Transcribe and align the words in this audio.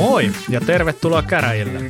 Moi 0.00 0.30
ja 0.48 0.60
tervetuloa 0.60 1.22
käräjille. 1.22 1.80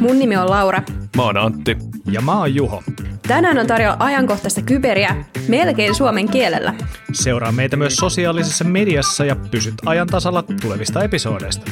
Mun 0.00 0.18
nimi 0.18 0.36
on 0.36 0.50
Laura. 0.50 0.82
Mä 1.16 1.22
oon 1.22 1.36
Antti. 1.36 1.76
Ja 2.10 2.20
mä 2.20 2.38
oon 2.38 2.54
Juho. 2.54 2.82
Tänään 3.28 3.58
on 3.58 3.66
tarjolla 3.66 3.96
ajankohtaista 3.98 4.62
kyberiä 4.62 5.24
melkein 5.48 5.94
suomen 5.94 6.28
kielellä. 6.28 6.74
Seuraa 7.12 7.52
meitä 7.52 7.76
myös 7.76 7.96
sosiaalisessa 7.96 8.64
mediassa 8.64 9.24
ja 9.24 9.36
pysyt 9.50 9.74
ajan 9.86 10.06
tasalla 10.06 10.44
tulevista 10.62 11.04
episodeista. 11.04 11.70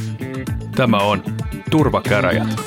Tämä 0.76 0.98
on 0.98 1.22
Turvakäräjät. 1.70 2.60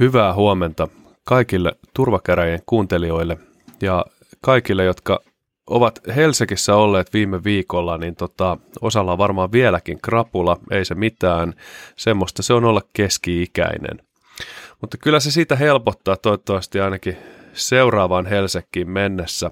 Hyvää 0.00 0.34
huomenta 0.34 0.88
kaikille 1.24 1.72
turvakäräjien 1.94 2.60
kuuntelijoille 2.66 3.38
ja 3.82 4.04
kaikille, 4.40 4.84
jotka 4.84 5.20
ovat 5.66 6.00
Helsingissä 6.16 6.76
olleet 6.76 7.12
viime 7.12 7.44
viikolla, 7.44 7.98
niin 7.98 8.16
tota, 8.16 8.58
osalla 8.80 9.12
on 9.12 9.18
varmaan 9.18 9.52
vieläkin 9.52 10.00
krapula, 10.00 10.56
ei 10.70 10.84
se 10.84 10.94
mitään. 10.94 11.54
Semmoista 11.96 12.42
se 12.42 12.54
on 12.54 12.64
olla 12.64 12.80
keski-ikäinen. 12.92 14.00
Mutta 14.80 14.96
kyllä 14.96 15.20
se 15.20 15.30
siitä 15.30 15.56
helpottaa 15.56 16.16
toivottavasti 16.16 16.80
ainakin 16.80 17.16
seuraavaan 17.52 18.26
Helsinkiin 18.26 18.90
mennessä. 18.90 19.50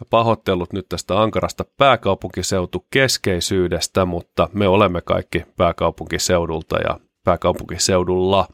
Ja 0.00 0.06
pahoittelut 0.10 0.72
nyt 0.72 0.88
tästä 0.88 1.20
ankarasta 1.20 1.64
pääkaupunkiseutu 1.76 2.86
keskeisyydestä, 2.90 4.04
mutta 4.04 4.48
me 4.52 4.68
olemme 4.68 5.00
kaikki 5.00 5.44
pääkaupunkiseudulta 5.56 6.78
ja 6.78 7.00
pääkaupunkiseudulla, 7.24 8.48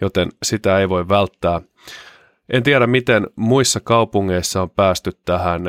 joten 0.00 0.28
sitä 0.42 0.78
ei 0.78 0.88
voi 0.88 1.08
välttää. 1.08 1.60
En 2.52 2.62
tiedä, 2.62 2.86
miten 2.86 3.26
muissa 3.36 3.80
kaupungeissa 3.80 4.62
on 4.62 4.70
päästy 4.70 5.12
tähän 5.24 5.62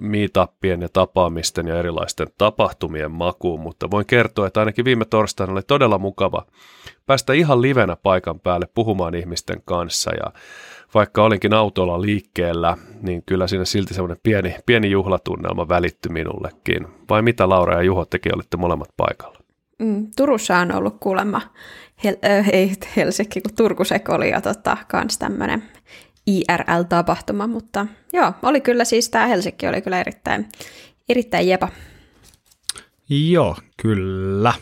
meetuppien 0.00 0.82
ja 0.82 0.88
tapaamisten 0.92 1.66
ja 1.66 1.78
erilaisten 1.78 2.26
tapahtumien 2.38 3.10
makuun, 3.10 3.60
mutta 3.60 3.90
voin 3.90 4.06
kertoa, 4.06 4.46
että 4.46 4.60
ainakin 4.60 4.84
viime 4.84 5.04
torstaina 5.04 5.52
oli 5.52 5.62
todella 5.62 5.98
mukava 5.98 6.46
päästä 7.06 7.32
ihan 7.32 7.62
livenä 7.62 7.96
paikan 7.96 8.40
päälle 8.40 8.68
puhumaan 8.74 9.14
ihmisten 9.14 9.62
kanssa 9.64 10.10
ja 10.14 10.32
vaikka 10.94 11.22
olinkin 11.22 11.54
autolla 11.54 12.00
liikkeellä, 12.02 12.76
niin 13.02 13.22
kyllä 13.26 13.46
siinä 13.46 13.64
silti 13.64 13.94
semmoinen 13.94 14.20
pieni, 14.22 14.56
pieni 14.66 14.90
juhlatunnelma 14.90 15.68
välittyi 15.68 16.12
minullekin. 16.12 16.86
Vai 17.10 17.22
mitä 17.22 17.48
Laura 17.48 17.74
ja 17.74 17.82
Juho 17.82 18.04
tekin 18.04 18.34
olitte 18.34 18.56
molemmat 18.56 18.88
paikalla? 18.96 19.38
Mm, 19.78 20.06
Turussa 20.16 20.58
on 20.58 20.72
ollut 20.74 20.96
kuulemma, 21.00 21.40
Hel- 22.04 22.30
äh, 22.30 22.48
ei 22.52 22.72
Helsinki, 22.96 23.40
kun 23.40 23.54
Turkusek 23.54 24.08
oli 24.08 24.30
jo 24.30 24.40
tota, 24.40 24.76
kans 24.88 25.18
tämmöinen 25.18 25.62
IRL-tapahtuma, 26.26 27.46
mutta 27.46 27.86
joo, 28.12 28.32
oli 28.42 28.60
kyllä 28.60 28.84
siis 28.84 29.10
tämä 29.10 29.26
Helsinki 29.26 29.68
oli 29.68 29.82
kyllä 29.82 30.00
erittäin, 30.00 30.48
erittäin 31.08 31.48
jepa. 31.48 31.68
Joo, 33.08 33.56
kyllä. 33.82 34.54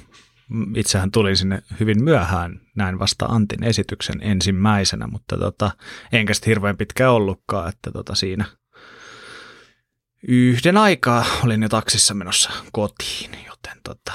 Itsehän 0.77 1.11
tuli 1.11 1.37
sinne 1.37 1.63
hyvin 1.81 2.05
myöhään, 2.05 2.61
näin 2.77 2.99
vasta 2.99 3.25
Antin 3.25 3.65
esityksen 3.65 4.17
ensimmäisenä, 4.21 5.07
mutta 5.07 5.39
tota, 5.39 5.71
enkä 6.13 6.35
sitten 6.35 6.51
hirveän 6.51 6.77
pitkä 6.77 7.11
ollutkaan, 7.11 7.69
että 7.69 7.91
tota 7.93 8.15
siinä 8.15 8.45
yhden 10.29 10.77
aikaa 10.77 11.25
olin 11.45 11.63
jo 11.63 11.69
taksissa 11.69 12.15
menossa 12.15 12.51
kotiin, 12.73 13.31
joten 13.47 13.79
tota, 13.85 14.13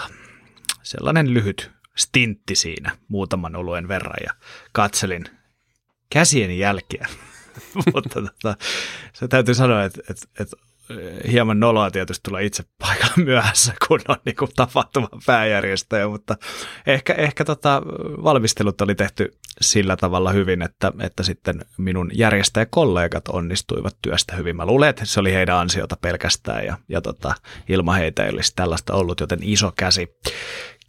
sellainen 0.84 1.34
lyhyt 1.34 1.72
stintti 1.98 2.56
siinä 2.56 2.98
muutaman 3.08 3.56
oluen 3.56 3.88
verran 3.88 4.18
ja 4.24 4.34
katselin 4.72 5.26
käsieni 6.10 6.60
jälkeä 6.60 7.08
mutta 7.94 8.22
tota, 8.22 8.58
se 9.14 9.28
täytyy 9.28 9.56
sanoa, 9.56 9.84
että, 9.84 10.02
että, 10.10 10.28
että 10.40 10.58
hieman 11.32 11.60
noloa 11.60 11.92
tietysti 11.92 12.24
tulla 12.24 12.40
itse 12.40 12.64
paikalle 12.80 13.26
myöhässä, 13.26 13.74
kun 13.88 14.00
on 14.08 14.16
niin 14.26 14.36
kuin 14.36 14.52
tapahtuman 14.56 15.10
pääjärjestäjä, 15.26 16.08
mutta 16.08 16.38
ehkä, 16.88 17.14
ehkä 17.14 17.46
tota, 17.46 17.82
valmistelut 18.24 18.82
oli 18.82 18.96
tehty 18.96 19.38
sillä 19.62 19.98
tavalla 19.98 20.32
hyvin, 20.32 20.62
että, 20.62 20.92
että 21.00 21.24
sitten 21.24 21.62
minun 21.78 22.12
järjestäjäkollegat 22.14 23.28
onnistuivat 23.28 23.98
työstä 24.02 24.36
hyvin. 24.36 24.56
Mä 24.56 24.66
luulen, 24.66 24.90
että 24.90 25.06
se 25.06 25.20
oli 25.20 25.34
heidän 25.34 25.58
ansiota 25.58 25.98
pelkästään 26.02 26.66
ja, 26.66 26.78
ja 26.90 27.02
tota, 27.02 27.36
ilman 27.70 27.98
heitä 27.98 28.24
ei 28.24 28.30
olisi 28.30 28.54
tällaista 28.56 28.94
ollut, 28.94 29.20
joten 29.20 29.40
iso 29.42 29.72
käsi 29.76 30.08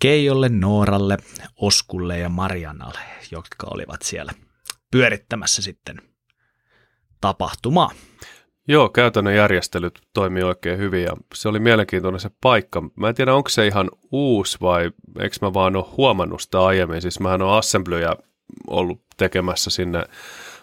Keijolle, 0.00 0.48
Nooralle, 0.48 1.16
Oskulle 1.56 2.19
ja 2.19 2.28
Marianalle, 2.28 3.00
jotka 3.31 3.66
olivat 3.71 4.03
siellä 4.03 4.32
pyörittämässä 4.91 5.62
sitten 5.62 5.97
tapahtumaa. 7.20 7.90
Joo, 8.68 8.88
käytännön 8.88 9.36
järjestelyt 9.36 10.00
toimii 10.14 10.42
oikein 10.42 10.78
hyvin 10.78 11.02
ja 11.02 11.12
se 11.34 11.48
oli 11.48 11.58
mielenkiintoinen 11.58 12.20
se 12.20 12.30
paikka. 12.40 12.82
Mä 12.96 13.08
en 13.08 13.14
tiedä, 13.14 13.34
onko 13.34 13.48
se 13.48 13.66
ihan 13.66 13.90
uusi 14.12 14.58
vai 14.60 14.90
eikö 15.20 15.36
mä 15.40 15.54
vaan 15.54 15.76
ole 15.76 15.84
huomannut 15.96 16.40
sitä 16.40 16.64
aiemmin. 16.64 17.02
Siis 17.02 17.20
mähän 17.20 17.42
on 17.42 17.58
assemblyjä 17.58 18.16
ollut 18.66 19.02
tekemässä 19.16 19.70
sinne 19.70 20.04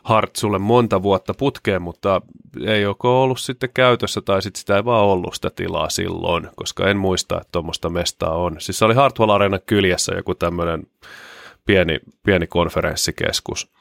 Hartsulle 0.04 0.60
monta 0.60 1.04
vuotta 1.04 1.34
putkeen, 1.34 1.82
mutta 1.82 2.22
ei 2.66 2.82
joko 2.82 3.24
ollut 3.24 3.40
sitten 3.40 3.70
käytössä 3.74 4.22
tai 4.22 4.42
sitten 4.42 4.60
sitä 4.60 4.76
ei 4.76 4.86
vaan 4.86 5.04
ollut 5.04 5.34
sitä 5.34 5.50
tilaa 5.56 5.90
silloin, 5.90 6.50
koska 6.56 6.90
en 6.90 6.98
muista, 6.98 7.38
että 7.38 7.50
tuommoista 7.52 7.90
mestaa 7.90 8.36
on. 8.36 8.56
Siis 8.60 8.80
se 8.80 8.86
oli 8.86 8.94
Hartwell 8.94 9.30
Arena 9.30 9.60
kyljessä 9.60 10.16
joku 10.16 10.36
tämmöinen 10.36 10.84
pieni, 11.66 12.00
pieni 12.24 12.48
konferenssikeskus. 12.48 13.72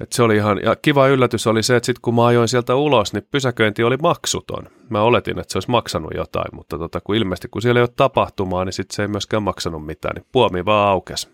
Et 0.00 0.12
se 0.12 0.22
oli 0.22 0.36
ihan, 0.36 0.60
ja 0.62 0.76
kiva 0.76 1.08
yllätys 1.08 1.46
oli 1.46 1.62
se, 1.62 1.76
että 1.76 1.86
sitten 1.86 2.02
kun 2.02 2.14
mä 2.14 2.26
ajoin 2.26 2.48
sieltä 2.48 2.74
ulos, 2.74 3.12
niin 3.12 3.28
pysäköinti 3.30 3.84
oli 3.84 3.96
maksuton. 3.96 4.68
Mä 4.90 5.00
oletin, 5.00 5.38
että 5.38 5.52
se 5.52 5.56
olisi 5.56 5.70
maksanut 5.70 6.10
jotain, 6.14 6.56
mutta 6.56 6.78
tota, 6.78 7.00
kun 7.00 7.16
ilmeisesti 7.16 7.48
kun 7.48 7.62
siellä 7.62 7.78
ei 7.78 7.82
ole 7.82 7.90
tapahtumaa, 7.96 8.64
niin 8.64 8.72
sitten 8.72 8.96
se 8.96 9.02
ei 9.02 9.08
myöskään 9.08 9.42
maksanut 9.42 9.86
mitään, 9.86 10.14
niin 10.14 10.26
puomi 10.32 10.64
vaan 10.64 10.88
aukesi. 10.88 11.28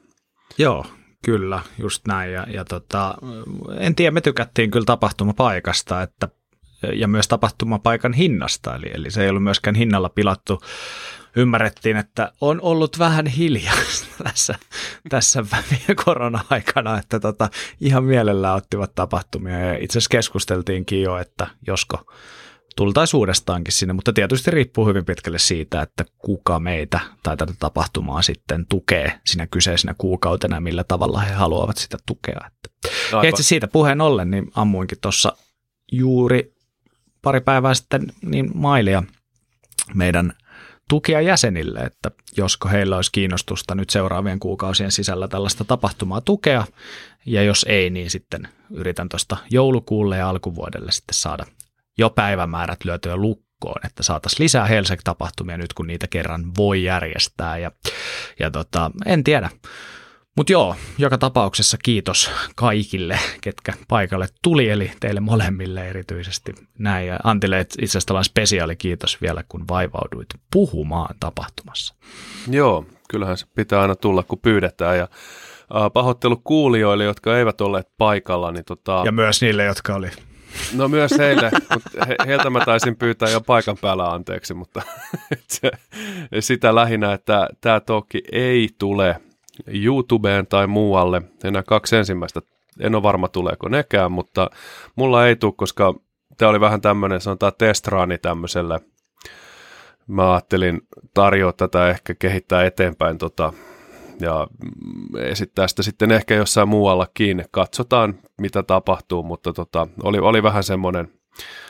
Joo, 0.59 0.87
kyllä, 1.25 1.61
just 1.79 2.07
näin. 2.07 2.33
Ja, 2.33 2.47
ja 2.49 2.65
tota, 2.65 3.15
en 3.79 3.95
tiedä, 3.95 4.11
me 4.11 4.21
tykättiin 4.21 4.71
kyllä 4.71 4.85
tapahtumapaikasta, 4.85 6.03
että 6.03 6.29
ja 6.95 7.09
myös 7.09 7.29
tapahtumapaikan 7.29 8.13
hinnasta, 8.13 8.75
eli, 8.75 8.91
eli 8.95 9.11
se 9.11 9.23
ei 9.23 9.29
ollut 9.29 9.43
myöskään 9.43 9.77
hinnalla 9.77 10.09
pilattu 10.09 10.61
ymmärrettiin, 11.37 11.97
että 11.97 12.33
on 12.41 12.61
ollut 12.61 12.99
vähän 12.99 13.27
hiljaa 13.27 13.75
tässä, 14.25 14.55
tässä 15.09 15.45
korona-aikana, 16.05 16.99
että 16.99 17.21
tota, 17.21 17.51
ihan 17.81 18.05
mielellään 18.05 18.57
ottivat 18.57 18.95
tapahtumia 18.95 19.59
ja 19.59 19.79
itse 19.79 19.99
asiassa 19.99 20.11
keskusteltiinkin 20.11 21.03
jo, 21.03 21.19
että 21.19 21.47
josko 21.67 22.13
tultaisiin 22.77 23.19
uudestaankin 23.19 23.73
sinne, 23.73 23.93
mutta 23.93 24.13
tietysti 24.13 24.51
riippuu 24.51 24.87
hyvin 24.87 25.05
pitkälle 25.05 25.39
siitä, 25.39 25.83
että 25.83 26.05
kuka 26.19 26.61
meitä 26.61 27.01
tai 27.23 27.37
tätä 27.37 27.53
tapahtumaa 27.59 28.23
sitten 28.23 28.67
tukee 28.69 29.21
siinä 29.27 29.47
kyseisenä 29.47 29.95
kuukautena, 29.99 30.61
millä 30.61 30.85
tavalla 30.85 31.21
he 31.21 31.33
haluavat 31.33 31.77
sitä 31.77 31.99
tukea. 32.07 32.41
Että. 32.47 32.89
Ja 33.13 33.29
itse 33.29 33.43
siitä 33.43 33.69
puheen 33.69 34.01
ollen, 34.01 34.31
niin 34.31 34.51
ammuinkin 34.55 34.99
tuossa 35.01 35.37
juuri 35.93 36.55
pari 37.23 37.41
päivää 37.41 37.75
sitten 37.75 38.07
niin 38.23 38.51
mailia 38.55 39.03
meidän 39.95 40.33
tukea 40.93 41.21
jäsenille, 41.21 41.81
että 41.81 42.11
josko 42.37 42.69
heillä 42.69 42.97
olisi 42.97 43.13
kiinnostusta 43.13 43.75
nyt 43.75 43.91
seuraavien 43.91 44.39
kuukausien 44.39 44.93
sisällä 44.93 45.29
tällaista 45.29 45.65
tapahtumaa 45.65 46.21
tukea, 46.21 46.65
ja 47.27 47.43
jos 47.43 47.67
ei, 47.69 47.91
niin 47.91 48.11
sitten 48.11 48.49
yritän 48.71 49.09
tuosta 49.09 49.37
joulukuulle 49.51 50.17
ja 50.17 50.29
alkuvuodelle 50.29 50.93
sitten 50.93 51.15
saada 51.15 51.45
jo 51.99 52.11
päivämäärät 52.11 52.85
lyötyä 52.85 53.17
lukkoon, 53.17 53.87
että 53.87 54.03
saataisiin 54.03 54.45
lisää 54.45 54.67
Helsek-tapahtumia 54.67 55.57
nyt, 55.57 55.73
kun 55.73 55.87
niitä 55.87 56.07
kerran 56.07 56.45
voi 56.57 56.85
järjestää, 56.85 57.59
ja, 57.59 57.71
ja 58.39 58.51
tota, 58.51 58.91
en 59.07 59.25
tiedä. 59.25 59.51
Mutta 60.37 60.53
joo, 60.53 60.77
joka 60.99 61.19
tapauksessa 61.19 61.77
kiitos 61.83 62.31
kaikille, 62.57 63.19
ketkä 63.41 63.73
paikalle 63.89 64.27
tuli, 64.43 64.69
eli 64.69 64.93
teille 65.01 65.21
molemmille 65.21 65.89
erityisesti 65.89 66.55
näin. 66.79 67.07
Ja 67.07 67.19
Antille 67.25 67.61
itse 67.61 67.85
asiassa 67.85 68.07
tällainen 68.07 68.25
spesiaali 68.25 68.77
kiitos 68.77 69.21
vielä, 69.23 69.45
kun 69.49 69.65
vaivauduit 69.69 70.29
puhumaan 70.53 71.15
tapahtumassa. 71.21 71.95
Joo, 72.51 72.87
kyllähän 73.09 73.37
se 73.37 73.47
pitää 73.55 73.81
aina 73.81 73.97
tulla, 73.97 74.23
kun 74.23 74.39
pyydetään. 74.39 74.99
Ja 74.99 75.09
pahoittelu 75.93 76.37
kuulijoille, 76.45 77.05
jotka 77.05 77.39
eivät 77.39 77.61
olleet 77.61 77.89
paikalla. 77.99 78.53
Niin 78.53 78.65
tota... 78.65 79.03
Ja 79.05 79.13
myös 79.13 79.43
niille, 79.43 79.65
jotka 79.65 79.95
oli. 79.95 80.11
No 80.75 80.89
myös 80.89 81.15
heille, 81.19 81.51
mutta 81.75 82.05
he, 82.07 82.17
heiltä 82.27 82.51
mä 82.51 82.65
taisin 82.65 82.97
pyytää 82.97 83.31
jo 83.31 83.41
paikan 83.41 83.77
päällä 83.81 84.13
anteeksi, 84.13 84.55
mutta 84.55 84.83
se, 85.49 85.71
sitä 86.41 86.75
lähinnä, 86.75 87.13
että 87.13 87.49
tämä 87.61 87.81
toki 87.81 88.23
ei 88.33 88.69
tule 88.79 89.21
YouTubeen 89.67 90.47
tai 90.47 90.67
muualle. 90.67 91.23
Enää 91.45 91.63
kaksi 91.63 91.97
ensimmäistä. 91.97 92.41
En 92.81 92.95
ole 92.95 93.03
varma 93.03 93.29
tuleeko 93.29 93.69
nekään, 93.69 94.13
mutta 94.13 94.51
mulla 94.97 95.27
ei 95.27 95.37
tule, 95.37 95.53
koska 95.57 95.95
tämä 96.39 96.51
oli 96.51 96.61
vähän 96.61 96.81
tämmöinen, 96.81 97.21
sanotaan 97.21 97.53
testraani 97.59 98.19
tämmöiselle. 98.19 98.81
Mä 100.07 100.33
ajattelin 100.33 100.81
tarjoa 101.15 101.53
tätä 101.53 101.89
ehkä 101.89 102.15
kehittää 102.15 102.65
eteenpäin 102.65 103.19
tota, 103.19 103.53
ja 104.21 104.47
esittää 105.19 105.69
sitä 105.69 105.83
sitten 105.83 106.13
ehkä 106.13 106.35
jossain 106.35 106.69
muuallakin. 106.69 107.45
Katsotaan, 107.51 108.15
mitä 108.41 108.63
tapahtuu, 108.63 109.23
mutta 109.23 109.53
tota, 109.53 109.87
oli, 110.03 110.19
oli 110.19 110.43
vähän 110.43 110.65
semmoinen, 110.65 111.09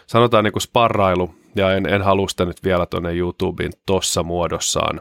sanotaan 0.06 0.44
niin 0.44 0.52
kuin 0.52 0.62
sparrailu, 0.62 1.34
ja 1.56 1.75
en, 1.75 1.87
en 1.87 2.02
halua 2.02 2.29
sitä 2.29 2.44
nyt 2.44 2.64
vielä 2.64 2.87
tuonne 2.87 3.12
YouTubeen 3.12 3.73
tossa 3.87 4.23
muodossaan. 4.23 5.00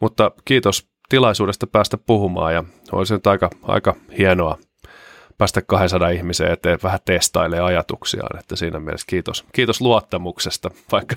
Mutta 0.00 0.30
kiitos 0.44 0.89
tilaisuudesta 1.10 1.66
päästä 1.66 1.98
puhumaan 1.98 2.54
ja 2.54 2.64
olisi 2.92 3.14
nyt 3.14 3.26
aika, 3.26 3.50
aika 3.62 3.96
hienoa 4.18 4.58
päästä 5.38 5.62
200 5.62 6.08
ihmisen 6.08 6.52
eteen 6.52 6.78
vähän 6.82 7.00
testailemaan 7.04 7.66
ajatuksiaan, 7.66 8.38
että 8.38 8.56
siinä 8.56 8.80
mielessä 8.80 9.06
kiitos, 9.06 9.44
kiitos 9.52 9.80
luottamuksesta, 9.80 10.70
vaikka 10.92 11.16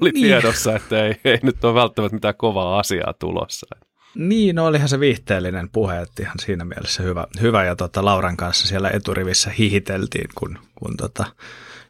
oli 0.00 0.10
niin. 0.10 0.26
tiedossa, 0.26 0.76
että 0.76 1.04
ei, 1.04 1.20
ei 1.24 1.38
nyt 1.42 1.64
ole 1.64 1.74
välttämättä 1.74 2.14
mitään 2.16 2.34
kovaa 2.34 2.78
asiaa 2.78 3.12
tulossa. 3.12 3.66
Niin, 4.14 4.56
no 4.56 4.66
olihan 4.66 4.88
se 4.88 5.00
viihteellinen 5.00 5.68
puhe, 5.70 6.00
että 6.00 6.22
ihan 6.22 6.38
siinä 6.38 6.64
mielessä 6.64 7.02
hyvä, 7.02 7.26
hyvä 7.40 7.64
ja 7.64 7.76
tota, 7.76 8.04
Lauran 8.04 8.36
kanssa 8.36 8.66
siellä 8.66 8.90
eturivissä 8.90 9.50
hihiteltiin, 9.50 10.28
kun, 10.34 10.58
kun 10.74 10.96
tota, 10.96 11.24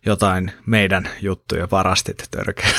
jotain 0.06 0.52
meidän 0.66 1.08
juttuja 1.22 1.68
varastit 1.70 2.24
törkeä. 2.30 2.68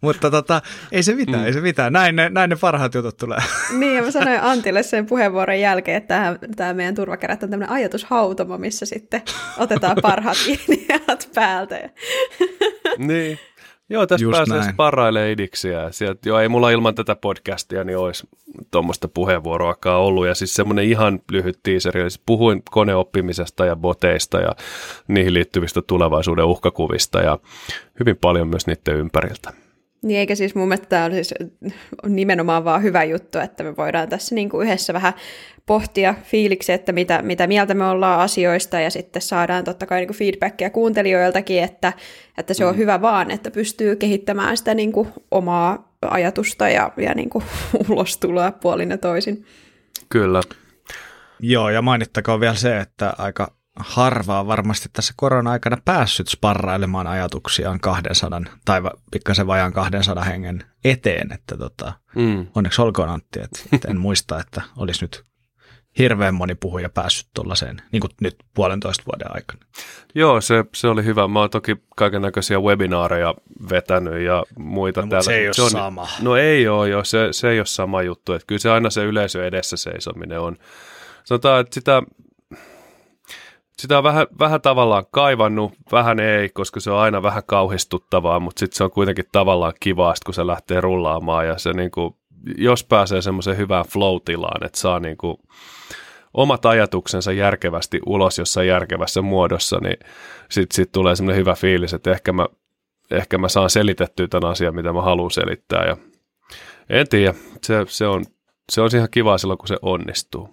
Mutta 0.00 0.30
tota, 0.30 0.62
ei 0.92 1.02
se 1.02 1.14
mitään, 1.14 1.40
mm. 1.40 1.46
ei 1.46 1.52
se 1.52 1.60
mitään. 1.60 1.92
Näin 1.92 2.16
ne, 2.16 2.28
näin 2.28 2.50
ne 2.50 2.56
parhaat 2.56 2.94
jutut 2.94 3.16
tulee. 3.16 3.38
niin, 3.78 3.96
ja 3.96 4.02
mä 4.02 4.10
sanoin 4.10 4.40
Antille 4.52 4.82
sen 4.82 5.06
puheenvuoron 5.06 5.60
jälkeen, 5.60 5.96
että 5.96 6.38
tämä 6.56 6.74
meidän 6.74 6.94
turvakerät 6.94 7.42
on 7.42 7.50
tämmöinen 7.50 7.74
ajatushautomo, 7.74 8.58
missä 8.58 8.86
sitten 8.86 9.22
otetaan 9.58 9.96
parhaat 10.02 10.36
ideat 10.68 11.28
päältä. 11.34 11.90
niin. 12.98 13.38
Joo, 13.90 14.06
tässä 14.06 14.24
Just 14.24 14.36
pääsee 14.36 14.72
sparrailemaan 14.72 15.30
idiksiä. 15.30 15.90
Sieltä, 15.90 16.28
joo, 16.28 16.40
ei 16.40 16.48
mulla 16.48 16.70
ilman 16.70 16.94
tätä 16.94 17.16
podcastia 17.16 17.84
niin 17.84 17.98
olisi 17.98 18.28
tuommoista 18.70 19.08
puheenvuoroakaan 19.08 20.00
ollut. 20.00 20.26
Ja 20.26 20.34
siis 20.34 20.54
semmoinen 20.54 20.84
ihan 20.84 21.20
lyhyt 21.30 21.58
teaseri. 21.62 22.00
Siis 22.00 22.22
puhuin 22.26 22.62
koneoppimisesta 22.70 23.64
ja 23.64 23.76
boteista 23.76 24.40
ja 24.40 24.50
niihin 25.08 25.34
liittyvistä 25.34 25.82
tulevaisuuden 25.82 26.44
uhkakuvista 26.44 27.20
ja 27.20 27.38
hyvin 28.00 28.16
paljon 28.16 28.48
myös 28.48 28.66
niiden 28.66 28.96
ympäriltä. 28.96 29.65
Niin 30.02 30.20
eikä 30.20 30.34
siis 30.34 30.54
mun 30.54 30.68
mielestä 30.68 30.88
tämä 30.88 31.04
on 31.04 31.12
siis 31.12 31.34
nimenomaan 32.06 32.64
vaan 32.64 32.82
hyvä 32.82 33.04
juttu, 33.04 33.38
että 33.38 33.64
me 33.64 33.76
voidaan 33.76 34.08
tässä 34.08 34.34
niin 34.34 34.48
kuin 34.48 34.66
yhdessä 34.66 34.92
vähän 34.92 35.12
pohtia 35.66 36.14
fiiliksi, 36.22 36.72
että 36.72 36.92
mitä, 36.92 37.22
mitä 37.22 37.46
mieltä 37.46 37.74
me 37.74 37.84
ollaan 37.84 38.20
asioista 38.20 38.80
ja 38.80 38.90
sitten 38.90 39.22
saadaan 39.22 39.64
totta 39.64 39.86
kai 39.86 40.00
niin 40.00 40.08
kuin 40.08 40.16
feedbackia 40.16 40.70
kuuntelijoiltakin, 40.70 41.62
että, 41.62 41.92
että 42.38 42.54
se 42.54 42.64
on 42.64 42.74
mm. 42.74 42.78
hyvä 42.78 43.00
vaan, 43.00 43.30
että 43.30 43.50
pystyy 43.50 43.96
kehittämään 43.96 44.56
sitä 44.56 44.74
niin 44.74 44.92
kuin 44.92 45.08
omaa 45.30 45.96
ajatusta 46.10 46.68
ja, 46.68 46.92
ja 46.96 47.14
niin 47.14 47.30
kuin 47.30 47.44
ulostuloa 47.88 48.52
puolin 48.52 48.90
ja 48.90 48.98
toisin. 48.98 49.44
Kyllä. 50.08 50.40
Joo, 51.40 51.70
ja 51.70 51.82
mainittakoon 51.82 52.40
vielä 52.40 52.54
se, 52.54 52.78
että 52.78 53.14
aika 53.18 53.52
harvaa 53.76 54.46
varmasti 54.46 54.88
tässä 54.92 55.14
korona-aikana 55.16 55.76
päässyt 55.84 56.28
sparrailemaan 56.28 57.06
ajatuksiaan 57.06 57.80
200 57.80 58.40
tai 58.64 58.82
pikkasen 59.10 59.46
vajaan 59.46 59.72
200 59.72 60.24
hengen 60.24 60.64
eteen, 60.84 61.32
että 61.32 61.56
tota, 61.56 61.92
mm. 62.14 62.46
onneksi 62.54 62.82
olkoon 62.82 63.08
Antti, 63.08 63.40
että, 63.40 63.60
että 63.72 63.88
en 63.92 64.00
muista, 64.00 64.40
että 64.40 64.62
olisi 64.76 65.04
nyt 65.04 65.24
hirveän 65.98 66.34
moni 66.34 66.54
puhuja 66.54 66.88
päässyt 66.88 67.26
tuollaiseen, 67.34 67.82
niin 67.92 68.00
kuin 68.00 68.10
nyt 68.20 68.36
puolentoista 68.54 69.04
vuoden 69.06 69.34
aikana. 69.34 69.60
Joo, 70.14 70.40
se, 70.40 70.64
se 70.74 70.88
oli 70.88 71.04
hyvä. 71.04 71.28
Mä 71.28 71.40
oon 71.40 71.50
toki 71.50 71.76
kaiken 71.96 72.22
näköisiä 72.22 72.60
webinaareja 72.60 73.34
vetänyt 73.70 74.20
ja 74.20 74.44
muita 74.58 75.02
no, 75.02 75.08
täällä. 75.08 75.22
se 75.22 75.36
ei 75.36 75.46
ole 75.46 75.54
se 75.54 75.62
on, 75.62 75.70
sama. 75.70 76.08
No 76.22 76.36
ei 76.36 76.68
ole 76.68 76.88
jo, 76.88 77.04
se, 77.04 77.28
se 77.30 77.50
ei 77.50 77.58
ole 77.58 77.66
sama 77.66 78.02
juttu. 78.02 78.32
Että 78.32 78.46
kyllä 78.46 78.58
se 78.58 78.70
aina 78.70 78.90
se 78.90 79.04
yleisö 79.04 79.46
edessä 79.46 79.76
seisominen 79.76 80.40
on. 80.40 80.56
Sanotaan, 81.24 81.60
että 81.60 81.74
sitä, 81.74 82.02
sitä 83.78 83.98
on 83.98 84.04
vähän, 84.04 84.26
vähän 84.38 84.60
tavallaan 84.60 85.04
kaivannut, 85.10 85.72
vähän 85.92 86.20
ei, 86.20 86.48
koska 86.48 86.80
se 86.80 86.90
on 86.90 86.98
aina 86.98 87.22
vähän 87.22 87.42
kauhistuttavaa, 87.46 88.40
mutta 88.40 88.60
sitten 88.60 88.76
se 88.76 88.84
on 88.84 88.90
kuitenkin 88.90 89.24
tavallaan 89.32 89.72
kivaa, 89.80 90.14
kun 90.24 90.34
se 90.34 90.46
lähtee 90.46 90.80
rullaamaan 90.80 91.46
ja 91.46 91.58
se 91.58 91.72
niin 91.72 91.90
kuin, 91.90 92.14
jos 92.58 92.84
pääsee 92.84 93.22
semmoiseen 93.22 93.56
hyvään 93.56 93.84
flow-tilaan, 93.84 94.66
että 94.66 94.78
saa 94.78 95.00
niin 95.00 95.16
kuin, 95.16 95.36
omat 96.34 96.66
ajatuksensa 96.66 97.32
järkevästi 97.32 98.00
ulos 98.06 98.38
jossain 98.38 98.68
järkevässä 98.68 99.22
muodossa, 99.22 99.78
niin 99.82 99.96
sitten 100.50 100.74
sit 100.76 100.92
tulee 100.92 101.16
semmoinen 101.16 101.40
hyvä 101.40 101.54
fiilis, 101.54 101.94
että 101.94 102.10
ehkä 102.10 102.32
mä, 102.32 102.46
ehkä 103.10 103.38
mä 103.38 103.48
saan 103.48 103.70
selitettyä 103.70 104.28
tämän 104.28 104.50
asian, 104.50 104.74
mitä 104.74 104.92
mä 104.92 105.02
haluan 105.02 105.30
selittää. 105.30 105.84
Ja 105.84 105.96
en 106.88 107.08
tiedä, 107.08 107.34
se, 107.62 107.84
se, 107.88 108.06
on, 108.06 108.24
se 108.72 108.80
on 108.80 108.90
ihan 108.94 109.08
kiva 109.10 109.38
silloin, 109.38 109.58
kun 109.58 109.68
se 109.68 109.76
onnistuu. 109.82 110.48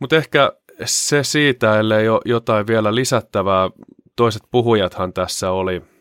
Mutta 0.00 0.16
ehkä 0.16 0.52
se 0.84 1.24
siitä, 1.24 1.78
ellei 1.78 2.08
ole 2.08 2.20
jotain 2.24 2.66
vielä 2.66 2.94
lisättävää. 2.94 3.70
Toiset 4.16 4.42
puhujathan 4.50 5.12
tässä 5.12 5.50
oli– 5.50 5.82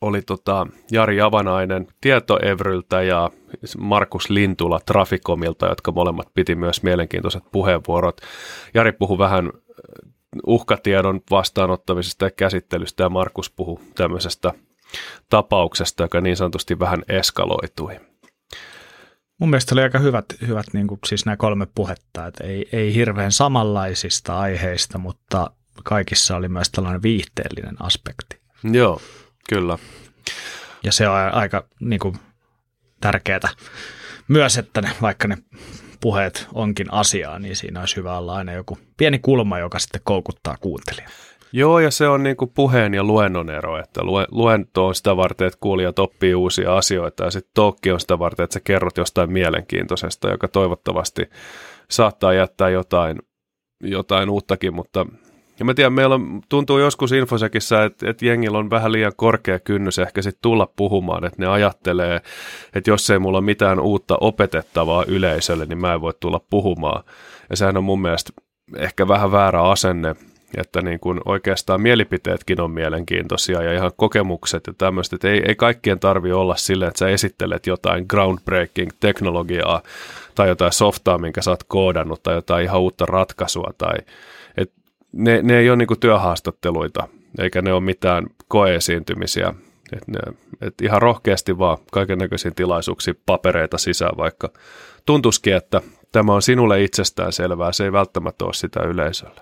oli 0.00 0.22
tota 0.22 0.66
Jari 0.90 1.20
Avanainen 1.20 1.86
Tietoevryltä 2.00 3.02
ja 3.02 3.30
Markus 3.78 4.30
Lintula 4.30 4.80
Trafikomilta, 4.86 5.66
jotka 5.66 5.92
molemmat 5.92 6.28
piti 6.34 6.54
myös 6.54 6.82
mielenkiintoiset 6.82 7.42
puheenvuorot. 7.52 8.20
Jari 8.74 8.92
puhui 8.92 9.18
vähän 9.18 9.46
äh, 9.46 9.52
uhkatiedon 10.46 11.20
vastaanottamisesta 11.30 12.24
ja 12.24 12.30
käsittelystä 12.30 13.02
ja 13.02 13.08
Markus 13.08 13.50
puhui 13.50 13.78
tämmöisestä 13.94 14.52
tapauksesta, 15.30 16.02
joka 16.02 16.20
niin 16.20 16.36
sanotusti 16.36 16.78
vähän 16.78 17.02
eskaloitui. 17.08 18.00
Mun 19.38 19.50
mielestä 19.50 19.74
oli 19.74 19.82
aika 19.82 19.98
hyvät, 19.98 20.24
hyvät 20.46 20.66
niin 20.72 20.86
kuin, 20.86 21.00
siis 21.06 21.26
nämä 21.26 21.36
kolme 21.36 21.66
puhetta, 21.74 22.26
että 22.26 22.44
ei, 22.44 22.68
ei 22.72 22.94
hirveän 22.94 23.32
samanlaisista 23.32 24.38
aiheista, 24.38 24.98
mutta 24.98 25.50
kaikissa 25.84 26.36
oli 26.36 26.48
myös 26.48 26.70
tällainen 26.70 27.02
viihteellinen 27.02 27.76
aspekti. 27.82 28.40
Joo, 28.64 29.00
Kyllä. 29.48 29.78
Ja 30.82 30.92
se 30.92 31.08
on 31.08 31.16
aika 31.16 31.68
niin 31.80 31.98
kuin, 31.98 32.16
tärkeää 33.00 33.48
myös, 34.28 34.58
että 34.58 34.80
ne, 34.80 34.90
vaikka 35.02 35.28
ne 35.28 35.36
puheet 36.00 36.46
onkin 36.54 36.92
asiaa, 36.92 37.38
niin 37.38 37.56
siinä 37.56 37.80
olisi 37.80 37.96
hyvä 37.96 38.18
olla 38.18 38.34
aina 38.34 38.52
joku 38.52 38.78
pieni 38.96 39.18
kulma, 39.18 39.58
joka 39.58 39.78
sitten 39.78 40.00
koukuttaa 40.04 40.56
kuuntelijaa. 40.60 41.10
Joo, 41.52 41.78
ja 41.78 41.90
se 41.90 42.08
on 42.08 42.22
niin 42.22 42.36
kuin 42.36 42.50
puheen 42.54 42.94
ja 42.94 43.04
luennon 43.04 43.50
ero, 43.50 43.78
että 43.78 44.00
luento 44.30 44.86
on 44.86 44.94
sitä 44.94 45.16
varten, 45.16 45.46
että 45.46 45.58
kuulijat 45.60 45.98
oppii 45.98 46.34
uusia 46.34 46.76
asioita, 46.76 47.24
ja 47.24 47.30
sitten 47.30 47.50
talkki 47.54 47.92
on 47.92 48.00
sitä 48.00 48.18
varten, 48.18 48.44
että 48.44 48.54
sä 48.54 48.60
kerrot 48.60 48.96
jostain 48.96 49.32
mielenkiintoisesta, 49.32 50.30
joka 50.30 50.48
toivottavasti 50.48 51.30
saattaa 51.90 52.32
jättää 52.32 52.68
jotain, 52.68 53.18
jotain 53.80 54.30
uuttakin, 54.30 54.74
mutta 54.74 55.06
ja 55.58 55.64
mä 55.64 55.74
tiedän, 55.74 55.92
meillä 55.92 56.14
on, 56.14 56.40
tuntuu 56.48 56.78
joskus 56.78 57.12
Infosekissa, 57.12 57.84
että, 57.84 58.10
että 58.10 58.26
jengillä 58.26 58.58
on 58.58 58.70
vähän 58.70 58.92
liian 58.92 59.12
korkea 59.16 59.58
kynnys 59.58 59.98
ehkä 59.98 60.22
sitten 60.22 60.42
tulla 60.42 60.72
puhumaan, 60.76 61.24
että 61.24 61.42
ne 61.42 61.46
ajattelee, 61.46 62.20
että 62.74 62.90
jos 62.90 63.10
ei 63.10 63.18
mulla 63.18 63.38
ole 63.38 63.44
mitään 63.44 63.80
uutta 63.80 64.18
opetettavaa 64.20 65.04
yleisölle, 65.08 65.66
niin 65.66 65.78
mä 65.78 65.94
en 65.94 66.00
voi 66.00 66.12
tulla 66.20 66.40
puhumaan. 66.50 67.04
Ja 67.50 67.56
sehän 67.56 67.76
on 67.76 67.84
mun 67.84 68.02
mielestä 68.02 68.32
ehkä 68.76 69.08
vähän 69.08 69.32
väärä 69.32 69.62
asenne, 69.62 70.16
että 70.56 70.82
niin 70.82 71.00
kuin 71.00 71.20
oikeastaan 71.24 71.80
mielipiteetkin 71.80 72.60
on 72.60 72.70
mielenkiintoisia 72.70 73.62
ja 73.62 73.72
ihan 73.74 73.92
kokemukset 73.96 74.66
ja 74.66 74.72
tämmöistä, 74.78 75.16
että 75.16 75.28
ei, 75.28 75.42
ei 75.48 75.54
kaikkien 75.54 76.00
tarvi 76.00 76.32
olla 76.32 76.56
silleen, 76.56 76.88
että 76.88 76.98
sä 76.98 77.08
esittelet 77.08 77.66
jotain 77.66 78.04
groundbreaking 78.08 78.90
teknologiaa 79.00 79.82
tai 80.34 80.48
jotain 80.48 80.72
softaa, 80.72 81.18
minkä 81.18 81.42
sä 81.42 81.50
oot 81.50 81.64
koodannut 81.64 82.22
tai 82.22 82.34
jotain 82.34 82.64
ihan 82.64 82.80
uutta 82.80 83.06
ratkaisua 83.06 83.70
tai 83.78 83.96
ne, 85.12 85.42
ne 85.42 85.58
ei 85.58 85.70
ole 85.70 85.76
niin 85.76 86.00
työhaastatteluita, 86.00 87.08
eikä 87.38 87.62
ne 87.62 87.72
ole 87.72 87.80
mitään 87.80 88.26
koeesiintymisiä. 88.48 89.54
Et 89.92 90.08
ne, 90.08 90.18
et 90.60 90.74
ihan 90.82 91.02
rohkeasti 91.02 91.58
vaan 91.58 91.78
kaiken 91.92 92.18
näköisiin 92.18 92.54
tilaisuuksiin 92.54 93.20
papereita 93.26 93.78
sisään, 93.78 94.16
vaikka 94.16 94.50
tuntuisikin, 95.06 95.56
että 95.56 95.80
tämä 96.12 96.32
on 96.32 96.42
sinulle 96.42 96.82
itsestään 96.82 97.32
selvää, 97.32 97.72
se 97.72 97.84
ei 97.84 97.92
välttämättä 97.92 98.44
ole 98.44 98.54
sitä 98.54 98.82
yleisölle. 98.82 99.40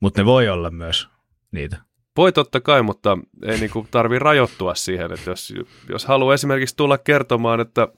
Mutta 0.00 0.20
ne 0.20 0.26
voi 0.26 0.48
olla 0.48 0.70
myös 0.70 1.08
niitä. 1.52 1.76
Voi 2.16 2.32
totta 2.32 2.60
kai, 2.60 2.82
mutta 2.82 3.18
ei 3.46 3.58
niinku 3.58 3.86
tarvi 3.90 4.18
rajoittua 4.18 4.74
siihen, 4.74 5.12
että 5.12 5.30
jos, 5.30 5.54
jos 5.88 6.04
haluaa 6.06 6.34
esimerkiksi 6.34 6.76
tulla 6.76 6.98
kertomaan, 6.98 7.60
että 7.60 7.88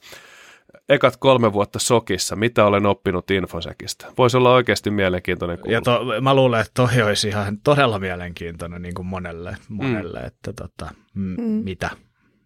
ekat 0.89 1.17
kolme 1.17 1.53
vuotta 1.53 1.79
sokissa, 1.79 2.37
mitä 2.37 2.65
olen 2.65 2.87
oppinut 2.87 3.31
Infosekista. 3.31 4.07
Voisi 4.19 4.37
olla 4.37 4.55
oikeasti 4.55 4.91
mielenkiintoinen 4.91 5.59
kuulla. 5.59 5.73
Ja 5.73 5.81
to, 5.81 6.01
mä 6.21 6.35
luulen, 6.35 6.61
että 6.61 6.73
toi 6.75 7.03
olisi 7.03 7.29
ihan 7.29 7.59
todella 7.65 7.99
mielenkiintoinen 7.99 8.83
niin 8.83 8.95
kuin 8.95 9.07
monelle, 9.07 9.57
monelle 9.69 10.21
mm. 10.21 10.27
että 10.27 10.53
tota, 10.53 10.91
m- 11.15 11.21
mm. 11.21 11.65
mitä 11.65 11.91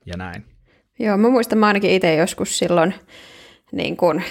ja 0.06 0.16
näin. 0.16 0.44
Joo, 0.98 1.16
mä 1.16 1.28
muistan 1.28 1.58
mä 1.58 1.66
ainakin 1.66 1.90
itse 1.90 2.14
joskus 2.14 2.58
silloin 2.58 2.94
niin 3.72 3.96
kuin, 3.96 4.22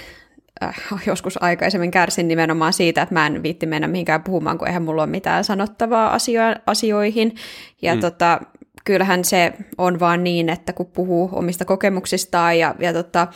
äh, 0.64 0.76
joskus 1.08 1.44
aikaisemmin 1.44 1.92
kärsin 1.92 2.28
nimenomaan 2.28 2.74
siitä, 2.74 3.02
että 3.02 3.16
mä 3.16 3.28
en 3.28 3.44
viitti 3.44 3.66
mennä 3.66 3.88
mihinkään 3.88 4.24
puhumaan, 4.24 4.58
kun 4.58 4.68
eihän 4.68 4.84
mulla 4.84 5.04
ole 5.04 5.10
mitään 5.10 5.44
sanottavaa 5.44 6.18
asio- 6.18 6.62
asioihin. 6.66 7.36
Ja 7.82 7.96
mm. 7.96 8.02
tota, 8.02 8.42
kyllähän 8.86 9.26
se 9.26 9.54
on 9.78 10.00
vaan 10.00 10.24
niin, 10.24 10.50
että 10.50 10.74
kun 10.74 10.86
puhuu 10.86 11.30
omista 11.32 11.66
kokemuksistaan 11.66 12.60
ja, 12.60 12.76
ja 12.80 12.94
tota, 12.94 13.28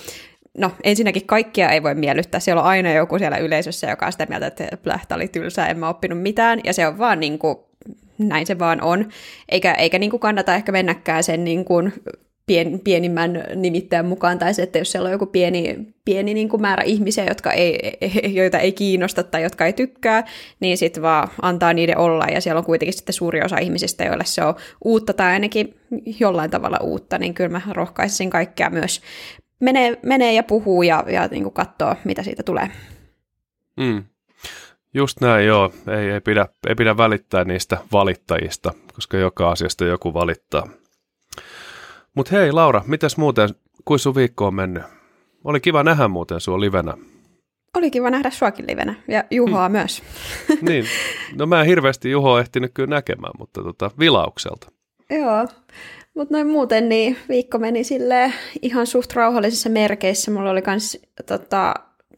no 0.57 0.71
ensinnäkin 0.83 1.27
kaikkia 1.27 1.69
ei 1.69 1.83
voi 1.83 1.95
miellyttää. 1.95 2.39
Siellä 2.39 2.61
on 2.61 2.67
aina 2.67 2.93
joku 2.93 3.19
siellä 3.19 3.37
yleisössä, 3.37 3.89
joka 3.89 4.05
on 4.05 4.11
sitä 4.11 4.25
mieltä, 4.29 4.47
että 4.47 4.77
plähtä 4.83 5.15
oli 5.15 5.27
tylsää, 5.27 5.67
en 5.67 5.79
mä 5.79 5.89
oppinut 5.89 6.21
mitään. 6.21 6.59
Ja 6.63 6.73
se 6.73 6.87
on 6.87 6.97
vaan 6.97 7.19
niin 7.19 7.39
kuin, 7.39 7.55
näin 8.17 8.47
se 8.47 8.59
vaan 8.59 8.81
on. 8.81 9.09
Eikä, 9.49 9.73
eikä 9.73 9.99
niin 9.99 10.09
kuin 10.09 10.19
kannata 10.19 10.55
ehkä 10.55 10.71
mennäkään 10.71 11.23
sen 11.23 11.43
niin 11.43 11.65
kuin 11.65 11.93
pien, 12.45 12.79
pienimmän 12.79 13.43
nimittäjän 13.55 14.05
mukaan, 14.05 14.39
tai 14.39 14.53
se, 14.53 14.63
että 14.63 14.77
jos 14.77 14.91
siellä 14.91 15.07
on 15.07 15.11
joku 15.11 15.25
pieni, 15.25 15.77
pieni 16.05 16.33
niin 16.33 16.49
kuin 16.49 16.61
määrä 16.61 16.83
ihmisiä, 16.83 17.25
jotka 17.25 17.51
ei, 17.51 17.97
joita 18.39 18.59
ei 18.59 18.71
kiinnosta 18.71 19.23
tai 19.23 19.43
jotka 19.43 19.65
ei 19.65 19.73
tykkää, 19.73 20.23
niin 20.59 20.77
sitten 20.77 21.03
vaan 21.03 21.27
antaa 21.41 21.73
niiden 21.73 21.97
olla, 21.97 22.25
ja 22.25 22.41
siellä 22.41 22.59
on 22.59 22.65
kuitenkin 22.65 22.93
sitten 22.93 23.13
suuri 23.13 23.41
osa 23.41 23.57
ihmisistä, 23.57 24.03
joille 24.03 24.25
se 24.25 24.43
on 24.43 24.55
uutta 24.85 25.13
tai 25.13 25.31
ainakin 25.31 25.75
jollain 26.19 26.51
tavalla 26.51 26.77
uutta, 26.77 27.17
niin 27.17 27.33
kyllä 27.33 27.49
mä 27.49 27.61
rohkaisisin 27.71 28.29
kaikkea 28.29 28.69
myös 28.69 29.01
menee, 29.59 29.97
menee 30.03 30.33
ja 30.33 30.43
puhuu 30.43 30.83
ja, 30.83 31.03
ja 31.07 31.27
niin 31.27 31.43
kuin 31.43 31.53
katsoo, 31.53 31.95
mitä 32.03 32.23
siitä 32.23 32.43
tulee. 32.43 32.71
Mm. 33.77 34.03
Just 34.93 35.21
näin, 35.21 35.45
joo. 35.45 35.73
Ei, 35.87 36.09
ei, 36.09 36.21
pidä, 36.21 36.47
ei 36.67 36.75
pidä 36.75 36.97
välittää 36.97 37.43
niistä 37.43 37.77
valittajista, 37.91 38.73
koska 38.93 39.17
joka 39.17 39.51
asiasta 39.51 39.85
joku 39.85 40.13
valittaa. 40.13 40.67
Mutta 42.15 42.35
hei 42.35 42.51
Laura, 42.51 42.81
mitäs 42.85 43.17
muuten, 43.17 43.49
kuin 43.85 43.99
sun 43.99 44.15
viikko 44.15 44.47
on 44.47 44.55
mennyt? 44.55 44.83
Oli 45.43 45.59
kiva 45.59 45.83
nähdä 45.83 46.07
muuten 46.07 46.39
sua 46.39 46.59
livenä. 46.59 46.93
Oli 47.77 47.91
kiva 47.91 48.09
nähdä 48.09 48.29
suakin 48.29 48.67
livenä 48.67 48.95
ja 49.07 49.23
Juhoa 49.31 49.67
hmm. 49.67 49.77
myös. 49.77 50.03
niin, 50.69 50.85
no 51.35 51.45
mä 51.45 51.61
en 51.61 51.67
hirveästi 51.67 52.11
Juhoa 52.11 52.39
ehtinyt 52.39 52.71
kyllä 52.73 52.95
näkemään, 52.95 53.33
mutta 53.39 53.63
tota, 53.63 53.91
vilaukselta. 53.99 54.71
Joo, 55.09 55.47
mutta 56.15 56.35
noin 56.35 56.47
muuten 56.47 56.89
niin 56.89 57.17
viikko 57.29 57.59
meni 57.59 57.83
sille 57.83 58.33
ihan 58.61 58.87
suht 58.87 59.13
rauhallisissa 59.13 59.69
merkeissä. 59.69 60.31
Mulla 60.31 60.51
oli 60.51 60.61
kans 60.61 60.97
tota, 61.25 61.73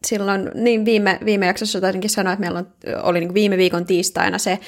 silloin, 0.06 0.50
niin 0.54 0.84
viime, 0.84 1.18
viime 1.24 1.46
jaksossa 1.46 1.80
taisinkin 1.80 2.10
sanoa, 2.10 2.32
että 2.32 2.40
meillä 2.40 2.58
on, 2.58 2.66
oli 3.02 3.20
niin 3.20 3.34
viime 3.34 3.56
viikon 3.56 3.86
tiistaina 3.86 4.38
se 4.38 4.58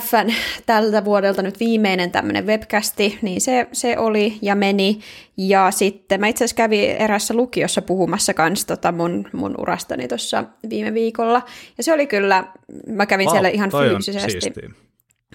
Fn 0.00 0.32
tältä 0.66 1.04
vuodelta 1.04 1.42
nyt 1.42 1.60
viimeinen 1.60 2.10
tämmöinen 2.10 2.46
webcasti, 2.46 3.18
niin 3.22 3.40
se, 3.40 3.66
se 3.72 3.98
oli 3.98 4.38
ja 4.42 4.54
meni. 4.54 5.00
Ja 5.36 5.70
sitten 5.70 6.20
mä 6.20 6.26
itse 6.26 6.44
asiassa 6.44 6.56
kävin 6.56 6.90
erässä 6.90 7.34
lukiossa 7.34 7.82
puhumassa 7.82 8.34
kanssa 8.34 8.66
tota 8.66 8.92
mun, 8.92 9.28
mun 9.32 9.54
urastani 9.58 10.08
tuossa 10.08 10.44
viime 10.70 10.94
viikolla. 10.94 11.42
Ja 11.78 11.84
se 11.84 11.92
oli 11.92 12.06
kyllä, 12.06 12.44
mä 12.86 13.06
kävin 13.06 13.26
wow, 13.26 13.34
siellä 13.34 13.48
ihan 13.48 13.70
fyysisesti. 13.70 14.52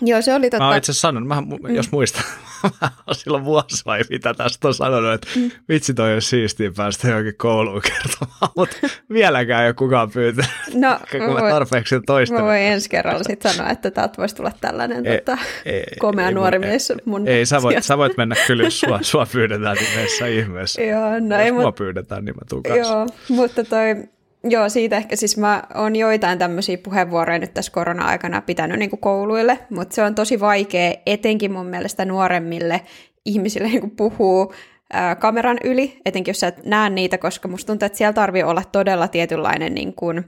Joo, 0.02 0.22
se 0.22 0.34
oli 0.34 0.50
totta. 0.50 0.68
Mä 0.68 0.78
itse 0.78 0.92
asiassa 0.92 1.08
sanonut, 1.08 1.28
mä, 1.28 1.42
mm. 1.42 1.76
jos 1.76 1.92
muistan, 1.92 2.24
silloin 3.12 3.46
vuosi 3.46 3.86
vai 3.86 4.02
mitä 4.10 4.34
tästä 4.34 4.68
on 4.68 4.74
sanonut, 4.74 5.14
että 5.14 5.28
mm. 5.36 5.52
vitsi 5.70 5.94
toi 5.94 6.14
olisi 6.14 6.28
siistiä 6.28 6.72
päästä 6.78 7.08
johonkin 7.08 7.36
kouluun 7.38 7.82
kertomaan, 7.82 8.52
mutta 8.56 8.76
vieläkään 9.14 9.64
ei 9.64 9.68
ole 9.68 9.74
kukaan 9.74 10.12
pyytänyt, 10.12 10.52
no, 10.74 11.00
kun 11.12 11.34
mä 11.34 11.50
tarpeeksi 11.50 11.96
toistanut. 12.06 12.44
Mä 12.44 12.48
voin 12.48 12.62
ensi 12.62 12.90
kerralla 12.90 13.24
sitten 13.24 13.54
sanoa, 13.54 13.72
että 13.72 13.92
täältä 13.92 14.18
voisi 14.18 14.36
tulla 14.36 14.52
tällainen 14.62 15.06
ei, 15.06 15.18
tota, 15.18 15.38
ei, 15.66 15.84
komea 16.00 16.28
ei, 16.28 16.34
nuori 16.34 16.60
mies 16.60 16.94
mun 17.06 17.28
Ei, 17.28 17.46
sä 17.46 17.62
voit, 17.62 17.84
sä 17.84 17.98
voit 17.98 18.18
mennä 18.18 18.36
kyllä, 18.48 18.64
jos 18.64 18.80
sua, 18.80 19.00
sua 19.12 19.28
pyydetään 19.32 19.78
nimessä 19.78 20.28
ihmeessä. 20.28 20.82
Joo, 20.82 21.20
no 21.20 21.36
jos 21.36 21.46
ei, 21.46 21.52
mua 21.52 21.62
mut, 21.62 21.76
pyydetään, 21.76 22.26
niin 22.26 22.36
mä 22.36 22.42
tuun 22.50 22.64
kanssa. 22.64 22.94
Joo, 22.94 23.08
mutta 23.30 23.64
toi 23.64 23.96
Joo, 24.44 24.70
siitä 24.70 24.98
ehkä 24.98 25.16
siis 25.16 25.38
mä 25.38 25.64
oon 25.76 25.96
joitain 25.96 26.40
tämmöisiä 26.40 26.78
puheenvuoroja 26.78 27.40
nyt 27.40 27.54
tässä 27.54 27.72
korona-aikana 27.72 28.42
pitänyt 28.42 28.80
niin 28.80 28.90
kuin 28.90 29.00
kouluille, 29.00 29.60
mutta 29.70 29.96
se 29.96 30.04
on 30.04 30.16
tosi 30.16 30.40
vaikea 30.40 30.94
etenkin 31.06 31.52
mun 31.52 31.66
mielestä 31.66 32.06
nuoremmille 32.06 32.82
ihmisille 33.26 33.68
niin 33.68 33.80
kuin 33.80 33.96
puhuu 33.96 34.54
ää, 34.94 35.16
kameran 35.16 35.58
yli, 35.64 36.02
etenkin 36.06 36.30
jos 36.30 36.40
sä 36.40 36.48
et 36.48 36.66
näe 36.66 36.90
niitä, 36.90 37.18
koska 37.18 37.48
musta 37.48 37.68
tuntuu, 37.68 37.86
että 37.86 37.98
siellä 37.98 38.14
tarvii 38.14 38.44
olla 38.44 38.64
todella 38.72 39.08
tietynlainen 39.08 39.74
niin 39.74 39.94
kuin, 39.94 40.24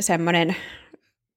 semmoinen 0.00 0.56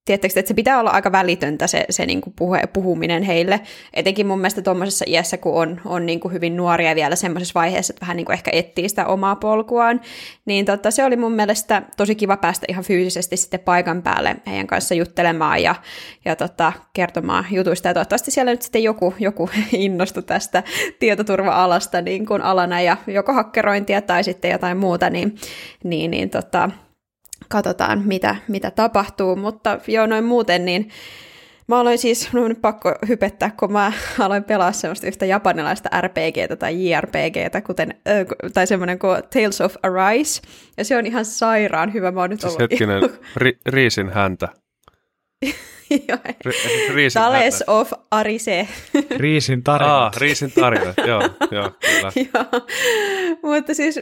Tiedättekö, 0.06 0.40
että 0.40 0.48
se 0.48 0.54
pitää 0.54 0.80
olla 0.80 0.90
aika 0.90 1.12
välitöntä 1.12 1.68
se, 1.68 1.86
se 1.90 2.06
niin 2.06 2.22
kuin 2.22 2.34
puhe, 2.38 2.68
puhuminen 2.74 3.24
heille, 3.24 3.62
etenkin 3.94 4.28
mun 4.28 4.40
mielestä 4.40 4.62
tuommoisessa 4.62 5.06
iässä, 5.08 5.38
kun 5.38 5.54
on, 5.54 5.82
on 5.86 6.06
niin 6.06 6.20
kuin 6.20 6.34
hyvin 6.34 6.58
nuoria 6.58 6.96
vielä 6.96 7.16
semmoisessa 7.16 7.60
vaiheessa, 7.60 7.92
että 7.92 8.02
vähän 8.02 8.18
niin 8.18 8.26
kuin 8.26 8.34
ehkä 8.34 8.52
etsii 8.54 8.90
sitä 8.90 9.06
omaa 9.06 9.36
polkuaan, 9.36 10.02
niin 10.46 10.66
tota, 10.66 10.92
se 10.92 11.06
oli 11.06 11.16
mun 11.16 11.32
mielestä 11.32 11.82
tosi 11.98 12.16
kiva 12.16 12.38
päästä 12.38 12.66
ihan 12.70 12.84
fyysisesti 12.84 13.38
sitten 13.38 13.60
paikan 13.60 14.02
päälle 14.02 14.36
heidän 14.48 14.68
kanssa 14.68 14.96
juttelemaan 14.96 15.64
ja, 15.64 15.76
ja 16.26 16.36
tota, 16.36 16.74
kertomaan 16.94 17.46
jutuista, 17.52 17.88
ja 17.88 17.94
toivottavasti 17.94 18.32
siellä 18.32 18.52
nyt 18.52 18.62
sitten 18.62 18.84
joku, 18.84 19.14
joku 19.20 19.50
innostui 19.72 20.24
tästä 20.24 20.64
tietoturva-alasta 21.00 22.02
niin 22.02 22.26
kuin 22.26 22.42
alana, 22.42 22.82
ja 22.82 22.98
joko 23.08 23.34
hakkerointia 23.34 24.02
tai 24.02 24.24
sitten 24.24 24.52
jotain 24.52 24.78
muuta, 24.78 25.10
niin, 25.10 25.36
niin, 25.84 26.12
niin 26.12 26.30
tota, 26.30 26.70
katsotaan, 27.48 28.02
mitä, 28.06 28.36
mitä 28.48 28.72
tapahtuu, 28.72 29.36
mutta 29.36 29.80
joo, 29.88 30.06
noin 30.06 30.24
muuten, 30.24 30.66
niin 30.66 30.90
mä 31.68 31.80
aloin 31.80 31.98
siis, 31.98 32.34
no 32.34 32.48
nyt 32.48 32.62
pakko 32.62 32.96
hypettää, 33.08 33.52
kun 33.60 33.72
mä 33.72 33.92
aloin 34.20 34.44
pelaa 34.44 34.72
semmoista 34.72 35.08
yhtä 35.08 35.26
japanilaista 35.26 36.02
RPGtä 36.02 36.56
tai 36.56 36.90
JRPGtä, 36.90 37.62
kuten, 37.62 37.94
tai 38.54 38.68
semmoinen 38.68 39.00
kuin 39.00 39.24
Tales 39.34 39.62
of 39.62 39.76
Arise, 39.84 40.42
ja 40.78 40.86
se 40.86 40.98
on 40.98 41.06
ihan 41.06 41.26
sairaan 41.26 41.94
hyvä, 41.94 42.12
mä 42.12 42.20
oon 42.20 42.30
nyt 42.30 42.42
siis 42.42 42.54
ollut... 42.54 42.72
hetkinen, 42.72 43.04
ri, 43.36 43.58
riisin 43.66 44.10
häntä. 44.10 44.48
Riisin 46.94 47.22
Tales 47.22 47.64
of 47.68 47.94
Arise. 48.12 48.68
Riisin 49.18 49.64
tarina. 49.64 50.06
Ah, 50.06 50.14
Riisin 50.18 50.52
tarina, 50.52 50.94
joo, 51.08 51.22
joo, 51.52 51.72
kyllä. 51.80 52.12
joo. 52.34 52.46
Mutta 53.42 53.74
siis 53.74 54.00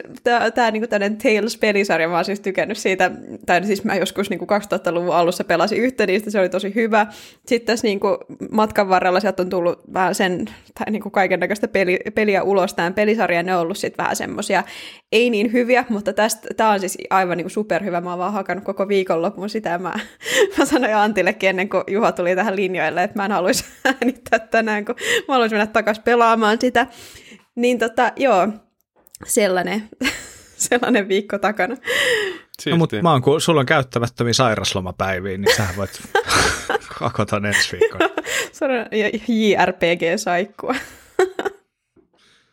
tämä 0.54 0.70
niinku 0.70 0.88
Tales-pelisarja, 0.88 2.08
mä 2.08 2.14
oon 2.14 2.24
siis 2.24 2.40
tykännyt 2.40 2.78
siitä, 2.78 3.10
tai 3.46 3.64
siis 3.64 3.84
mä 3.84 3.94
joskus 3.94 4.30
niinku 4.30 4.46
2000-luvun 4.46 5.14
alussa 5.14 5.44
pelasin 5.44 5.78
yhtä 5.78 6.06
niistä, 6.06 6.30
se 6.30 6.40
oli 6.40 6.48
tosi 6.48 6.74
hyvä. 6.74 7.06
Sitten 7.46 7.66
tässä 7.66 7.86
niinku 7.86 8.18
matkan 8.50 8.88
varrella 8.88 9.20
sieltä 9.20 9.42
on 9.42 9.50
tullut 9.50 9.80
vähän 9.94 10.14
sen, 10.14 10.44
tai 10.78 10.90
niinku 10.90 11.10
kaiken 11.10 11.40
näköistä 11.40 11.68
peli, 11.68 11.98
peliä 12.14 12.42
ulos 12.42 12.74
tämän 12.74 12.94
pelisarjan, 12.94 13.46
ne 13.46 13.54
on 13.54 13.62
ollut 13.62 13.78
sitten 13.78 14.04
vähän 14.04 14.16
semmoisia 14.16 14.64
ei 15.12 15.30
niin 15.30 15.52
hyviä, 15.52 15.84
mutta 15.88 16.12
tästä, 16.12 16.48
tämä 16.56 16.70
on 16.70 16.80
siis 16.80 16.98
aivan 17.10 17.36
niinku 17.36 17.48
superhyvä, 17.48 18.00
mä 18.00 18.10
oon 18.10 18.18
vaan 18.18 18.32
hakannut 18.32 18.64
koko 18.64 18.88
viikonlopun 18.88 19.50
sitä, 19.50 19.78
mä, 19.78 19.92
mä 20.58 20.64
sanoin 20.64 20.96
Antillekin 20.96 21.48
ennen 21.48 21.68
kuin 21.68 21.79
Juha 21.86 22.12
tuli 22.12 22.36
tähän 22.36 22.56
linjoille, 22.56 23.02
että 23.02 23.18
mä 23.18 23.24
en 23.24 23.32
haluaisi 23.32 23.64
äänittää 23.84 24.38
tänään, 24.38 24.84
kun 24.84 24.94
mä 25.28 25.34
haluaisin 25.34 25.58
mennä 25.58 25.72
takaisin 25.72 26.04
pelaamaan 26.04 26.58
sitä. 26.60 26.86
Niin 27.54 27.78
tota, 27.78 28.12
joo, 28.16 28.48
sellainen, 29.26 29.88
sellainen 30.68 31.08
viikko 31.08 31.38
takana. 31.38 31.76
No, 32.70 32.76
mutta 32.76 33.02
mä 33.02 33.12
oon, 33.12 33.22
kun 33.22 33.40
sulla 33.40 33.60
on 33.60 33.66
käyttämättömiä 33.66 34.32
sairaslomapäiviä, 34.32 35.38
niin 35.38 35.56
sä 35.56 35.66
voit 35.76 36.00
kakota 36.98 37.36
ensi 37.36 37.78
viikon. 37.80 38.00
Se 38.52 38.64
on 38.64 38.70
JRPG-saikkua. 39.28 40.74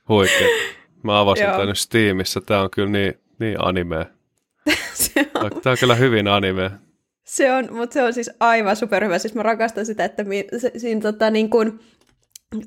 Huikea. 0.10 0.48
Mä 1.04 1.20
avasin 1.20 1.46
tämän 1.46 1.76
Steamissa. 1.76 2.42
Tää 2.42 2.62
on 2.62 2.70
kyllä 2.70 2.90
niin, 2.90 3.14
niin 3.40 3.56
anime. 3.66 4.06
Tämä 5.34 5.72
on 5.72 5.78
kyllä 5.80 5.96
hyvin 5.96 6.28
anime. 6.28 6.72
Se 7.28 7.52
on, 7.52 7.68
mutta 7.72 7.94
se 7.94 8.04
on 8.04 8.14
siis 8.14 8.32
aivan 8.40 8.76
superhyvä. 8.76 9.20
Siis 9.20 9.36
mä 9.36 9.44
rakastan 9.44 9.86
sitä, 9.86 10.06
että 10.06 10.24
mi, 10.24 10.48
se, 10.58 10.72
siinä 10.78 11.02
tota, 11.02 11.30
niin 11.30 11.50
kuin, 11.50 11.80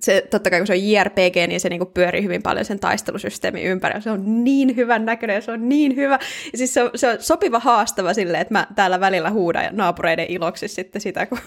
se, 0.00 0.26
totta 0.30 0.50
kai 0.50 0.60
kun 0.60 0.66
se 0.66 0.72
on 0.72 0.88
JRPG, 0.90 1.36
niin 1.48 1.60
se 1.60 1.68
niinku 1.68 1.86
pyörii 1.86 2.22
hyvin 2.22 2.42
paljon 2.42 2.64
sen 2.64 2.80
taistelusysteemin 2.80 3.64
ympärillä. 3.64 4.00
Se 4.00 4.10
on 4.10 4.44
niin 4.44 4.76
hyvän 4.76 5.04
näköinen 5.04 5.34
ja 5.34 5.40
se 5.40 5.52
on 5.52 5.68
niin 5.68 5.96
hyvä. 5.96 6.18
Ja 6.52 6.58
siis 6.58 6.74
se 6.74 6.82
on, 6.82 6.90
se 6.94 7.08
on 7.08 7.16
sopiva 7.20 7.58
haastava 7.58 8.14
silleen, 8.14 8.40
että 8.40 8.54
mä 8.54 8.66
täällä 8.74 9.00
välillä 9.00 9.30
huudan 9.30 9.76
naapureiden 9.76 10.26
iloksi 10.28 10.68
sitten 10.68 11.00
sitä, 11.00 11.26
kun 11.26 11.38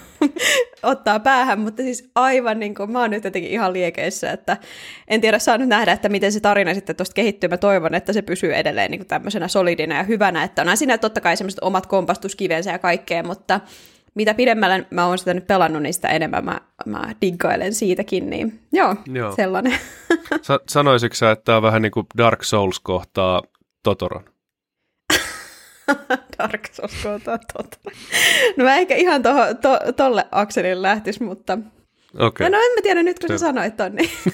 ottaa 0.84 1.20
päähän. 1.20 1.60
Mutta 1.60 1.82
siis 1.82 2.10
aivan 2.14 2.60
niin 2.60 2.74
kuin, 2.74 2.90
mä 2.90 3.00
oon 3.00 3.10
nyt 3.10 3.24
jotenkin 3.24 3.50
ihan 3.50 3.72
liekeissä, 3.72 4.30
että 4.30 4.56
en 5.08 5.20
tiedä, 5.20 5.38
saa 5.38 5.58
nyt 5.58 5.68
nähdä, 5.68 5.92
että 5.92 6.08
miten 6.08 6.32
se 6.32 6.40
tarina 6.40 6.74
sitten 6.74 6.96
tuosta 6.96 7.14
kehittyy. 7.14 7.48
Mä 7.48 7.56
toivon, 7.56 7.94
että 7.94 8.12
se 8.12 8.22
pysyy 8.22 8.54
edelleen 8.54 8.90
niin 8.90 8.98
kuin 8.98 9.08
tämmöisenä 9.08 9.48
solidina 9.48 9.96
ja 9.96 10.02
hyvänä. 10.02 10.44
Että 10.44 10.62
on 10.62 10.76
siinä 10.76 10.98
totta 10.98 11.20
kai 11.20 11.36
semmoiset 11.36 11.60
omat 11.62 11.86
kompastuskivensä 11.86 12.70
ja 12.70 12.78
kaikkea, 12.78 13.22
mutta 13.22 13.60
mitä 14.14 14.34
pidemmälle 14.34 14.86
mä 14.90 15.06
oon 15.06 15.18
sitä 15.18 15.34
nyt 15.34 15.46
pelannut, 15.46 15.82
niin 15.82 15.94
sitä 15.94 16.08
enemmän 16.08 16.44
mä, 16.44 16.60
mä 16.86 17.14
diggailen 17.20 17.74
siitäkin, 17.74 18.30
niin 18.30 18.60
joo, 18.72 18.96
joo. 19.06 19.36
sellainen. 19.36 19.78
Sa- 20.42 20.60
sanoisitko 20.68 21.14
sä, 21.14 21.30
että 21.30 21.44
tämä 21.44 21.56
on 21.56 21.62
vähän 21.62 21.82
niin 21.82 21.92
kuin 21.92 22.06
Dark 22.18 22.44
Souls 22.44 22.80
kohtaa 22.80 23.42
Totoron? 23.82 24.33
Dark 26.38 26.68
Souls 26.72 27.02
Totoron. 27.02 27.70
No 28.56 28.64
mä 28.64 28.76
ehkä 28.76 28.94
ihan 28.94 29.22
toho, 29.22 29.54
to, 29.54 29.92
tolle 29.96 30.26
akselille 30.30 30.82
lähtis, 30.82 31.20
mutta... 31.20 31.58
Okay. 32.18 32.50
No 32.50 32.58
en 32.58 32.72
mä 32.74 32.82
tiedä 32.82 33.02
nyt, 33.02 33.18
kun 33.18 33.28
sä 33.28 33.38
sanoit 33.38 33.76
ton, 33.76 33.94
niin... 33.94 34.10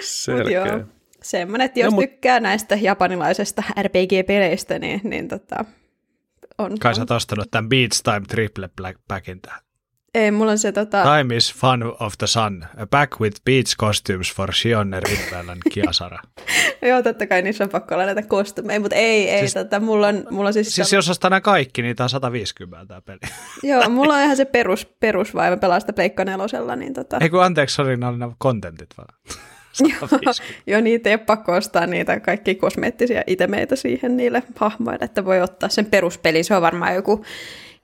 Selkeä. 0.00 0.66
joo, 0.66 0.80
semmoinen, 1.22 1.64
että 1.64 1.80
jos 1.80 1.90
no, 1.90 1.94
mut... 1.94 2.10
tykkää 2.10 2.40
näistä 2.40 2.78
japanilaisesta 2.80 3.62
RPG-peleistä, 3.82 4.78
niin, 4.78 5.00
niin 5.04 5.28
tota, 5.28 5.64
on. 6.58 6.78
Kai 6.78 6.94
sä 6.94 7.02
oot 7.02 7.10
ostanut 7.10 7.50
tämän 7.50 7.68
Beats 7.68 8.02
Time 8.02 8.22
Triple 8.28 8.68
Black 8.76 9.00
Packin 9.08 9.40
tähän. 9.40 9.60
Ei, 10.14 10.30
mulla 10.30 10.50
on 10.52 10.58
se 10.58 10.72
tota... 10.72 11.02
Time 11.02 11.36
is 11.36 11.54
fun 11.54 11.96
of 12.00 12.18
the 12.18 12.26
sun. 12.26 12.64
A 12.76 12.86
pack 12.86 13.20
with 13.20 13.40
beach 13.44 13.76
costumes 13.76 14.34
for 14.34 14.52
Shionne 14.52 15.00
Rinvel 15.00 15.48
and 15.48 15.60
Kiasara. 15.70 16.18
Joo, 16.88 17.02
totta 17.02 17.26
kai 17.26 17.42
niissä 17.42 17.64
on 17.64 17.70
pakko 17.70 17.94
olla 17.94 18.06
näitä 18.06 18.22
kostumeja, 18.22 18.80
mutta 18.80 18.96
ei, 18.96 19.30
ei, 19.30 19.40
siis, 19.40 19.54
tota, 19.54 19.80
mulla 19.80 20.08
on, 20.08 20.26
mulla 20.30 20.48
on 20.48 20.52
siis... 20.52 20.74
Siis 20.74 20.92
jos 20.92 21.10
ostaa 21.10 21.30
nämä 21.30 21.40
kaikki, 21.40 21.82
niin 21.82 21.96
tämä 21.96 22.04
on 22.04 22.10
150 22.10 22.86
tämä 22.86 23.00
peli. 23.00 23.18
Joo, 23.72 23.88
mulla 23.88 24.14
on 24.14 24.22
ihan 24.22 24.36
se 24.36 24.44
perus, 24.44 24.86
perusvaiva 25.00 25.56
pelaa 25.56 25.80
sitä 25.80 25.92
Pleikka 25.92 26.24
nelosella, 26.24 26.76
niin 26.76 26.94
tota... 26.94 27.18
Ei 27.20 27.30
kun 27.30 27.44
anteeksi, 27.44 27.82
oli 27.82 27.96
nämä 27.96 28.30
kontentit 28.38 28.90
vaan. 28.98 29.18
joo, 30.00 30.32
joo, 30.66 30.80
niitä 30.80 31.10
ei 31.10 31.14
ole 31.14 31.24
pakko 31.26 31.52
ostaa 31.52 31.86
niitä 31.86 32.20
kaikki 32.20 32.54
kosmeettisia 32.54 33.22
itemeitä 33.26 33.76
siihen 33.76 34.16
niille 34.16 34.42
hahmoille, 34.56 35.04
että 35.04 35.24
voi 35.24 35.40
ottaa 35.40 35.68
sen 35.68 35.86
peruspeli, 35.86 36.42
se 36.42 36.56
on 36.56 36.62
varmaan 36.62 36.94
joku 36.94 37.24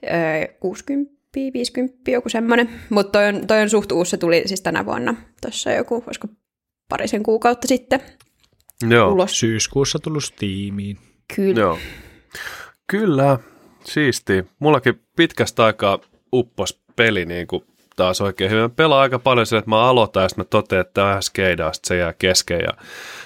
ö, 0.04 0.48
60 0.60 1.17
50, 1.52 2.10
joku 2.10 2.28
semmoinen. 2.28 2.70
Mutta 2.90 3.12
toi 3.12 3.28
on, 3.28 3.46
toi 3.46 3.62
on 3.62 3.70
suht 3.70 3.92
uusi, 3.92 4.10
se 4.10 4.16
tuli 4.16 4.42
siis 4.46 4.60
tänä 4.60 4.86
vuonna. 4.86 5.14
Tuossa 5.42 5.70
joku, 5.70 6.04
olisiko 6.06 6.28
parisen 6.88 7.22
kuukautta 7.22 7.68
sitten 7.68 8.00
Joo. 8.90 9.12
ulos. 9.12 9.40
Syyskuussa 9.40 9.98
tullut 9.98 10.24
Steamiin. 10.24 10.98
Kyllä. 11.36 11.60
Joo. 11.60 11.78
Kyllä, 12.90 13.38
siisti. 13.84 14.44
Mullakin 14.58 15.00
pitkästä 15.16 15.64
aikaa 15.64 15.98
uppos 16.32 16.80
peli 16.96 17.24
niin 17.24 17.46
kuin 17.46 17.62
taas 17.98 18.20
oikein 18.20 18.50
hyvin. 18.50 18.62
Mä 18.62 18.68
pelaan 18.68 19.00
aika 19.00 19.18
paljon 19.18 19.46
sille, 19.46 19.58
että 19.58 19.70
mä 19.70 19.82
aloitan 19.82 20.22
ja 20.22 20.28
sitten 20.28 20.44
mä 20.44 20.48
totean, 20.50 20.80
että 20.80 20.94
tämä 20.94 21.20
skeidaa, 21.20 21.70
se 21.74 21.96
jää 21.96 22.14
kesken 22.18 22.60
ja 22.60 22.72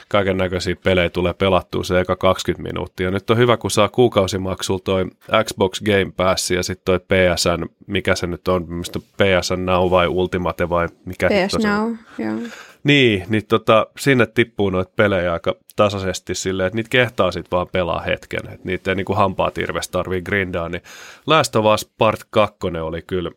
kaiken 0.09 0.37
näköisiä 0.37 0.77
pelejä 0.85 1.11
tulee 1.11 1.33
pelattua 1.35 1.85
se 1.85 2.01
eka 2.01 2.17
20 2.17 2.63
minuuttia. 2.63 3.11
Nyt 3.11 3.31
on 3.31 3.37
hyvä, 3.37 3.57
kun 3.57 3.71
saa 3.71 3.89
kuukausimaksulla 3.89 4.81
toi 4.85 5.05
Xbox 5.45 5.83
Game 5.83 6.13
Pass 6.17 6.51
ja 6.51 6.63
sitten 6.63 6.85
toi 6.85 7.01
PSN, 7.01 7.67
mikä 7.87 8.15
se 8.15 8.27
nyt 8.27 8.49
on, 8.49 8.73
mistä 8.73 8.99
PSN 8.99 9.67
Now 9.67 9.91
vai 9.91 10.09
Ultimate 10.09 10.69
vai 10.69 10.89
mikä 11.05 11.29
PS 11.29 11.65
Now, 11.65 11.95
joo. 12.19 12.39
Niin, 12.85 13.25
niin 13.29 13.47
tota, 13.47 13.87
sinne 13.99 14.27
tippuu 14.27 14.71
noita 14.71 14.93
pelejä 14.97 15.33
aika 15.33 15.55
tasaisesti 15.77 16.35
silleen, 16.35 16.67
että 16.67 16.77
niitä 16.77 16.91
kehtaa 16.91 17.33
sitten 17.33 17.51
vaan 17.57 17.69
pelaa 17.73 18.01
hetken, 18.01 18.41
että 18.45 18.65
niitä 18.65 18.91
ei 18.91 18.95
niinku 18.95 19.15
hampaat 19.15 19.57
hirveästi 19.57 19.93
tarvii 19.93 20.23
grindaa, 20.23 20.69
niin 20.69 20.83
Last 21.27 21.57
of 21.57 21.67
Us 21.75 21.93
Part 21.99 22.21
2 22.31 22.57
oli 22.83 23.03
kyllä 23.03 23.31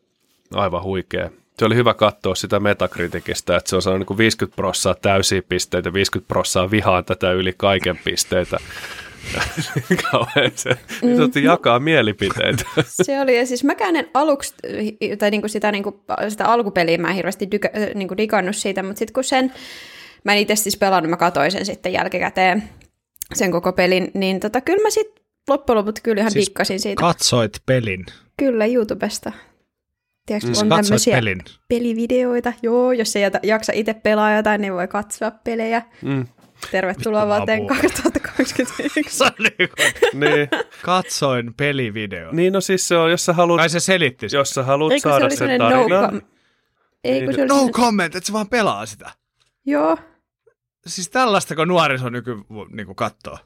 aivan 0.54 0.84
huikea. 0.84 1.30
Se 1.60 1.66
oli 1.66 1.76
hyvä 1.76 1.94
katsoa 1.94 2.36
sitä 2.36 2.60
metakritikistä, 2.60 3.58
että 3.58 3.70
se 3.70 3.76
on 3.76 3.82
saanut 3.82 4.10
niin 4.10 4.18
50 4.18 4.56
prossaa 4.56 4.96
täysiä 4.96 5.42
pisteitä, 5.50 5.94
50 5.94 6.28
prossaa 6.28 6.72
vihaan 6.72 7.06
tätä 7.06 7.32
yli 7.32 7.54
kaiken 7.58 8.00
pisteitä. 8.04 8.58
se, 10.56 10.70
mm. 11.04 11.44
jakaa 11.44 11.80
mielipiteitä. 11.80 12.64
Se 13.04 13.22
oli, 13.22 13.38
ja 13.38 13.46
siis 13.46 13.64
mäkään 13.64 13.96
en 13.96 14.10
aluksi, 14.14 14.54
tai 15.20 15.32
niinku 15.32 15.48
sitä, 15.48 15.72
niinku, 15.72 16.04
sitä 16.30 16.46
alkupeliä 16.46 16.98
mä 16.98 17.10
en 17.10 17.16
hirveästi 17.16 17.52
dyka, 17.52 17.70
niinku 17.96 18.18
digannut 18.18 18.56
siitä, 18.56 18.84
mutta 18.84 19.00
sitten 19.00 19.14
kun 19.14 19.24
sen, 19.24 19.54
mä 20.24 20.34
en 20.34 20.40
itse 20.40 20.56
siis 20.56 20.78
pelannut, 20.78 21.10
mä 21.10 21.18
katsoin 21.18 21.52
sen 21.52 21.66
sitten 21.66 21.94
jälkikäteen, 21.94 22.64
sen 23.34 23.52
koko 23.52 23.74
pelin, 23.74 24.12
niin 24.14 24.40
tota, 24.40 24.62
kyllä 24.62 24.84
mä 24.84 24.90
sitten 24.90 25.24
loppujen 25.50 25.78
lopuksi 25.78 26.04
kyllä 26.04 26.20
ihan 26.20 26.32
siis 26.32 26.46
dikkasin 26.46 26.80
siitä. 26.80 27.02
katsoit 27.02 27.54
pelin? 27.66 28.06
Kyllä, 28.38 28.66
YouTubesta. 28.66 29.32
Tiedätkö, 30.26 30.50
mm, 30.50 30.72
on 30.72 30.84
tämmöisiä 30.84 31.16
pelin. 31.16 31.42
pelivideoita. 31.68 32.54
Joo, 32.62 32.92
jos 32.92 33.16
ei 33.16 33.24
jaksa 33.44 33.74
itse 33.76 33.94
pelaa 33.94 34.36
jotain, 34.36 34.62
niin 34.62 34.74
voi 34.74 34.88
katsoa 34.88 35.32
pelejä. 35.32 35.82
Mm. 36.02 36.26
Tervetuloa 36.72 37.28
vuoteen 37.28 37.68
2021. 37.68 38.64
niin. 40.14 40.50
Katsoin 40.82 41.54
pelivideo. 41.54 42.32
Niin, 42.32 42.54
no 42.54 42.62
siis 42.62 42.88
se 42.88 42.98
on, 42.98 43.12
jos 43.12 43.26
sä 43.26 43.34
haluat... 43.34 43.62
Ai 43.62 43.70
se 43.70 43.80
selitti 43.80 44.28
Jos 44.32 44.50
sä 44.50 44.64
haluat 44.64 44.92
Eikö 44.92 45.10
saada 45.10 45.30
se 45.30 45.36
sen 45.36 45.60
tarinan. 45.60 45.90
No, 45.90 46.20
com- 46.20 46.26
ei, 47.04 47.26
kun 47.26 47.34
se 47.34 47.46
no 47.46 47.60
sen... 47.60 47.72
comment, 47.72 48.16
että 48.16 48.28
se 48.28 48.34
vaan 48.34 48.50
pelaa 48.50 48.86
sitä. 48.86 49.10
Joo. 49.66 49.98
Siis 50.88 51.10
tällaista, 51.10 51.56
kun 51.56 51.68
nuoriso 51.68 52.10
nyky 52.10 52.36
niin 52.72 52.96
katsoo. 52.96 53.38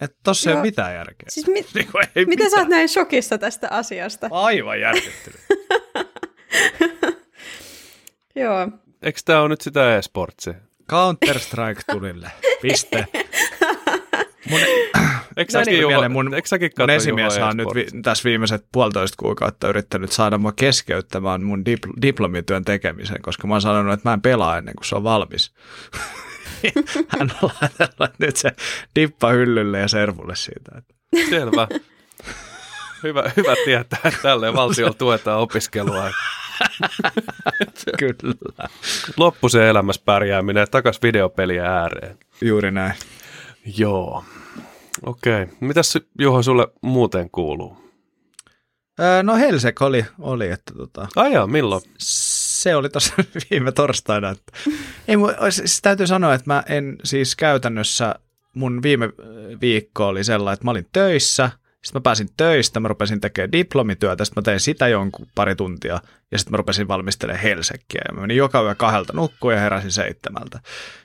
Että 0.00 0.16
tossa 0.24 0.50
Joo. 0.50 0.56
ei 0.56 0.60
ole 0.60 0.66
mitään 0.66 0.94
järkeä. 0.94 1.26
Siis 1.28 1.46
mit, 1.46 1.66
niin 1.74 1.88
ei 2.16 2.26
mitä 2.26 2.28
mitään. 2.44 2.50
sä 2.50 2.56
oot 2.56 2.68
näin 2.68 2.88
shokissa 2.88 3.38
tästä 3.38 3.68
asiasta? 3.70 4.28
Aivan 4.30 4.80
järkyttynyt. 4.80 5.40
Joo. 8.42 8.68
Eikö 9.02 9.20
tää 9.24 9.40
ole 9.40 9.48
nyt 9.48 9.60
sitä 9.60 9.96
e-sportsia? 9.96 10.54
Counter-Strike 10.92 11.82
tulille. 11.92 12.30
Piste. 12.62 13.06
Mun, 14.50 14.60
eikö 15.36 15.52
säkin, 15.52 15.82
no, 15.82 15.90
Juho, 15.90 16.08
mun, 16.08 16.34
eikö 16.34 16.48
säkin 16.48 16.70
mun 16.78 16.90
esimies 16.90 17.38
on 17.38 17.56
nyt 17.56 17.68
vi, 17.74 17.86
tässä 18.02 18.24
viimeiset 18.24 18.66
puolitoista 18.72 19.16
kuukautta 19.18 19.68
yrittänyt 19.68 20.12
saada 20.12 20.38
mua 20.38 20.52
keskeyttämään 20.52 21.42
mun 21.42 21.64
dipl- 21.70 22.02
diplomityön 22.02 22.64
tekemisen, 22.64 23.22
koska 23.22 23.46
mä 23.46 23.54
oon 23.54 23.60
sanonut, 23.60 23.92
että 23.92 24.08
mä 24.08 24.12
en 24.12 24.22
pelaa 24.22 24.58
ennen 24.58 24.74
kuin 24.74 24.84
se 24.84 24.96
on 24.96 25.04
valmis. 25.04 25.52
Hän 27.18 27.32
on 27.42 27.50
laitellut 27.60 28.18
nyt 28.18 28.36
se 28.36 28.52
dippa 28.96 29.30
hyllylle 29.30 29.78
ja 29.78 29.88
servulle 29.88 30.36
siitä. 30.36 30.82
Selvä. 31.30 31.68
Hyvä, 33.02 33.30
hyvä 33.36 33.54
tietää, 33.64 33.98
että 34.04 34.22
tälleen 34.22 34.54
valtiolla 34.54 34.94
tuetaan 34.94 35.40
opiskelua. 35.40 36.10
Kyllä. 37.98 38.68
Loppu 39.16 39.48
se 39.48 39.68
elämässä 39.68 40.02
pärjääminen 40.04 40.66
takas 40.70 41.02
videopeliä 41.02 41.64
ääreen. 41.64 42.18
Juuri 42.40 42.70
näin. 42.70 42.94
Joo. 43.76 44.24
Okei. 45.06 45.42
Okay. 45.42 45.56
Mitäs 45.60 45.98
Juho 46.18 46.42
sulle 46.42 46.68
muuten 46.82 47.30
kuuluu? 47.30 47.76
Öö, 49.00 49.22
no 49.22 49.36
Helsek 49.36 49.82
oli, 49.82 50.06
oli 50.18 50.50
että 50.50 50.74
tota... 50.74 51.08
Ajaa, 51.16 51.46
milloin? 51.46 51.82
Se 51.98 52.76
oli 52.76 52.88
tuossa 52.88 53.14
viime 53.50 53.72
torstaina. 53.72 54.30
Että... 54.30 54.52
Ei, 55.08 55.16
siis 55.50 55.82
täytyy 55.82 56.06
sanoa, 56.06 56.34
että 56.34 56.50
mä 56.50 56.62
en 56.68 56.96
siis 57.04 57.36
käytännössä, 57.36 58.14
mun 58.54 58.82
viime 58.82 59.10
viikko 59.60 60.06
oli 60.06 60.24
sellainen, 60.24 60.54
että 60.54 60.64
mä 60.64 60.70
olin 60.70 60.88
töissä– 60.92 61.50
sitten 61.84 62.00
mä 62.00 62.02
pääsin 62.02 62.28
töistä, 62.36 62.80
mä 62.80 62.88
rupesin 62.88 63.20
tekemään 63.20 63.52
diplomityötä, 63.52 64.24
sitten 64.24 64.40
mä 64.40 64.44
tein 64.44 64.60
sitä 64.60 64.88
jonkun 64.88 65.26
pari 65.34 65.56
tuntia 65.56 66.00
ja 66.30 66.38
sitten 66.38 66.52
mä 66.52 66.56
rupesin 66.56 66.88
valmistelemaan 66.88 67.42
Helsekkiä 67.42 68.02
ja 68.08 68.14
mä 68.14 68.20
menin 68.20 68.36
joka 68.36 68.62
yö 68.62 68.74
kahdelta 68.74 69.12
nukkuun 69.12 69.54
ja 69.54 69.60
heräsin 69.60 69.92
seitsemältä. 69.92 70.60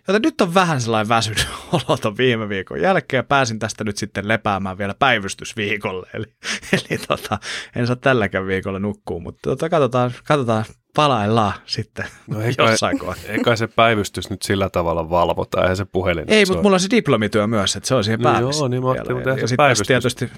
Joten 0.07 0.21
nyt 0.21 0.41
on 0.41 0.53
vähän 0.53 0.81
sellainen 0.81 1.09
väsynyt 1.09 1.47
oloton 1.89 2.17
viime 2.17 2.49
viikon 2.49 2.81
jälkeen 2.81 3.19
ja 3.19 3.23
pääsin 3.23 3.59
tästä 3.59 3.83
nyt 3.83 3.97
sitten 3.97 4.27
lepäämään 4.27 4.77
vielä 4.77 4.95
päivystysviikolle. 4.99 6.07
Eli, 6.13 6.25
eli 6.73 6.99
tota, 7.07 7.39
en 7.75 7.87
saa 7.87 7.95
tälläkään 7.95 8.47
viikolla 8.47 8.79
nukkua, 8.79 9.19
mutta 9.19 9.49
tota, 9.49 9.69
katsotaan, 9.69 10.11
katsotaan 10.23 10.65
palaillaan 10.97 11.53
sitten 11.65 12.05
no 12.27 12.41
eikä, 12.41 12.63
jossain 12.63 12.99
kohtaa. 12.99 13.31
Eikä 13.31 13.55
se 13.55 13.67
päivystys 13.67 14.29
nyt 14.29 14.41
sillä 14.41 14.69
tavalla 14.69 15.09
valvota, 15.09 15.61
eihän 15.61 15.77
se 15.77 15.85
puhelin. 15.85 16.25
Ei, 16.27 16.45
mutta 16.45 16.63
mulla 16.63 16.75
on 16.75 16.79
se 16.79 16.87
diplomityö 16.91 17.47
myös, 17.47 17.75
että 17.75 17.87
se 17.87 17.95
on 17.95 18.03
siihen 18.03 18.21
päälle. 18.21 18.51
No 18.51 18.57
joo, 18.57 18.67
niin 18.67 18.83
mä 18.83 18.91
ajattelin, 18.91 19.17
mutta 19.17 19.29
ja, 19.29 19.47
se 19.47 19.55
päivystys. 19.55 19.87
Tietysti... 19.87 20.25
24-7 20.25 20.29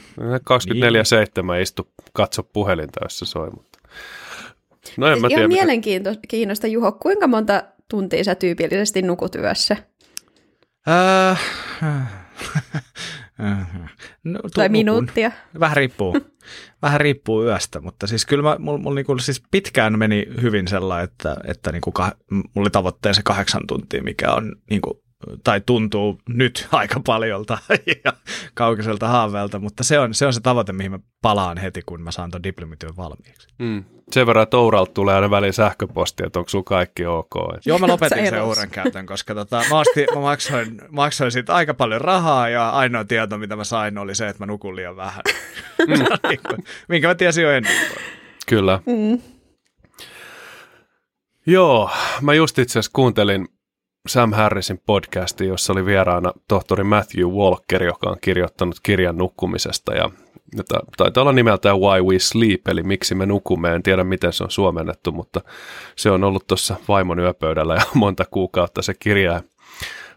niin. 1.44 1.62
istu, 1.62 1.90
katso 2.14 2.44
puhelinta, 2.44 3.00
jos 3.04 3.20
se 3.20 3.26
soi. 3.26 3.50
Mutta... 3.50 3.80
No 4.98 5.08
en 5.08 5.22
mä 5.22 5.28
tiedä. 5.28 5.42
Ihan 5.42 5.52
mielenkiintoista, 5.52 6.68
Juho. 6.68 6.92
Kuinka 6.92 7.28
monta 7.28 7.64
tuntia 7.90 8.24
sä 8.24 8.36
tyypillisesti 8.36 9.02
nukut 9.02 9.36
yössä? 9.36 9.78
Äh, 10.88 11.42
no, 14.24 14.40
tai 14.54 14.70
minuuttia. 14.70 15.32
Vähän 15.60 15.78
riippuu. 15.78 16.18
Vähän 16.82 17.02
riippuu 17.02 17.44
yöstä, 17.44 17.82
mutta 17.82 18.08
siis 18.08 18.26
kyllä 18.26 18.44
mä, 18.44 18.56
mulla, 18.60 18.78
mulla 18.78 18.96
niinku, 18.96 19.18
siis 19.18 19.44
pitkään 19.52 20.00
meni 20.00 20.28
hyvin 20.42 20.68
sellainen, 20.68 21.04
että, 21.04 21.38
että 21.48 21.72
niinku 21.72 21.92
kah, 21.92 22.12
mulla 22.32 22.50
oli 22.56 22.70
tavoitteen 22.70 23.16
se 23.16 23.22
kahdeksan 23.24 23.68
tuntia, 23.68 24.04
mikä 24.04 24.34
on 24.34 24.56
niinku, 24.70 25.04
tai 25.44 25.62
tuntuu 25.62 26.20
nyt 26.30 26.68
aika 26.72 27.02
paljolta 27.06 27.58
ja 28.06 28.14
kaukaiselta 28.54 29.08
haaveelta, 29.08 29.60
mutta 29.60 29.84
se 29.84 30.00
on, 30.00 30.14
se 30.14 30.26
on 30.26 30.34
se 30.34 30.42
tavoite, 30.42 30.74
mihin 30.74 30.92
mä 30.92 31.00
palaan 31.22 31.58
heti, 31.58 31.82
kun 31.86 32.02
mä 32.02 32.12
saan 32.12 32.32
ton 32.32 32.44
diplomityön 32.44 32.98
valmiiksi. 32.98 33.48
Mm. 33.60 33.84
Sen 34.12 34.28
verran, 34.28 34.44
että 34.44 34.58
Ouralta 34.58 34.92
tulee 34.94 35.16
aina 35.16 35.30
väliin 35.30 35.54
sähköpostia, 35.54 36.28
että 36.28 36.40
onko 36.40 36.50
sulla 36.50 36.64
kaikki 36.64 37.06
ok. 37.06 37.36
Joo, 37.66 37.80
mä 37.80 37.88
lopetin 37.88 38.30
sen 38.30 38.44
Ouran 38.44 38.70
käytön, 38.70 39.06
koska 39.06 39.36
tota, 39.36 39.64
mä, 39.70 39.80
ostin, 39.80 40.08
mä 40.16 40.22
maksoin, 40.22 40.82
maksoin 40.90 41.32
siitä 41.32 41.54
aika 41.54 41.74
paljon 41.74 42.02
rahaa 42.02 42.50
ja 42.50 42.70
ainoa 42.70 43.06
tieto, 43.06 43.38
mitä 43.38 43.56
mä 43.56 43.64
sain, 43.64 43.98
oli 43.98 44.16
se, 44.16 44.28
että 44.28 44.46
mä 44.46 44.46
nukun 44.46 44.76
liian 44.76 44.96
vähän. 44.96 45.22
Mm. 45.88 46.64
Minkä 46.88 47.08
mä 47.08 47.16
tiesin 47.16 47.44
jo 47.44 47.52
ennen. 47.52 47.74
Kyllä. 48.48 48.80
Mm. 48.86 49.22
Joo, 51.46 51.92
mä 52.22 52.34
just 52.34 52.60
itse 52.60 52.72
asiassa 52.72 52.92
kuuntelin 52.94 53.48
Sam 54.10 54.34
Harrisin 54.34 54.82
podcasti, 54.86 55.48
jossa 55.48 55.74
oli 55.74 55.86
vieraana 55.86 56.32
tohtori 56.48 56.84
Matthew 56.84 57.26
Walker, 57.26 57.84
joka 57.84 58.10
on 58.10 58.18
kirjoittanut 58.22 58.76
kirjan 58.84 59.18
nukkumisesta 59.18 59.94
ja 59.94 60.10
jota 60.58 60.80
taitaa 60.98 61.22
olla 61.22 61.32
nimeltään 61.32 61.80
Why 61.80 62.02
We 62.02 62.20
Sleep, 62.20 62.68
eli 62.68 62.84
miksi 62.84 63.16
me 63.16 63.26
nukumme. 63.26 63.76
En 63.76 63.84
tiedä, 63.84 64.04
miten 64.04 64.34
se 64.34 64.44
on 64.44 64.52
suomennettu, 64.52 65.12
mutta 65.12 65.42
se 65.96 66.12
on 66.12 66.24
ollut 66.24 66.48
tuossa 66.48 66.76
vaimon 66.88 67.20
yöpöydällä 67.20 67.76
ja 67.76 67.82
monta 67.94 68.26
kuukautta 68.32 68.82
se 68.82 68.94
kirja. 68.94 69.42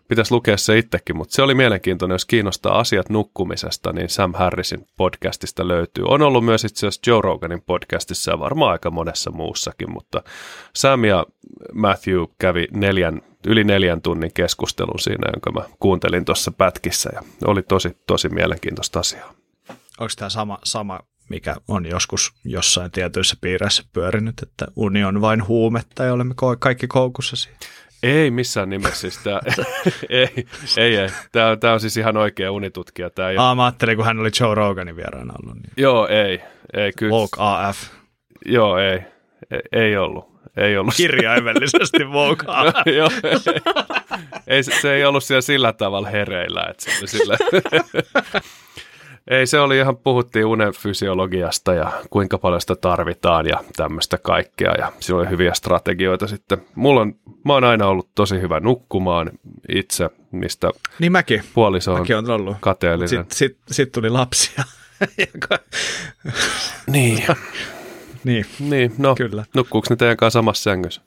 Pitäisi 0.09 0.35
lukea 0.35 0.57
se 0.57 0.79
itsekin, 0.79 1.17
mutta 1.17 1.35
se 1.35 1.43
oli 1.43 1.55
mielenkiintoinen, 1.55 2.15
jos 2.15 2.25
kiinnostaa 2.25 2.79
asiat 2.79 3.09
nukkumisesta, 3.09 3.93
niin 3.93 4.09
Sam 4.09 4.35
Harrisin 4.35 4.87
podcastista 4.97 5.69
löytyy. 5.69 6.05
On 6.09 6.23
ollut 6.23 6.45
myös 6.45 6.65
itse 6.65 6.87
asiassa 6.87 7.11
Joe 7.11 7.21
Roganin 7.21 7.63
podcastissa 7.63 8.31
ja 8.31 8.39
varmaan 8.39 8.73
aika 8.73 8.91
monessa 8.91 9.31
muussakin, 9.31 9.93
mutta 9.93 10.23
Sam 10.75 11.05
ja 11.05 11.27
Matthew 11.73 12.25
kävi 12.39 12.67
neljän, 12.73 13.23
yli 13.47 13.65
neljän 13.65 14.03
tunnin 14.03 14.33
keskustelun 14.35 14.99
siinä, 14.99 15.31
jonka 15.33 15.53
mä 15.53 15.77
kuuntelin 15.81 16.25
tuossa 16.25 16.51
pätkissä 16.51 17.11
ja 17.15 17.23
oli 17.45 17.63
tosi, 17.63 17.97
tosi 18.07 18.29
mielenkiintoista 18.29 19.01
asiaa. 19.01 19.35
Onko 19.99 20.13
tämä 20.17 20.29
sama, 20.29 20.59
sama, 20.65 21.01
mikä 21.29 21.57
on 21.69 21.87
joskus 21.87 22.33
jossain 22.45 22.91
tietyissä 22.91 23.37
piireissä 23.41 23.83
pyörinyt, 23.93 24.43
että 24.43 24.67
uni 24.77 25.05
on 25.05 25.21
vain 25.21 25.49
huumetta 25.49 26.05
ja 26.05 26.13
olemme 26.13 26.35
kaikki 26.59 26.87
koukussa 26.87 27.37
siihen? 27.37 27.59
Ei 28.03 28.31
missään 28.31 28.71
nimessä. 28.71 29.01
Siis 29.01 29.19
tää, 29.19 29.41
ei, 30.09 30.47
ei, 30.77 30.97
ei. 30.97 31.09
Tämä, 31.33 31.57
tämä 31.57 31.73
on 31.73 31.81
siis 31.81 31.97
ihan 31.97 32.17
oikea 32.17 32.53
unitutkija. 32.53 33.11
Tämä 33.11 33.31
ei 33.31 33.37
Aa, 33.37 33.55
mä 33.55 33.65
ajattelin, 33.65 33.97
kun 33.97 34.07
hän 34.07 34.19
oli 34.19 34.31
Joe 34.41 34.55
Roganin 34.55 34.97
vieraana 34.97 35.35
ollut. 35.43 35.55
Niin. 35.55 35.73
Joo, 35.77 36.09
ei. 36.09 36.41
ei 36.75 36.93
kyllä. 36.93 37.11
Woke 37.11 37.37
AF. 37.39 37.79
Joo, 38.47 38.79
ei. 38.79 38.99
Ei, 39.51 39.61
ei 39.73 39.97
ollut. 39.97 40.33
Ei 40.57 40.77
ollut. 40.77 40.95
Kirjaimellisesti 40.97 42.05
Woke 42.05 42.45
AF. 42.49 42.75
Joo, 42.99 43.11
ei. 43.25 43.39
ei, 44.47 44.63
se, 44.63 44.81
se 44.81 44.95
ei 44.95 45.05
ollut 45.05 45.25
siellä 45.25 45.41
sillä 45.41 45.73
tavalla 45.73 46.09
hereillä, 46.09 46.67
että 46.71 46.85
se 46.85 46.91
oli 46.99 47.09
sillä... 47.09 47.37
Ei, 49.31 49.47
se 49.47 49.61
oli 49.61 49.79
ihan, 49.79 49.97
puhuttiin 49.97 50.47
unen 50.47 50.73
fysiologiasta 50.73 51.75
ja 51.75 51.93
kuinka 52.11 52.39
paljon 52.39 52.61
sitä 52.61 52.77
tarvitaan 52.77 53.47
ja 53.47 53.65
tämmöistä 53.77 54.19
kaikkea 54.19 54.73
ja 54.79 54.93
siinä 55.01 55.19
oli 55.19 55.31
hyviä 55.31 55.55
strategioita 55.55 56.27
sitten. 56.27 56.65
Mulla 56.75 57.01
on, 57.01 57.15
mä 57.45 57.53
oon 57.53 57.65
aina 57.65 57.87
ollut 57.87 58.09
tosi 58.15 58.41
hyvä 58.41 58.61
nukkumaan 58.61 59.31
itse, 59.69 60.11
mistä 60.31 60.71
niin 60.99 61.13
mäkin. 61.13 61.43
puoliso 61.55 61.93
on, 61.93 62.01
mäkin 62.01 62.17
on 62.17 62.31
ollut. 62.31 62.57
kateellinen. 62.61 63.09
Sitten 63.09 63.37
sit, 63.37 63.59
sit 63.71 63.93
tuli 63.93 64.11
lapsia. 64.11 64.65
niin. 66.87 67.25
niin. 68.25 68.47
Niin, 68.61 68.95
no 68.99 69.15
Kyllä. 69.15 69.45
nukkuuko 69.55 69.87
ne 69.91 69.97
teidän 69.97 70.17
kanssa 70.17 70.39
samassa 70.39 70.63
sängyssä? 70.63 71.03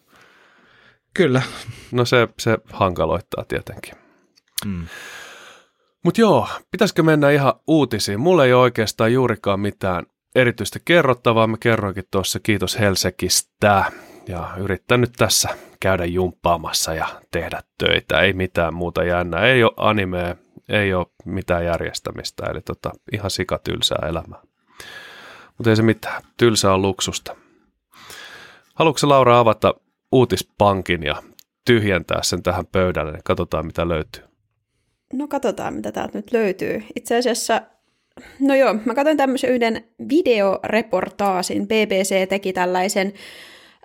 Kyllä. 1.13 1.41
No 1.91 2.05
se, 2.05 2.27
se 2.39 2.57
hankaloittaa 2.73 3.43
tietenkin. 3.47 3.93
Mm. 4.65 4.87
Mutta 6.05 6.21
joo, 6.21 6.47
pitäisikö 6.71 7.03
mennä 7.03 7.29
ihan 7.29 7.53
uutisiin? 7.67 8.19
Mulla 8.19 8.45
ei 8.45 8.53
ole 8.53 8.61
oikeastaan 8.61 9.13
juurikaan 9.13 9.59
mitään 9.59 10.05
erityistä 10.35 10.79
kerrottavaa. 10.85 11.47
Mä 11.47 11.57
kerroinkin 11.59 12.03
tuossa 12.11 12.39
kiitos 12.39 12.79
Helsekistä 12.79 13.85
ja 14.27 14.49
yritän 14.57 15.01
nyt 15.01 15.13
tässä 15.17 15.49
käydä 15.79 16.05
jumppaamassa 16.05 16.93
ja 16.93 17.07
tehdä 17.31 17.61
töitä. 17.77 18.21
Ei 18.21 18.33
mitään 18.33 18.73
muuta 18.73 19.03
jännää. 19.03 19.45
Ei 19.45 19.63
ole 19.63 19.73
animea, 19.77 20.35
ei 20.69 20.93
ole 20.93 21.07
mitään 21.25 21.65
järjestämistä. 21.65 22.45
Eli 22.49 22.61
tota, 22.61 22.91
ihan 23.13 23.31
sikatylsää 23.31 24.07
elämää. 24.09 24.41
Mutta 25.57 25.69
ei 25.69 25.75
se 25.75 25.83
mitään. 25.83 26.23
Tylsää 26.37 26.73
on 26.73 26.81
luksusta. 26.81 27.35
Haluatko 28.73 29.09
Laura 29.09 29.39
avata 29.39 29.73
uutispankin 30.11 31.03
ja 31.03 31.23
tyhjentää 31.65 32.23
sen 32.23 32.43
tähän 32.43 32.65
pöydälle? 32.65 33.19
Katsotaan 33.23 33.65
mitä 33.65 33.87
löytyy. 33.87 34.34
No 35.15 35.27
katsotaan, 35.27 35.73
mitä 35.73 35.91
täältä 35.91 36.17
nyt 36.17 36.31
löytyy. 36.31 36.83
Itse 36.95 37.15
asiassa, 37.15 37.61
no 38.39 38.55
joo, 38.55 38.75
mä 38.85 38.95
katsoin 38.95 39.17
tämmöisen 39.17 39.49
yhden 39.49 39.83
videoreportaasin. 40.09 41.67
BBC 41.67 42.29
teki 42.29 42.53
tällaisen 42.53 43.13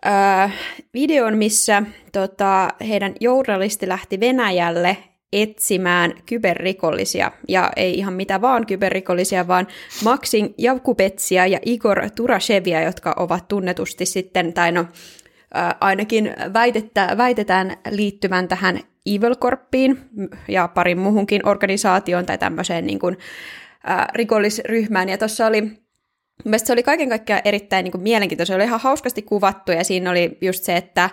äh, 0.06 0.54
videon, 0.94 1.38
missä 1.38 1.82
tota, 2.12 2.68
heidän 2.88 3.14
journalisti 3.20 3.88
lähti 3.88 4.20
Venäjälle 4.20 4.96
etsimään 5.32 6.12
kyberrikollisia, 6.26 7.32
ja 7.48 7.70
ei 7.76 7.94
ihan 7.94 8.14
mitä 8.14 8.40
vaan 8.40 8.66
kyberrikollisia, 8.66 9.48
vaan 9.48 9.66
Maxin 10.04 10.54
Jakubetsia 10.58 11.46
ja 11.46 11.58
Igor 11.64 12.10
Turashevia, 12.14 12.82
jotka 12.82 13.14
ovat 13.18 13.48
tunnetusti 13.48 14.06
sitten, 14.06 14.52
tai 14.52 14.72
no 14.72 14.84
ainakin 15.80 16.34
väitettä, 16.52 17.14
väitetään 17.16 17.76
liittyvän 17.90 18.48
tähän 18.48 18.80
Evil 19.06 19.34
Corpiin 19.34 19.98
ja 20.48 20.68
parin 20.68 20.98
muuhunkin 20.98 21.48
organisaatioon 21.48 22.26
tai 22.26 22.38
tämmöiseen 22.38 22.86
niin 22.86 22.98
kuin, 22.98 23.18
ää, 23.84 24.08
rikollisryhmään. 24.14 25.08
Ja 25.08 25.18
tuossa 25.18 25.46
oli 25.46 25.80
Mielestäni 26.44 26.66
se 26.66 26.72
oli 26.72 26.82
kaiken 26.82 27.08
kaikkiaan 27.08 27.42
erittäin 27.44 27.84
niin 27.84 27.92
kuin, 27.92 28.02
mielenkiintoista. 28.02 28.50
Se 28.52 28.54
oli 28.54 28.64
ihan 28.64 28.80
hauskasti 28.80 29.22
kuvattu 29.22 29.72
ja 29.72 29.84
siinä 29.84 30.10
oli 30.10 30.38
just 30.40 30.64
se, 30.64 30.76
että 30.76 31.10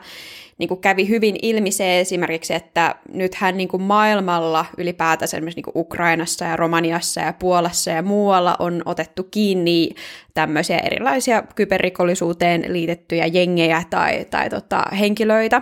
niin 0.57 0.67
kuin 0.67 0.81
kävi 0.81 1.07
hyvin 1.07 1.35
ilmi 1.41 1.71
se 1.71 1.99
esimerkiksi, 1.99 2.53
että 2.53 2.95
nythän 3.13 3.57
niin 3.57 3.69
kuin 3.69 3.83
maailmalla 3.83 4.65
ylipäätänsä 4.77 5.37
esimerkiksi 5.37 5.57
niin 5.57 5.73
kuin 5.73 5.77
Ukrainassa 5.85 6.45
ja 6.45 6.55
Romaniassa 6.55 7.21
ja 7.21 7.33
Puolassa 7.33 7.91
ja 7.91 8.01
muualla 8.01 8.55
on 8.59 8.81
otettu 8.85 9.23
kiinni 9.23 9.89
tämmöisiä 10.33 10.77
erilaisia 10.77 11.43
kyberrikollisuuteen 11.55 12.65
liitettyjä 12.67 13.25
jengejä 13.25 13.83
tai, 13.89 14.25
tai 14.25 14.49
tota, 14.49 14.83
henkilöitä 14.99 15.61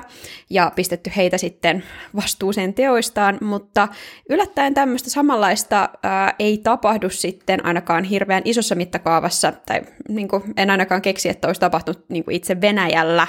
ja 0.49 0.71
pistetty 0.75 1.11
heitä 1.15 1.37
sitten 1.37 1.83
vastuuseen 2.15 2.73
teoistaan, 2.73 3.37
mutta 3.41 3.87
yllättäen 4.29 4.73
tämmöistä 4.73 5.09
samanlaista 5.09 5.89
ää, 6.03 6.35
ei 6.39 6.57
tapahdu 6.57 7.09
sitten 7.09 7.65
ainakaan 7.65 8.03
hirveän 8.03 8.41
isossa 8.45 8.75
mittakaavassa, 8.75 9.53
tai 9.65 9.81
niin 10.09 10.27
kuin, 10.27 10.43
en 10.57 10.69
ainakaan 10.69 11.01
keksi, 11.01 11.29
että 11.29 11.47
olisi 11.47 11.61
tapahtunut 11.61 12.05
niin 12.09 12.23
kuin 12.23 12.35
itse 12.35 12.61
Venäjällä, 12.61 13.27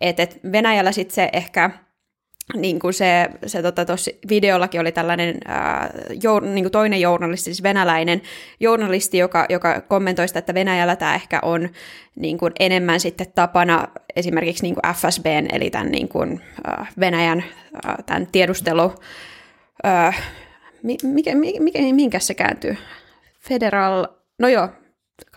että 0.00 0.22
et 0.22 0.40
Venäjällä 0.52 0.92
sitten 0.92 1.07
se 1.10 1.30
ehkä 1.32 1.70
niin 2.56 2.78
kuin 2.78 2.94
se, 2.94 3.30
se 3.46 3.62
tota, 3.62 3.82
videollakin 4.28 4.80
oli 4.80 4.92
tällainen 4.92 5.38
ää, 5.44 5.90
jour, 6.22 6.44
niin 6.44 6.64
kuin 6.64 6.72
toinen 6.72 7.00
journalisti, 7.00 7.44
siis 7.44 7.62
venäläinen 7.62 8.22
journalisti, 8.60 9.18
joka, 9.18 9.46
joka 9.48 9.80
kommentoi 9.80 10.28
sitä, 10.28 10.38
että 10.38 10.54
Venäjällä 10.54 10.96
tämä 10.96 11.14
ehkä 11.14 11.38
on 11.42 11.68
niin 12.16 12.38
kuin 12.38 12.52
enemmän 12.60 13.00
sitten 13.00 13.32
tapana 13.34 13.88
esimerkiksi 14.16 14.62
niin 14.62 14.74
kuin 14.74 14.94
FSBn, 14.94 15.46
eli 15.52 15.70
tämän 15.70 15.92
niin 15.92 16.08
kuin, 16.08 16.40
ää, 16.64 16.86
Venäjän 17.00 17.44
ää, 17.84 17.98
tämän 18.06 18.26
tiedustelu, 18.32 18.94
ää, 19.84 20.12
mikä, 21.02 21.34
mikä, 21.34 21.78
minkä 21.92 22.18
se 22.18 22.34
kääntyy? 22.34 22.76
Federal, 23.48 24.06
no 24.38 24.48
joo, 24.48 24.68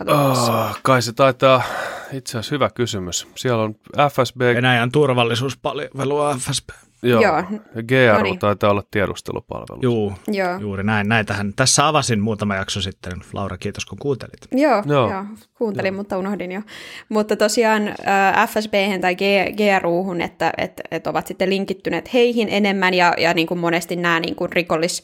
Oh, 0.07 0.79
kai 0.83 1.01
se 1.01 1.13
taitaa, 1.13 1.63
itse 2.13 2.31
asiassa 2.31 2.55
hyvä 2.55 2.69
kysymys. 2.69 3.27
Siellä 3.35 3.63
on 3.63 3.75
FSB. 4.11 4.39
Venäjän 4.39 4.91
turvallisuuspalvelu 4.91 6.17
FSB. 6.39 6.69
Joo, 7.03 7.21
Joo. 7.21 7.37
ja 7.75 7.83
GRU 7.83 8.17
no 8.17 8.23
niin. 8.23 8.39
taitaa 8.39 8.71
olla 8.71 8.83
tiedustelupalvelu. 8.91 9.79
Juu, 9.81 10.13
Joo, 10.27 10.59
juuri 10.59 10.83
näin. 10.83 11.09
Näitähän 11.09 11.53
tässä 11.55 11.87
avasin 11.87 12.19
muutama 12.19 12.55
jakso 12.55 12.81
sitten. 12.81 13.13
Laura, 13.33 13.57
kiitos 13.57 13.85
kun 13.85 13.97
kuuntelit. 13.97 14.47
Joo, 14.51 14.83
Joo. 14.85 15.11
Joo 15.11 15.25
kuuntelin, 15.53 15.93
Joo. 15.93 15.97
mutta 15.97 16.17
unohdin 16.17 16.51
jo. 16.51 16.61
Mutta 17.09 17.35
tosiaan 17.35 17.87
äh, 17.87 18.49
FSB 18.49 18.73
tai 19.01 19.15
GRUhun, 19.57 20.21
että 20.21 20.53
että 20.57 20.83
että 20.91 21.09
ovat 21.09 21.27
sitten 21.27 21.49
linkittyneet 21.49 22.13
heihin 22.13 22.47
enemmän 22.51 22.93
ja, 22.93 23.13
ja 23.17 23.33
niin 23.33 23.47
kuin 23.47 23.59
monesti 23.59 23.95
nämä 23.95 24.19
niin 24.19 24.35
kuin 24.35 24.51
rikollis 24.51 25.03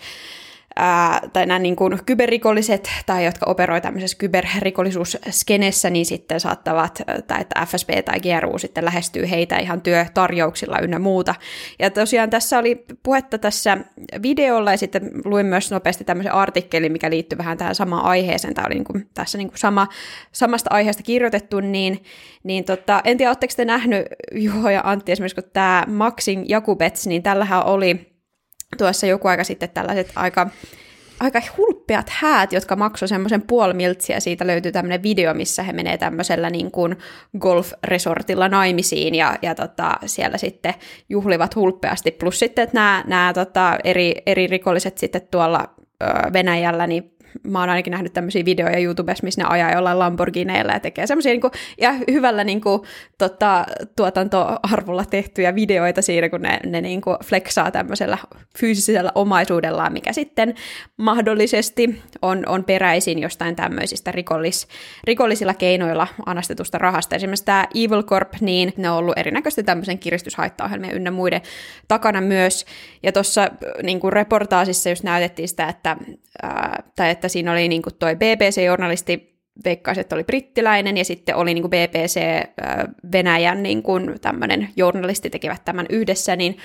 ää, 0.77 1.21
tai 1.33 1.45
nämä 1.45 1.59
niin 1.59 1.75
kuin 1.75 1.99
kyberrikolliset 2.05 2.89
tai 3.05 3.25
jotka 3.25 3.45
operoivat 3.45 3.83
tämmöisessä 3.83 4.17
kyberrikollisuusskenessä, 4.17 5.89
niin 5.89 6.05
sitten 6.05 6.39
saattavat, 6.39 7.01
tai 7.27 7.41
että 7.41 7.65
FSB 7.65 7.89
tai 8.05 8.19
GRU 8.19 8.57
sitten 8.57 8.85
lähestyy 8.85 9.29
heitä 9.29 9.57
ihan 9.57 9.81
työtarjouksilla 9.81 10.79
ynnä 10.79 10.99
muuta. 10.99 11.35
Ja 11.79 11.89
tosiaan 11.89 12.29
tässä 12.29 12.59
oli 12.59 12.85
puhetta 13.03 13.37
tässä 13.37 13.77
videolla 14.21 14.71
ja 14.71 14.77
sitten 14.77 15.11
luin 15.25 15.45
myös 15.45 15.71
nopeasti 15.71 16.03
tämmöisen 16.03 16.33
artikkelin, 16.33 16.91
mikä 16.91 17.09
liittyy 17.09 17.37
vähän 17.37 17.57
tähän 17.57 17.75
samaan 17.75 18.05
aiheeseen. 18.05 18.53
Tämä 18.53 18.65
oli 18.67 18.75
niin 18.75 18.85
kuin, 18.85 19.09
tässä 19.13 19.37
niin 19.37 19.49
kuin 19.49 19.57
sama, 19.57 19.87
samasta 20.31 20.69
aiheesta 20.73 21.03
kirjoitettu, 21.03 21.59
niin, 21.59 22.03
niin 22.43 22.63
tota, 22.63 23.01
en 23.03 23.17
tiedä, 23.17 23.29
oletteko 23.29 23.53
te 23.57 23.65
nähnyt 23.65 24.05
Juho 24.31 24.69
ja 24.69 24.81
Antti 24.83 25.11
esimerkiksi, 25.11 25.41
kun 25.41 25.51
tämä 25.53 25.83
Maxin 25.87 26.49
Jakubets, 26.49 27.07
niin 27.07 27.23
tällähän 27.23 27.65
oli 27.65 28.16
tuossa 28.77 29.07
joku 29.07 29.27
aika 29.27 29.43
sitten 29.43 29.69
tällaiset 29.69 30.11
aika, 30.15 30.49
aika 31.19 31.41
hulppeat 31.57 32.09
häät, 32.09 32.53
jotka 32.53 32.75
maksoi 32.75 33.07
semmoisen 33.07 33.41
puoli 33.41 33.73
miltsiä. 33.73 34.19
Siitä 34.19 34.47
löytyy 34.47 34.71
tämmöinen 34.71 35.03
video, 35.03 35.33
missä 35.33 35.63
he 35.63 35.73
menee 35.73 35.97
tämmöisellä 35.97 36.49
niin 36.49 36.71
kuin 36.71 36.95
golf-resortilla 37.39 38.49
naimisiin 38.49 39.15
ja, 39.15 39.37
ja 39.41 39.55
tota, 39.55 39.97
siellä 40.05 40.37
sitten 40.37 40.73
juhlivat 41.09 41.55
hulppeasti. 41.55 42.11
Plus 42.11 42.39
sitten, 42.39 42.63
että 42.63 42.77
nämä, 42.77 43.03
nämä 43.07 43.33
tota, 43.33 43.77
eri, 43.83 44.13
eri 44.25 44.47
rikolliset 44.47 44.97
sitten 44.97 45.21
tuolla 45.31 45.69
Venäjällä, 46.33 46.87
niin 46.87 47.16
mä 47.43 47.59
oon 47.59 47.69
ainakin 47.69 47.91
nähnyt 47.91 48.13
tämmöisiä 48.13 48.45
videoja 48.45 48.79
YouTubessa, 48.79 49.23
missä 49.23 49.41
ne 49.41 49.47
ajaa 49.49 49.71
jollain 49.71 49.99
Lamborghineilla 49.99 50.73
ja 50.73 50.79
tekee 50.79 51.07
semmoisia 51.07 51.31
niin 51.31 51.41
ja 51.81 51.93
hyvällä 52.11 52.43
niin 52.43 52.61
kuin, 52.61 52.81
tota, 53.17 53.65
tuotantoarvolla 53.95 55.05
tehtyjä 55.05 55.55
videoita 55.55 56.01
siinä, 56.01 56.29
kun 56.29 56.41
ne, 56.41 56.59
ne 56.65 56.81
niin 56.81 57.01
kuin 57.01 57.17
flexaa 57.25 57.71
tämmöisellä 57.71 58.17
fyysisellä 58.59 59.11
omaisuudellaan, 59.15 59.93
mikä 59.93 60.13
sitten 60.13 60.55
mahdollisesti 60.97 62.01
on, 62.21 62.43
on 62.47 62.63
peräisin 62.63 63.19
jostain 63.19 63.55
tämmöisistä 63.55 64.11
rikollis, 64.11 64.67
rikollisilla 65.03 65.53
keinoilla 65.53 66.07
anastetusta 66.25 66.77
rahasta. 66.77 67.15
Esimerkiksi 67.15 67.45
tämä 67.45 67.67
Evil 67.75 68.03
Corp, 68.03 68.33
niin 68.41 68.73
ne 68.77 68.89
on 68.89 68.97
ollut 68.97 69.17
erinäköisesti 69.17 69.63
tämmöisen 69.63 69.99
kiristyshaittaohjelmien 69.99 70.95
ynnä 70.95 71.11
muiden 71.11 71.41
takana 71.87 72.21
myös. 72.21 72.65
Ja 73.03 73.11
tuossa 73.11 73.49
niin 73.83 73.99
reportaasissa 74.09 74.89
just 74.89 75.03
näytettiin 75.03 75.47
sitä, 75.47 75.67
että, 75.67 75.97
ää, 76.43 76.83
tai 76.95 77.09
että 77.17 77.27
siinä 77.27 77.51
oli 77.51 77.67
niin 77.67 77.81
kuin 77.81 77.95
toi 77.99 78.15
BBC-journalisti 78.15 79.37
veikkaisin, 79.65 80.01
että 80.01 80.15
oli 80.15 80.23
brittiläinen, 80.23 80.97
ja 80.97 81.05
sitten 81.05 81.35
oli 81.35 81.53
niin 81.53 81.61
kuin 81.61 81.71
BBC 81.71 82.19
Venäjän 83.11 83.63
niin 83.63 83.83
kuin 83.83 84.15
tämmöinen 84.21 84.69
journalisti 84.75 85.29
tekevät 85.29 85.65
tämän 85.65 85.85
yhdessä, 85.89 86.35
niin 86.35 86.57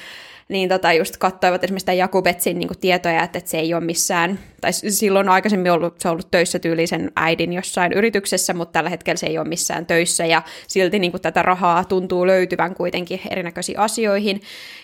niin 0.48 0.68
tota 0.68 0.92
just 0.92 1.16
katsoivat 1.16 1.64
esimerkiksi 1.64 1.86
tämän 1.86 1.98
Jakubetsin 1.98 2.58
niin 2.58 2.68
tietoja, 2.80 3.22
että, 3.22 3.38
että 3.38 3.50
se 3.50 3.58
ei 3.58 3.74
ole 3.74 3.84
missään, 3.84 4.38
tai 4.60 4.72
silloin 4.72 5.28
aikaisemmin 5.28 5.72
ollut, 5.72 6.00
se 6.00 6.08
on 6.08 6.12
ollut 6.12 6.30
töissä 6.30 6.58
tyylisen 6.58 7.12
äidin 7.16 7.52
jossain 7.52 7.92
yrityksessä, 7.92 8.54
mutta 8.54 8.72
tällä 8.72 8.90
hetkellä 8.90 9.16
se 9.16 9.26
ei 9.26 9.38
ole 9.38 9.48
missään 9.48 9.86
töissä, 9.86 10.26
ja 10.26 10.42
silti 10.68 10.98
niin 10.98 11.10
kuin 11.10 11.22
tätä 11.22 11.42
rahaa 11.42 11.84
tuntuu 11.84 12.26
löytyvän 12.26 12.74
kuitenkin 12.74 13.20
erinäköisiin 13.30 13.78
asioihin. 13.78 14.40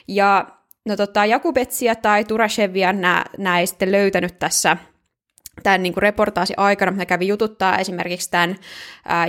Ja 0.08 0.46
no 0.88 0.96
tota, 0.96 1.26
Jakubetsia 1.26 1.94
tai 1.94 2.24
Turashevia 2.24 2.92
nämä 2.92 3.60
ei 3.60 3.66
sitten 3.66 3.92
löytänyt 3.92 4.38
tässä 4.38 4.76
tämän 5.62 5.82
niin 5.82 5.94
reportaasi 5.96 6.54
aikana, 6.56 6.92
ne 6.92 7.06
kävi 7.06 7.28
jututtaa 7.28 7.78
esimerkiksi 7.78 8.30
tämän 8.30 8.56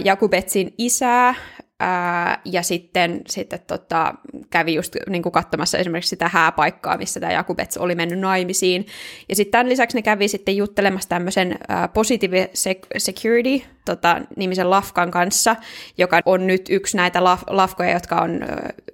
Jakubetsin 0.03 0.73
isää, 0.77 1.35
Ää, 1.81 2.41
ja 2.45 2.63
sitten, 2.63 3.21
sitten 3.27 3.59
tota, 3.67 4.13
kävi 4.49 4.73
just 4.73 4.95
niin 5.09 5.23
kuin 5.23 5.33
katsomassa 5.33 5.77
esimerkiksi 5.77 6.09
sitä 6.09 6.29
hääpaikkaa, 6.33 6.97
missä 6.97 7.19
tämä 7.19 7.31
Jakubets 7.31 7.77
oli 7.77 7.95
mennyt 7.95 8.19
naimisiin. 8.19 8.85
Ja 9.29 9.35
sitten 9.35 9.51
tämän 9.51 9.69
lisäksi 9.69 9.97
ne 9.97 10.01
kävi 10.01 10.27
sitten 10.27 10.57
juttelemassa 10.57 11.09
tämmöisen 11.09 11.57
ää, 11.67 11.87
Positive 11.87 12.49
Security 12.97 13.61
tota, 13.85 14.21
nimisen 14.35 14.69
lafkan 14.69 15.11
kanssa, 15.11 15.55
joka 15.97 16.21
on 16.25 16.47
nyt 16.47 16.65
yksi 16.69 16.97
näitä 16.97 17.19
laf- 17.19 17.43
lafkoja, 17.47 17.91
jotka 17.91 18.15
on 18.15 18.39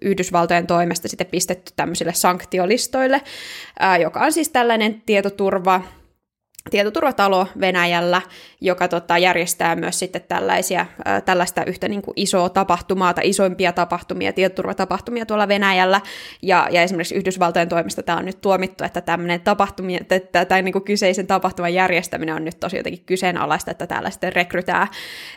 Yhdysvaltojen 0.02 0.68
toimesta 0.68 1.08
sitten 1.08 1.28
pistetty 1.28 1.74
tämmöisille 1.76 2.14
sanktiolistoille, 2.14 3.22
ää, 3.80 3.98
joka 3.98 4.20
on 4.20 4.32
siis 4.32 4.50
tällainen 4.50 5.02
tietoturva, 5.06 5.82
tietoturvatalo 6.70 7.48
Venäjällä, 7.60 8.22
joka 8.62 8.88
tota, 8.88 9.18
järjestää 9.18 9.76
myös 9.76 10.00
sitten 10.00 10.22
tällaisia, 10.28 10.86
ää, 11.06 11.22
tällaista 11.22 11.66
yhtä 11.66 11.88
niin 11.88 12.02
kuin 12.02 12.14
isoa 12.16 12.50
tapahtumaa 12.50 13.14
tai 13.14 13.30
isoimpia 13.30 13.72
tapahtumia, 13.72 14.34
tietoturvatapahtumia 14.34 15.26
tuolla 15.26 15.48
Venäjällä. 15.48 16.02
Ja, 16.42 16.68
ja 16.72 16.82
esimerkiksi 16.82 17.16
Yhdysvaltojen 17.16 17.70
toimesta 17.70 18.04
tämä 18.04 18.18
on 18.18 18.26
nyt 18.26 18.42
tuomittu, 18.42 18.84
että 18.84 19.02
tämmöinen 19.02 19.42
tapahtumia, 19.42 20.00
että, 20.10 20.46
tai 20.46 20.62
niin 20.62 20.74
kuin 20.74 20.84
kyseisen 20.84 21.28
tapahtuman 21.28 21.74
järjestäminen 21.74 22.36
on 22.36 22.46
nyt 22.46 22.60
tosi 22.60 22.78
jotenkin 22.78 23.06
kyseenalaista, 23.06 23.72
että 23.72 23.88
täällä 23.88 24.10
sitten 24.10 24.34
rekrytään, 24.34 24.88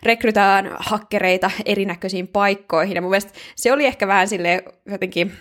rekrytään 0.03 0.77
hakkereita 0.79 1.51
erinäköisiin 1.64 2.29
paikkoihin. 2.29 2.95
Ja 2.95 3.01
mun 3.01 3.11
mielestä 3.11 3.33
se 3.57 3.73
oli 3.73 3.87
ehkä 3.87 4.07
vähän 4.07 4.29
silleen 4.29 4.62
jotenkin, 4.87 5.33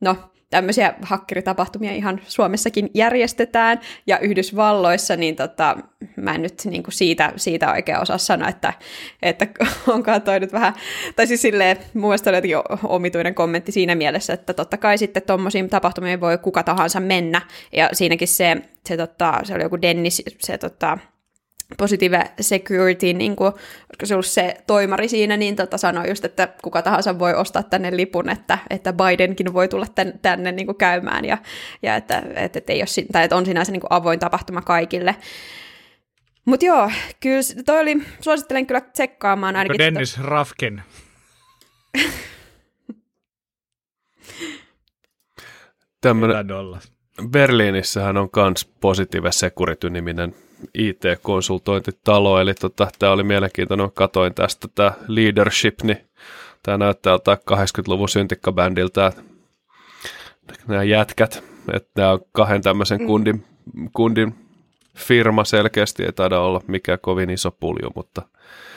no 0.00 0.16
tämmöisiä 0.50 0.94
hakkeritapahtumia 1.02 1.92
ihan 1.92 2.20
Suomessakin 2.26 2.90
järjestetään, 2.94 3.80
ja 4.06 4.18
Yhdysvalloissa, 4.18 5.16
niin 5.16 5.36
tota, 5.36 5.76
mä 6.16 6.34
en 6.34 6.42
nyt 6.42 6.62
niin 6.64 6.82
kuin 6.82 6.94
siitä, 6.94 7.32
siitä 7.36 7.72
oikein 7.72 8.00
osaa 8.00 8.18
sanoa, 8.18 8.48
että, 8.48 8.72
että 9.22 9.46
onkaan 9.86 10.22
toi 10.22 10.40
nyt 10.40 10.52
vähän, 10.52 10.74
tai 11.16 11.26
siis 11.26 11.42
silleen, 11.42 11.76
mun 11.94 12.02
mielestä 12.02 12.30
oli 12.30 12.52
omituinen 12.84 13.34
kommentti 13.34 13.72
siinä 13.72 13.94
mielessä, 13.94 14.32
että 14.32 14.54
totta 14.54 14.76
kai 14.76 14.98
sitten 14.98 15.22
tuommoisiin 15.22 15.70
tapahtumiin 15.70 16.20
voi 16.20 16.38
kuka 16.38 16.62
tahansa 16.62 17.00
mennä, 17.00 17.40
ja 17.72 17.88
siinäkin 17.92 18.28
se, 18.28 18.56
se, 18.88 18.96
tota, 18.96 19.40
se 19.44 19.54
oli 19.54 19.62
joku 19.62 19.82
Dennis, 19.82 20.22
se 20.40 20.58
tota, 20.58 20.98
Positive 21.76 22.30
Security, 22.40 23.12
niin 23.12 23.36
kuin, 23.36 23.52
koska 23.52 24.06
se 24.06 24.14
ollut 24.14 24.26
se 24.26 24.56
toimari 24.66 25.08
siinä, 25.08 25.36
niin 25.36 25.56
tota 25.56 25.78
sanoi 25.78 26.08
just, 26.08 26.24
että 26.24 26.48
kuka 26.62 26.82
tahansa 26.82 27.18
voi 27.18 27.34
ostaa 27.34 27.62
tänne 27.62 27.96
lipun, 27.96 28.28
että, 28.28 28.58
että 28.70 28.92
Bidenkin 28.92 29.54
voi 29.54 29.68
tulla 29.68 29.86
tänne, 29.94 30.18
tänne 30.22 30.52
niin 30.52 30.66
kuin 30.66 30.78
käymään, 30.78 31.24
ja, 31.24 31.38
ja 31.82 31.96
että, 31.96 32.22
että, 32.34 32.58
että, 32.58 32.72
ei 32.72 32.80
ole, 32.80 33.06
tai 33.12 33.24
että 33.24 33.36
on 33.36 33.46
sinänsä 33.46 33.72
niin 33.72 33.80
kuin 33.80 33.92
avoin 33.92 34.18
tapahtuma 34.18 34.60
kaikille. 34.60 35.16
Mutta 36.44 36.66
joo, 36.66 36.90
kyllä 37.20 37.40
toi 37.66 37.80
oli, 37.80 38.02
suosittelen 38.20 38.66
kyllä 38.66 38.80
tsekkaamaan 38.80 39.56
ainakin. 39.56 39.82
Onko 39.82 39.84
Dennis 39.84 40.14
to... 40.14 40.22
Rafkin? 40.22 40.82
Tämmönen, 46.00 46.46
Berliinissähän 47.28 48.16
on 48.16 48.30
kans 48.30 48.64
Positive 48.80 49.32
Security-niminen 49.32 50.34
IT-konsultointitalo, 50.74 52.40
eli 52.40 52.54
tota, 52.54 52.88
tämä 52.98 53.12
oli 53.12 53.22
mielenkiintoinen, 53.22 53.92
katoin 53.94 54.34
tästä 54.34 54.68
tämä 54.74 54.92
Leadership, 55.08 55.82
niin 55.82 55.98
tämä 56.62 56.78
näyttää 56.78 57.12
jotain 57.12 57.38
80-luvun 57.38 58.08
syntikkabändiltä, 58.08 59.12
nämä 60.68 60.82
jätkät, 60.82 61.44
että 61.72 61.90
nämä 61.96 62.12
on 62.12 62.20
kahden 62.32 62.62
tämmöisen 62.62 63.00
mm. 63.00 63.06
kundin, 63.06 63.44
kundin 63.92 64.43
firma 64.96 65.44
selkeästi, 65.44 66.04
ei 66.04 66.12
taida 66.12 66.40
olla 66.40 66.60
mikään 66.66 66.98
kovin 67.02 67.30
iso 67.30 67.50
pulju, 67.50 67.90
mutta 67.94 68.22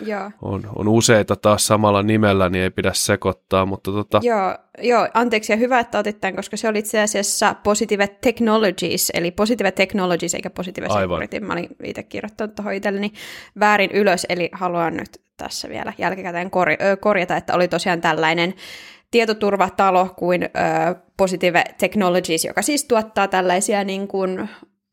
Joo. 0.05 0.31
On, 0.41 0.69
on 0.75 0.87
useita 0.87 1.35
taas 1.35 1.67
samalla 1.67 2.03
nimellä, 2.03 2.49
niin 2.49 2.63
ei 2.63 2.69
pidä 2.69 2.91
sekoittaa, 2.93 3.65
mutta 3.65 3.91
tota... 3.91 4.19
Joo, 4.23 4.57
joo, 4.81 5.07
anteeksi 5.13 5.53
ja 5.53 5.57
hyvä, 5.57 5.79
että 5.79 5.99
otit 5.99 6.21
tämän, 6.21 6.35
koska 6.35 6.57
se 6.57 6.67
oli 6.67 6.79
itse 6.79 7.01
asiassa 7.01 7.55
Positive 7.63 8.07
Technologies, 8.07 9.11
eli 9.13 9.31
Positive 9.31 9.71
Technologies 9.71 10.33
eikä 10.35 10.49
Positive 10.49 10.87
Security. 10.89 11.39
Mä 11.39 11.53
olin 11.53 11.69
itse 11.83 12.03
kirjoittanut 12.03 12.55
tuohon 12.55 12.73
itselleni 12.73 13.11
väärin 13.59 13.91
ylös, 13.91 14.25
eli 14.29 14.49
haluan 14.51 14.97
nyt 14.97 15.21
tässä 15.37 15.69
vielä 15.69 15.93
jälkikäteen 15.97 16.51
korjata, 16.99 17.37
että 17.37 17.53
oli 17.53 17.67
tosiaan 17.67 18.01
tällainen 18.01 18.53
tietoturvatalo 19.11 20.13
kuin 20.15 20.43
ö, 20.43 20.47
Positive 21.17 21.63
Technologies, 21.77 22.45
joka 22.45 22.61
siis 22.61 22.83
tuottaa 22.83 23.27
tällaisia 23.27 23.83
niin 23.83 24.07
kuin, 24.07 24.49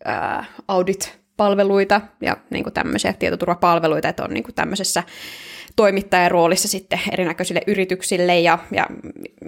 ö, 0.07 0.45
audit 0.69 1.19
palveluita 1.37 2.01
ja 2.21 2.37
niin 2.51 2.65
kuin 2.65 2.75
tämmöisiä 2.75 3.13
tietoturvapalveluita, 3.13 4.09
että 4.09 4.25
on 4.25 4.31
niin 4.31 4.45
kuin 4.45 4.55
tämmöisessä 4.55 5.03
toimittajan 5.77 6.31
roolissa 6.31 6.69
sitten 6.69 7.01
erinäköisille 7.13 7.61
yrityksille 7.67 8.41
ja, 8.41 8.59
ja 8.71 8.87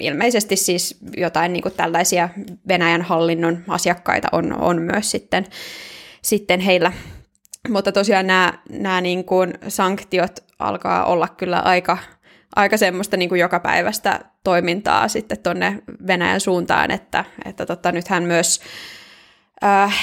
ilmeisesti 0.00 0.56
siis 0.56 0.98
jotain 1.16 1.52
niin 1.52 1.62
kuin 1.62 1.74
tällaisia 1.76 2.28
Venäjän 2.68 3.02
hallinnon 3.02 3.58
asiakkaita 3.68 4.28
on, 4.32 4.52
on 4.62 4.82
myös 4.82 5.10
sitten, 5.10 5.46
sitten 6.22 6.60
heillä. 6.60 6.92
Mutta 7.68 7.92
tosiaan 7.92 8.26
nämä, 8.26 8.52
nämä 8.70 9.00
niin 9.00 9.24
kuin 9.24 9.54
sanktiot 9.68 10.44
alkaa 10.58 11.04
olla 11.04 11.28
kyllä 11.28 11.58
aika, 11.58 11.98
aika 12.56 12.76
semmoista 12.76 13.16
niin 13.16 13.28
kuin 13.28 13.40
jokapäiväistä 13.40 14.20
toimintaa 14.44 15.08
sitten 15.08 15.38
tuonne 15.38 15.82
Venäjän 16.06 16.40
suuntaan, 16.40 16.90
että, 16.90 17.24
että 17.44 17.66
tota, 17.66 17.92
nythän 17.92 18.22
myös 18.22 18.60
äh, 19.64 19.94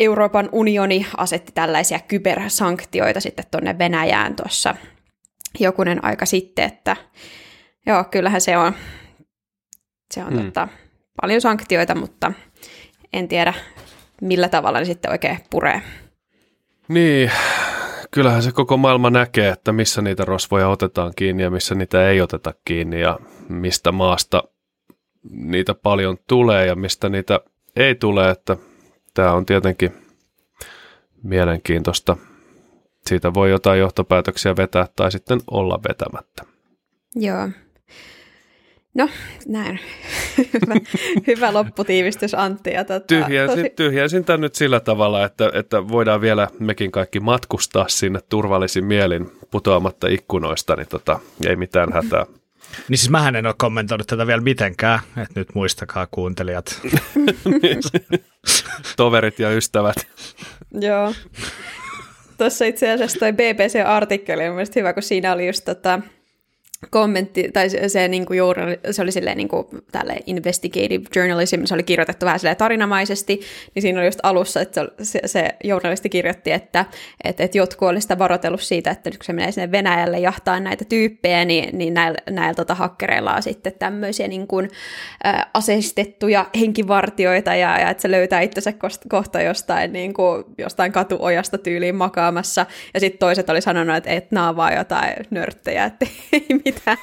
Euroopan 0.00 0.48
unioni 0.52 1.06
asetti 1.16 1.52
tällaisia 1.52 2.00
kybersanktioita 2.08 3.20
sitten 3.20 3.44
tuonne 3.50 3.78
Venäjään 3.78 4.36
tuossa 4.36 4.74
jokunen 5.60 6.04
aika 6.04 6.26
sitten, 6.26 6.64
että 6.64 6.96
joo, 7.86 8.04
kyllähän 8.04 8.40
se 8.40 8.56
on, 8.56 8.72
se 10.14 10.24
on 10.24 10.32
hmm. 10.32 10.42
totta, 10.44 10.68
paljon 11.20 11.40
sanktioita, 11.40 11.94
mutta 11.94 12.32
en 13.12 13.28
tiedä 13.28 13.54
millä 14.20 14.48
tavalla 14.48 14.78
ne 14.78 14.84
sitten 14.84 15.10
oikein 15.10 15.38
puree. 15.50 15.82
Niin, 16.88 17.30
kyllähän 18.10 18.42
se 18.42 18.52
koko 18.52 18.76
maailma 18.76 19.10
näkee, 19.10 19.48
että 19.48 19.72
missä 19.72 20.02
niitä 20.02 20.24
rosvoja 20.24 20.68
otetaan 20.68 21.12
kiinni 21.16 21.42
ja 21.42 21.50
missä 21.50 21.74
niitä 21.74 22.08
ei 22.08 22.20
oteta 22.20 22.54
kiinni 22.64 23.00
ja 23.00 23.18
mistä 23.48 23.92
maasta 23.92 24.42
niitä 25.30 25.74
paljon 25.74 26.18
tulee 26.26 26.66
ja 26.66 26.74
mistä 26.74 27.08
niitä 27.08 27.40
ei 27.76 27.94
tule, 27.94 28.30
että 28.30 28.56
tämä 29.18 29.32
on 29.32 29.46
tietenkin 29.46 29.92
mielenkiintoista. 31.22 32.16
Siitä 33.06 33.34
voi 33.34 33.50
jotain 33.50 33.80
johtopäätöksiä 33.80 34.56
vetää 34.56 34.86
tai 34.96 35.12
sitten 35.12 35.40
olla 35.50 35.80
vetämättä. 35.88 36.44
Joo. 37.14 37.48
No, 38.94 39.08
näin. 39.46 39.80
hyvä, 40.52 40.74
hyvä 41.26 41.52
lopputiivistys 41.52 42.34
Antti. 42.34 42.70
Ja 42.70 42.84
tota, 42.84 43.06
tyhjensin, 43.06 43.58
tosi... 43.58 43.70
tyhjensin 43.76 44.24
tämän 44.24 44.40
nyt 44.40 44.54
sillä 44.54 44.80
tavalla, 44.80 45.24
että, 45.24 45.50
että 45.54 45.88
voidaan 45.88 46.20
vielä 46.20 46.48
mekin 46.58 46.90
kaikki 46.90 47.20
matkustaa 47.20 47.88
sinne 47.88 48.20
turvallisin 48.28 48.84
mielin 48.84 49.30
putoamatta 49.50 50.08
ikkunoista, 50.08 50.76
niin 50.76 50.88
tota, 50.88 51.20
ei 51.46 51.56
mitään 51.56 51.92
hätää. 51.92 52.26
Niin 52.88 52.98
siis 52.98 53.10
mähän 53.10 53.36
en 53.36 53.46
ole 53.46 53.54
kommentoinut 53.58 54.06
tätä 54.06 54.26
vielä 54.26 54.40
mitenkään, 54.40 55.00
että 55.16 55.40
nyt 55.40 55.54
muistakaa 55.54 56.06
kuuntelijat. 56.10 56.80
Toverit 58.96 59.38
ja 59.38 59.50
ystävät. 59.50 59.96
Joo. 60.80 61.14
tuossa 62.38 62.64
itse 62.64 62.92
asiassa 62.92 63.18
toi 63.18 63.32
BBC-artikkeli 63.32 64.48
on 64.48 64.54
mielestäni 64.54 64.80
hyvä, 64.80 64.92
kun 64.92 65.02
siinä 65.02 65.32
oli 65.32 65.46
just 65.46 65.64
tota, 65.64 66.00
kommentti, 66.90 67.50
tai 67.52 67.70
se, 67.70 67.88
se, 67.88 68.08
niin 68.08 68.26
kuin 68.26 68.36
journal, 68.36 68.76
se 68.90 69.02
oli 69.02 69.12
silleen 69.12 69.36
niin 69.36 69.48
kuin, 69.48 69.66
tälle 69.92 70.16
investigative 70.26 71.04
journalism, 71.16 71.64
se 71.64 71.74
oli 71.74 71.82
kirjoitettu 71.82 72.26
vähän 72.26 72.38
silleen 72.38 72.56
tarinamaisesti, 72.56 73.40
niin 73.74 73.82
siinä 73.82 73.98
oli 73.98 74.06
just 74.06 74.20
alussa, 74.22 74.60
että 74.60 74.88
se, 75.02 75.20
se 75.26 75.48
journalisti 75.64 76.08
kirjoitti, 76.08 76.52
että, 76.52 76.84
että, 77.24 77.44
että 77.44 77.58
jotkut 77.58 77.88
olisivat 77.88 78.02
sitä 78.02 78.18
varoitellut 78.18 78.60
siitä, 78.60 78.90
että 78.90 79.10
kun 79.10 79.18
se 79.22 79.32
menee 79.32 79.52
sinne 79.52 79.72
Venäjälle 79.72 80.18
jahtaa 80.18 80.60
näitä 80.60 80.84
tyyppejä, 80.84 81.44
niin, 81.44 81.78
niin 81.78 81.94
näillä, 81.94 82.18
näillä 82.30 82.54
tota, 82.54 82.74
hakkereilla 82.74 83.34
on 83.34 83.42
sitten 83.42 83.72
tämmöisiä 83.78 84.28
niin 84.28 84.46
kuin, 84.46 84.70
ä, 85.26 85.46
aseistettuja 85.54 86.46
henkivartioita, 86.60 87.54
ja, 87.54 87.80
ja 87.80 87.90
että 87.90 88.02
se 88.02 88.10
löytää 88.10 88.40
itsensä 88.40 88.72
kohta 89.08 89.42
jostain, 89.42 89.92
niin 89.92 90.14
kuin, 90.14 90.44
jostain 90.58 90.92
katuojasta 90.92 91.58
tyyliin 91.58 91.96
makaamassa, 91.96 92.66
ja 92.94 93.00
sitten 93.00 93.18
toiset 93.18 93.50
oli 93.50 93.60
sanonut, 93.60 93.96
että, 93.96 94.10
että 94.10 94.34
nämä 94.34 94.48
on 94.48 94.56
vaan 94.56 94.76
jotain 94.76 95.14
nörttejä, 95.30 95.84
että 95.84 96.06
ei 96.32 96.67
mitään 96.72 96.98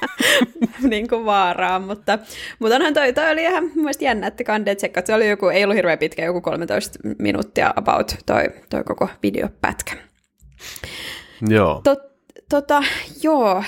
niin 0.91 1.08
kuin 1.08 1.25
vaaraa, 1.25 1.80
mutta, 1.80 2.19
mutta 2.60 2.75
onhan 2.75 2.93
toi, 2.93 3.13
toi 3.13 3.32
oli 3.32 3.41
ihan 3.41 3.71
mun 3.75 3.91
jännä, 3.99 4.28
että 4.28 4.43
kande 4.43 4.75
tsekka, 4.75 5.01
se 5.06 5.13
oli 5.13 5.30
joku, 5.30 5.47
ei 5.47 5.63
ollut 5.63 5.75
hirveän 5.75 5.99
pitkä, 5.99 6.25
joku 6.25 6.41
13 6.41 6.99
minuuttia 7.19 7.73
about 7.75 8.15
toi, 8.25 8.43
toi 8.69 8.84
koko 8.84 9.10
videopätkä. 9.23 9.93
Joo. 11.49 11.82
Tot, 11.84 11.99
tota, 12.49 12.84
joo. 13.23 13.63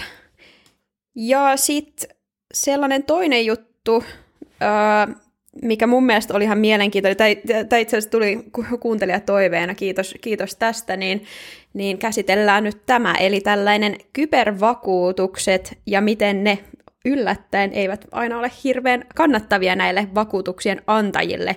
Ja 1.16 1.58
sitten 1.58 2.18
sellainen 2.54 3.04
toinen 3.04 3.46
juttu, 3.46 4.04
öö, 4.62 5.16
mikä 5.62 5.88
mun 5.88 6.06
mielestä 6.06 6.34
oli 6.34 6.44
ihan 6.44 6.58
mielenkiintoinen, 6.58 7.18
tai, 7.18 7.38
tai 7.70 7.82
itse 7.82 7.98
asiassa 7.98 8.12
tuli 8.12 8.40
kuuntelija 8.80 9.20
toiveena, 9.20 9.76
kiitos, 9.76 10.16
kiitos 10.22 10.56
tästä, 10.56 10.98
niin, 10.98 11.26
niin 11.78 11.98
käsitellään 11.98 12.64
nyt 12.64 12.86
tämä, 12.86 13.14
eli 13.14 13.42
tällainen 13.42 13.96
kybervakuutukset 14.14 15.78
ja 15.86 16.02
miten 16.02 16.44
ne 16.44 16.60
yllättäen 17.06 17.74
eivät 17.74 18.06
aina 18.12 18.40
ole 18.40 18.52
hirveän 18.64 19.06
kannattavia 19.16 19.76
näille 19.76 20.08
vakuutuksien 20.16 20.82
antajille. 20.88 21.56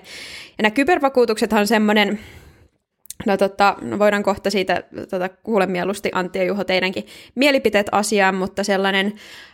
Ja 0.57 0.61
nämä 0.61 0.71
kybervakuutuksethan 0.71 1.59
on 1.59 1.67
semmoinen, 1.67 2.19
No, 3.25 3.37
tota, 3.37 3.75
no 3.81 3.99
voidaan 3.99 4.23
kohta 4.23 4.49
siitä 4.49 4.83
tota, 5.09 5.29
kuule 5.29 5.65
mieluusti 5.65 6.09
Antti 6.13 6.39
ja 6.39 6.45
Juho 6.45 6.63
teidänkin 6.63 7.05
mielipiteet 7.35 7.87
asiaan, 7.91 8.35
mutta 8.35 8.63
sellainen 8.63 9.13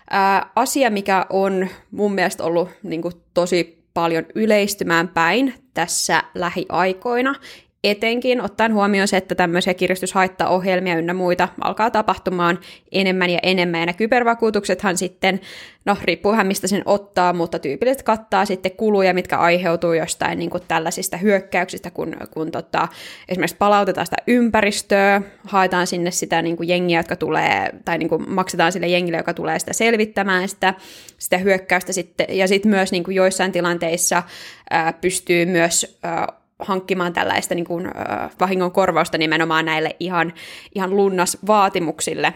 ää, 0.09 0.51
asia, 0.55 0.89
mikä 0.89 1.25
on 1.29 1.67
mun 1.91 2.13
mielestä 2.13 2.43
ollut 2.43 2.69
niin 2.83 3.01
kuin, 3.01 3.13
tosi 3.33 3.83
paljon 3.93 4.25
yleistymään 4.35 5.07
päin 5.07 5.53
tässä 5.73 6.23
lähiaikoina, 6.35 7.35
etenkin 7.83 8.41
ottaen 8.41 8.73
huomioon 8.73 9.07
se, 9.07 9.17
että 9.17 9.35
tämmöisiä 9.35 9.73
kiristyshaittaohjelmia 9.73 10.97
ynnä 10.97 11.13
muita 11.13 11.47
alkaa 11.61 11.91
tapahtumaan 11.91 12.59
enemmän 12.91 13.29
ja 13.29 13.39
enemmän. 13.43 13.79
Ja 13.79 13.85
nämä 13.85 13.97
kybervakuutuksethan 13.97 14.97
sitten, 14.97 15.39
no 15.85 15.97
riippuuhan 16.03 16.47
mistä 16.47 16.67
sen 16.67 16.81
ottaa, 16.85 17.33
mutta 17.33 17.59
tyypillisesti 17.59 18.03
kattaa 18.03 18.45
sitten 18.45 18.71
kuluja, 18.71 19.13
mitkä 19.13 19.37
aiheutuu 19.37 19.93
jostain 19.93 20.39
niin 20.39 20.49
kuin 20.49 20.63
tällaisista 20.67 21.17
hyökkäyksistä, 21.17 21.91
kun, 21.91 22.15
kun 22.31 22.51
tota, 22.51 22.87
esimerkiksi 23.29 23.57
palautetaan 23.57 24.05
sitä 24.05 24.17
ympäristöä, 24.27 25.21
haetaan 25.43 25.87
sinne 25.87 26.11
sitä 26.11 26.41
niin 26.41 26.57
kuin 26.57 26.69
jengiä, 26.69 26.99
jotka 26.99 27.15
tulee, 27.15 27.69
tai 27.85 27.97
niin 27.97 28.09
kuin 28.09 28.33
maksetaan 28.33 28.71
sille 28.71 28.87
jengille, 28.87 29.17
joka 29.17 29.33
tulee 29.33 29.59
sitä 29.59 29.73
selvittämään 29.73 30.49
sitä, 30.49 30.73
sitä 31.17 31.37
hyökkäystä 31.37 31.93
sitten, 31.93 32.25
ja 32.29 32.47
sitten 32.47 32.69
myös 32.69 32.91
niin 32.91 33.03
kuin 33.03 33.15
joissain 33.15 33.51
tilanteissa 33.51 34.23
ää, 34.69 34.93
pystyy 34.93 35.45
myös 35.45 35.99
ää, 36.03 36.27
hankkimaan 36.59 37.13
tällaista 37.13 37.55
niin 37.55 37.65
kuin, 37.65 37.85
äh, 37.85 38.29
vahingon 38.39 38.71
korvausta 38.71 39.17
nimenomaan 39.17 39.65
näille 39.65 39.95
ihan, 39.99 40.33
ihan 40.75 40.95
lunnas 40.95 41.37
vaatimuksille. 41.47 42.33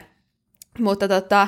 Mutta 0.79 1.07
tota, 1.07 1.47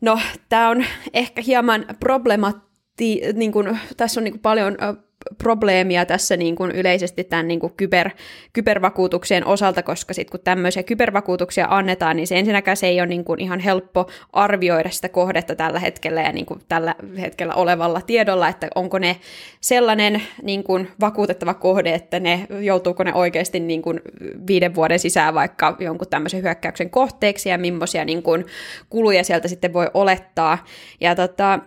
no, 0.00 0.20
tämä 0.48 0.68
on 0.68 0.84
ehkä 1.14 1.42
hieman 1.42 1.84
problematti, 2.00 3.20
niin 3.32 3.52
kuin, 3.52 3.78
tässä 3.96 4.20
on 4.20 4.24
niin 4.24 4.32
kuin 4.32 4.42
paljon 4.42 4.76
äh, 4.82 4.96
probleemia 5.38 6.06
tässä 6.06 6.36
niin 6.36 6.56
kuin 6.56 6.70
yleisesti 6.70 7.24
tämän 7.24 7.48
niin 7.48 7.60
kuin 7.60 7.72
kyber, 7.76 8.10
kybervakuutuksien 8.52 9.46
osalta, 9.46 9.82
koska 9.82 10.14
sitten 10.14 10.30
kun 10.30 10.40
tämmöisiä 10.44 10.82
kybervakuutuksia 10.82 11.66
annetaan, 11.70 12.16
niin 12.16 12.26
se 12.26 12.38
ensinnäkään 12.38 12.76
se 12.76 12.86
ei 12.86 13.00
ole 13.00 13.06
niin 13.06 13.24
kuin 13.24 13.40
ihan 13.40 13.60
helppo 13.60 14.10
arvioida 14.32 14.90
sitä 14.90 15.08
kohdetta 15.08 15.54
tällä 15.54 15.78
hetkellä 15.78 16.22
ja 16.22 16.32
niin 16.32 16.46
kuin 16.46 16.60
tällä 16.68 16.94
hetkellä 17.20 17.54
olevalla 17.54 18.00
tiedolla, 18.00 18.48
että 18.48 18.68
onko 18.74 18.98
ne 18.98 19.16
sellainen 19.60 20.22
niin 20.42 20.64
kuin 20.64 20.88
vakuutettava 21.00 21.54
kohde, 21.54 21.94
että 21.94 22.20
ne 22.20 22.46
joutuuko 22.60 23.04
ne 23.04 23.14
oikeasti 23.14 23.60
niin 23.60 23.82
kuin 23.82 24.00
viiden 24.46 24.74
vuoden 24.74 24.98
sisään 24.98 25.34
vaikka 25.34 25.76
jonkun 25.80 26.08
tämmöisen 26.10 26.42
hyökkäyksen 26.42 26.90
kohteeksi 26.90 27.48
ja 27.48 27.58
millaisia 27.58 28.04
niin 28.04 28.22
kuin 28.22 28.46
kuluja 28.90 29.24
sieltä 29.24 29.48
sitten 29.48 29.72
voi 29.72 29.90
olettaa. 29.94 30.64
Ja 31.00 31.14
tota, 31.14 31.58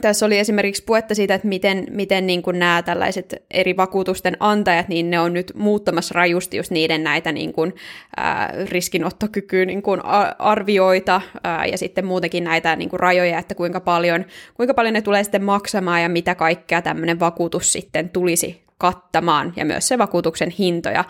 tässä 0.00 0.26
oli 0.26 0.38
esimerkiksi 0.38 0.84
puhetta 0.84 1.14
siitä, 1.14 1.34
että 1.34 1.48
miten, 1.48 1.86
miten 1.90 2.26
niin 2.26 2.42
kuin 2.42 2.58
nämä 2.58 2.82
tällaiset 2.82 3.44
eri 3.50 3.76
vakuutusten 3.76 4.36
antajat, 4.40 4.88
niin 4.88 5.10
ne 5.10 5.20
on 5.20 5.32
nyt 5.32 5.52
muuttamassa 5.54 6.14
rajusti 6.14 6.56
just 6.56 6.70
niiden 6.70 7.04
näitä 7.04 7.32
niin 7.32 7.52
kuin, 7.52 7.74
ää, 8.16 8.54
riskinottokykyä 8.70 9.64
niin 9.64 9.82
kuin 9.82 10.00
arvioita 10.38 11.20
ää, 11.44 11.66
ja 11.66 11.78
sitten 11.78 12.06
muutenkin 12.06 12.44
näitä 12.44 12.76
niin 12.76 12.88
kuin 12.88 13.00
rajoja, 13.00 13.38
että 13.38 13.54
kuinka 13.54 13.80
paljon, 13.80 14.24
kuinka 14.54 14.74
paljon 14.74 14.94
ne 14.94 15.02
tulee 15.02 15.24
sitten 15.24 15.44
maksamaan 15.44 16.02
ja 16.02 16.08
mitä 16.08 16.34
kaikkea 16.34 16.82
tämmöinen 16.82 17.20
vakuutus 17.20 17.72
sitten 17.72 18.08
tulisi 18.08 18.62
kattamaan 18.78 19.52
ja 19.56 19.64
myös 19.64 19.88
se 19.88 19.98
vakuutuksen 19.98 20.50
hintoja. 20.50 21.04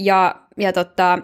Ja, 0.00 0.34
ja 0.56 0.72
tota, 0.72 1.18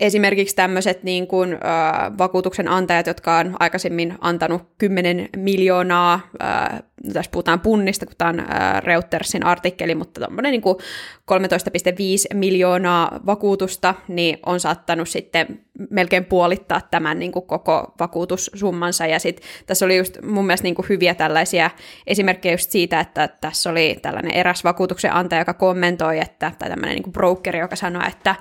esimerkiksi 0.00 0.56
tämmöiset 0.56 1.02
niin 1.02 1.26
kuin, 1.26 1.52
äh, 1.52 2.18
vakuutuksen 2.18 2.68
antajat, 2.68 3.06
jotka 3.06 3.38
on 3.38 3.56
aikaisemmin 3.58 4.14
antanut 4.20 4.62
10 4.78 5.28
miljoonaa, 5.36 6.20
äh, 6.42 6.82
tässä 7.12 7.30
puhutaan 7.30 7.60
punnista, 7.60 8.06
kun 8.06 8.14
tämä 8.18 8.28
on 8.28 8.40
äh, 8.40 8.82
Reutersin 8.82 9.46
artikkeli, 9.46 9.94
mutta 9.94 10.20
tämmöinen 10.20 10.52
niin 10.52 10.62
13,5 10.62 12.36
miljoonaa 12.36 13.20
vakuutusta, 13.26 13.94
niin 14.08 14.38
on 14.46 14.60
saattanut 14.60 15.08
sitten 15.08 15.60
melkein 15.90 16.24
puolittaa 16.24 16.80
tämän 16.90 17.18
niin 17.18 17.32
kuin 17.32 17.46
koko 17.46 17.94
vakuutussummansa, 18.00 19.06
ja 19.06 19.18
sitten 19.18 19.46
tässä 19.66 19.84
oli 19.84 19.96
just 19.96 20.18
mun 20.22 20.46
mielestä 20.46 20.64
niin 20.64 20.74
kuin 20.74 20.88
hyviä 20.88 21.14
tällaisia 21.14 21.70
esimerkkejä 22.06 22.52
just 22.52 22.70
siitä, 22.70 23.00
että 23.00 23.28
tässä 23.28 23.70
oli 23.70 23.98
tällainen 24.02 24.32
eräs 24.32 24.64
vakuutuksen 24.64 25.12
antaja, 25.12 25.40
joka 25.40 25.54
kommentoi, 25.54 26.20
että, 26.20 26.52
tai 26.58 26.68
tämmöinen 26.68 26.94
niin 26.94 27.02
kuin 27.02 27.12
brokeri, 27.12 27.58
joka 27.58 27.76
sanoi, 27.76 28.08
että 28.08 28.34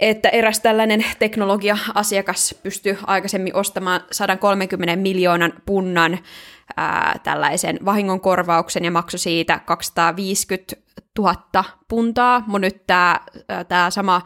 että 0.00 0.28
eräs 0.28 0.60
tällainen 0.60 1.04
teknologia-asiakas 1.18 2.54
pystyy 2.62 2.98
aikaisemmin 3.06 3.56
ostamaan 3.56 4.00
130 4.12 4.96
miljoonan 4.96 5.52
punnan 5.66 6.18
ää, 6.76 7.20
tällaisen 7.22 7.78
vahingonkorvauksen 7.84 8.84
ja 8.84 8.90
maksoi 8.90 9.18
siitä 9.18 9.58
250 9.58 10.76
000 11.18 11.64
puntaa, 11.88 12.44
mutta 12.46 12.58
nyt 12.58 12.86
tämä, 12.86 13.20
tämä 13.68 13.90
sama 13.90 14.22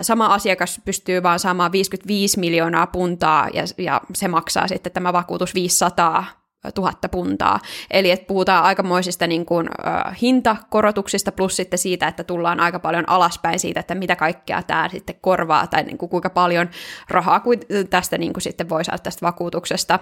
sama 0.00 0.26
asiakas 0.26 0.80
pystyy 0.84 1.22
vaan 1.22 1.38
saamaan 1.38 1.72
55 1.72 2.40
miljoonaa 2.40 2.86
puntaa 2.86 3.48
ja, 3.52 3.62
ja 3.78 4.00
se 4.14 4.28
maksaa 4.28 4.68
sitten 4.68 4.92
tämä 4.92 5.12
vakuutus 5.12 5.54
500 5.54 6.24
tuhatta 6.74 7.08
puntaa. 7.08 7.60
Eli 7.90 8.10
että 8.10 8.26
puhutaan 8.26 8.64
aikamoisista 8.64 9.26
niin 9.26 9.46
kuin, 9.46 9.68
äh, 9.86 10.20
hintakorotuksista 10.22 11.32
plus 11.32 11.56
sitten 11.56 11.78
siitä, 11.78 12.08
että 12.08 12.24
tullaan 12.24 12.60
aika 12.60 12.78
paljon 12.78 13.08
alaspäin 13.08 13.58
siitä, 13.58 13.80
että 13.80 13.94
mitä 13.94 14.16
kaikkea 14.16 14.62
tämä 14.62 14.88
sitten 14.88 15.16
korvaa 15.20 15.66
tai 15.66 15.82
niin 15.82 15.98
kuin, 15.98 16.08
kuinka 16.10 16.30
paljon 16.30 16.70
rahaa 17.08 17.42
tästä 17.90 18.18
niin 18.18 18.32
kuin, 18.32 18.42
sitten 18.42 18.68
voi 18.68 18.84
saada 18.84 18.98
tästä 18.98 19.26
vakuutuksesta. 19.26 19.98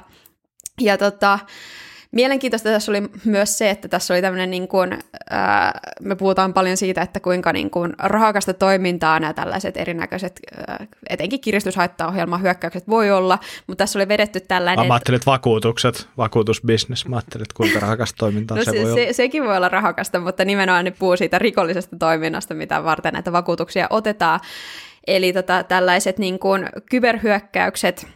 Ja 0.81 0.99
tota, 0.99 1.38
Mielenkiintoista 2.16 2.68
tässä 2.68 2.92
oli 2.92 3.02
myös 3.24 3.59
se, 3.59 3.70
että 3.70 3.88
tässä 3.88 4.14
oli 4.14 4.22
tämmöinen, 4.22 4.50
niin 4.50 4.68
kuin, 4.68 4.98
ää, 5.31 5.81
me 6.00 6.14
puhutaan 6.14 6.55
paljon 6.55 6.76
siitä, 6.76 7.02
että 7.02 7.20
kuinka 7.20 7.52
niin 7.52 7.70
kuin, 7.70 7.92
rahakasta 7.98 8.55
toimintaa 8.55 9.20
nämä 9.20 9.33
tällaiset 9.33 9.76
erinäköiset, 9.76 10.40
ää, 10.57 10.87
etenkin 11.11 11.40
kiristyshaittaohjelman 11.40 12.42
hyökkäykset 12.42 12.88
voi 12.88 13.11
olla, 13.11 13.38
mutta 13.66 13.83
tässä 13.83 13.98
oli 13.98 14.09
vedetty 14.09 14.40
tällainen... 14.40 14.87
Mä 14.87 14.94
ajattelin, 14.94 15.16
että 15.16 15.31
vakuutukset, 15.31 16.09
vakuutusbisnes, 16.16 17.09
mä 17.09 17.16
ajattelin, 17.16 17.42
että 17.42 17.57
kuinka 17.57 17.81
rahakasta 17.81 18.16
toimintaa 18.18 18.57
no, 18.57 18.64
se, 18.64 18.70
se 18.70 18.76
voi 18.76 18.94
se, 18.94 19.02
olla. 19.02 19.12
Sekin 19.12 19.44
voi 19.44 19.57
olla 19.57 19.68
rahakasta, 19.68 20.20
mutta 20.20 20.44
nimenomaan 20.44 20.85
ne 20.85 20.90
puhuu 20.90 21.16
siitä 21.16 21.38
rikollisesta 21.38 21.96
toiminnasta, 21.98 22.55
mitä 22.55 22.85
varten 22.85 23.12
näitä 23.12 23.33
vakuutuksia 23.33 23.87
otetaan. 23.90 24.40
Eli 25.07 25.33
tota, 25.33 25.62
tällaiset 25.62 26.18
niin 26.18 26.38
kuin, 26.38 26.68
kyberhyökkäykset, 26.90 28.07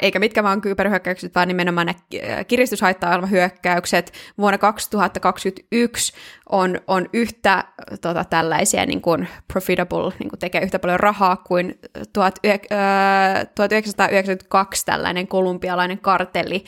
eikä 0.00 0.18
mitkä 0.18 0.42
vaan 0.42 0.60
kyberhyökkäykset, 0.60 1.34
vaan 1.34 1.48
nimenomaan 1.48 1.86
ne 1.86 1.94
kiristyshaitta-hyökkäykset 2.48 4.12
vuonna 4.38 4.58
2021 4.58 6.12
on, 6.48 6.80
on 6.86 7.08
yhtä 7.12 7.64
tota, 8.00 8.24
tällaisia 8.24 8.86
niin 8.86 9.00
kuin 9.00 9.28
profitable, 9.52 10.12
niin 10.18 10.28
kuin 10.28 10.40
tekee 10.40 10.62
yhtä 10.62 10.78
paljon 10.78 11.00
rahaa 11.00 11.36
kuin 11.36 11.78
1992 12.12 14.86
tällainen 14.86 15.28
kolumbialainen 15.28 15.98
kartelli, 15.98 16.64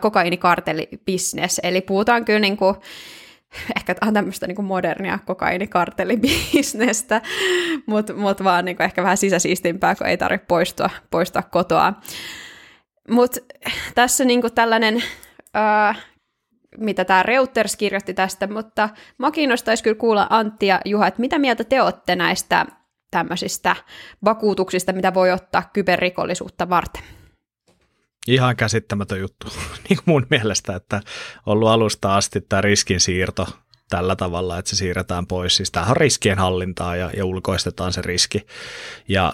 kokainikartellibisnes. 0.00 1.60
Eli 1.64 1.80
puhutaan 1.80 2.24
kyllä 2.24 2.40
niin 2.40 2.56
kuin, 2.56 2.76
ehkä 3.76 3.94
on 4.02 4.14
tämmöistä 4.14 4.46
niin 4.46 4.64
modernia 4.64 5.18
kokainikartellibisnestä, 5.26 7.22
mutta 7.86 8.12
mut 8.12 8.44
vaan 8.44 8.64
niin 8.64 8.82
ehkä 8.82 9.02
vähän 9.02 9.16
sisäsiistimpää, 9.16 9.94
kun 9.94 10.06
ei 10.06 10.16
tarvitse 10.16 10.46
poistua, 10.46 10.90
poistua 11.10 11.42
kotoa. 11.42 11.92
Mutta 13.10 13.40
tässä 13.94 14.24
niin 14.24 14.42
tällainen, 14.54 15.02
ää, 15.54 15.94
mitä 16.78 17.04
tämä 17.04 17.22
Reuters 17.22 17.76
kirjoitti 17.76 18.14
tästä, 18.14 18.46
mutta 18.46 18.88
mä 19.18 19.30
kiinnostaisi 19.30 19.82
kyllä 19.82 19.96
kuulla 19.96 20.26
Antti 20.30 20.66
ja 20.66 20.80
Juha, 20.84 21.06
että 21.06 21.20
mitä 21.20 21.38
mieltä 21.38 21.64
te 21.64 21.82
olette 21.82 22.16
näistä 22.16 22.66
tämmöisistä 23.10 23.76
vakuutuksista, 24.24 24.92
mitä 24.92 25.14
voi 25.14 25.32
ottaa 25.32 25.70
kyberrikollisuutta 25.72 26.68
varten? 26.68 27.19
Ihan 28.26 28.56
käsittämätön 28.56 29.20
juttu 29.20 29.46
niin 29.88 29.98
mun 30.04 30.26
mielestä, 30.30 30.76
että 30.76 31.00
ollut 31.46 31.68
alusta 31.68 32.16
asti 32.16 32.40
tämä 32.40 32.62
riskinsiirto 32.62 33.48
tällä 33.90 34.16
tavalla, 34.16 34.58
että 34.58 34.70
se 34.70 34.76
siirretään 34.76 35.26
pois. 35.26 35.56
Siis 35.56 35.70
tämähän 35.70 35.90
on 35.90 35.96
riskien 35.96 36.38
hallintaa 36.38 36.96
ja, 36.96 37.10
ja 37.16 37.24
ulkoistetaan 37.24 37.92
se 37.92 38.02
riski. 38.02 38.46
Ja 39.08 39.32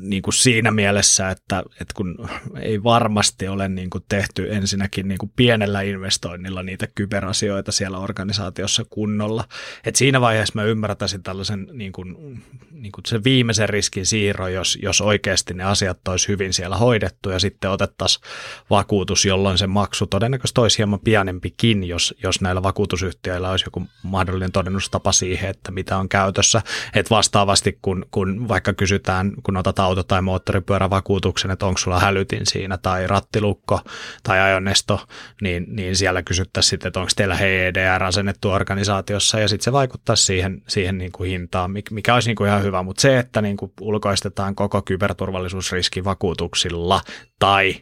niin 0.00 0.22
kuin 0.22 0.34
siinä 0.34 0.70
mielessä, 0.70 1.30
että, 1.30 1.62
että 1.80 1.94
kun 1.94 2.28
ei 2.60 2.82
varmasti 2.82 3.48
ole 3.48 3.68
niin 3.68 3.90
kuin 3.90 4.04
tehty 4.08 4.54
ensinnäkin 4.54 5.08
niin 5.08 5.18
kuin 5.18 5.32
pienellä 5.36 5.82
investoinnilla 5.82 6.62
niitä 6.62 6.88
kyberasioita 6.94 7.72
siellä 7.72 7.98
organisaatiossa 7.98 8.84
kunnolla. 8.90 9.44
Et 9.84 9.96
siinä 9.96 10.20
vaiheessa 10.20 10.52
mä 10.54 10.64
ymmärtäisin 10.64 11.22
tällaisen 11.22 11.68
niin 11.72 11.92
kuin, 11.92 12.42
niin 12.70 12.92
kuin 12.92 13.04
sen 13.06 13.24
viimeisen 13.24 13.68
riskin 13.68 14.06
siirro, 14.06 14.48
jos, 14.48 14.78
jos 14.82 15.00
oikeasti 15.00 15.54
ne 15.54 15.64
asiat 15.64 16.08
olisi 16.08 16.28
hyvin 16.28 16.52
siellä 16.52 16.76
hoidettu 16.76 17.30
ja 17.30 17.38
sitten 17.38 17.70
otettaisiin 17.70 18.24
vakuutus, 18.70 19.24
jolloin 19.24 19.58
se 19.58 19.66
maksu 19.66 20.06
todennäköisesti 20.06 20.60
olisi 20.60 20.78
hieman 20.78 21.00
pienempikin, 21.00 21.84
jos, 21.84 22.14
jos 22.22 22.40
näillä 22.40 22.62
vakuutusyhtiöillä 22.62 23.50
olisi 23.50 23.66
joku 23.66 23.86
mahdollinen 24.02 24.52
todennustapa 24.52 25.12
siihen, 25.12 25.50
että 25.50 25.72
mitä 25.72 25.98
on 25.98 26.08
käytössä. 26.08 26.62
Et 26.94 27.10
vastaavasti 27.10 27.78
kun, 27.82 28.06
kun 28.10 28.48
vaikka 28.48 28.72
kysy 28.72 28.91
kysytään, 28.92 29.32
kun 29.42 29.56
otat 29.56 29.78
auto- 29.78 30.02
tai 30.02 30.22
moottoripyörävakuutuksen, 30.22 31.50
että 31.50 31.66
onko 31.66 31.78
sulla 31.78 32.00
hälytin 32.00 32.46
siinä 32.46 32.78
tai 32.78 33.06
rattilukko 33.06 33.80
tai 34.22 34.40
ajonesto, 34.40 35.06
niin, 35.42 35.66
niin 35.68 35.96
siellä 35.96 36.22
kysyttäisiin 36.22 36.70
sitten, 36.70 36.88
että 36.88 37.00
onko 37.00 37.12
teillä 37.16 37.34
HEDR 37.34 38.02
asennettu 38.02 38.50
organisaatiossa 38.50 39.40
ja 39.40 39.48
sitten 39.48 39.64
se 39.64 39.72
vaikuttaa 39.72 40.16
siihen, 40.16 40.62
siihen 40.68 40.98
niin 40.98 41.12
kuin 41.12 41.30
hintaan, 41.30 41.70
mikä 41.90 42.14
olisi 42.14 42.28
niin 42.28 42.36
kuin 42.36 42.48
ihan 42.48 42.62
hyvä, 42.62 42.82
mutta 42.82 43.00
se, 43.00 43.18
että 43.18 43.42
niin 43.42 43.56
kuin 43.56 43.72
ulkoistetaan 43.80 44.54
koko 44.54 44.82
kyberturvallisuusriski 44.82 46.04
vakuutuksilla 46.04 47.00
tai 47.38 47.76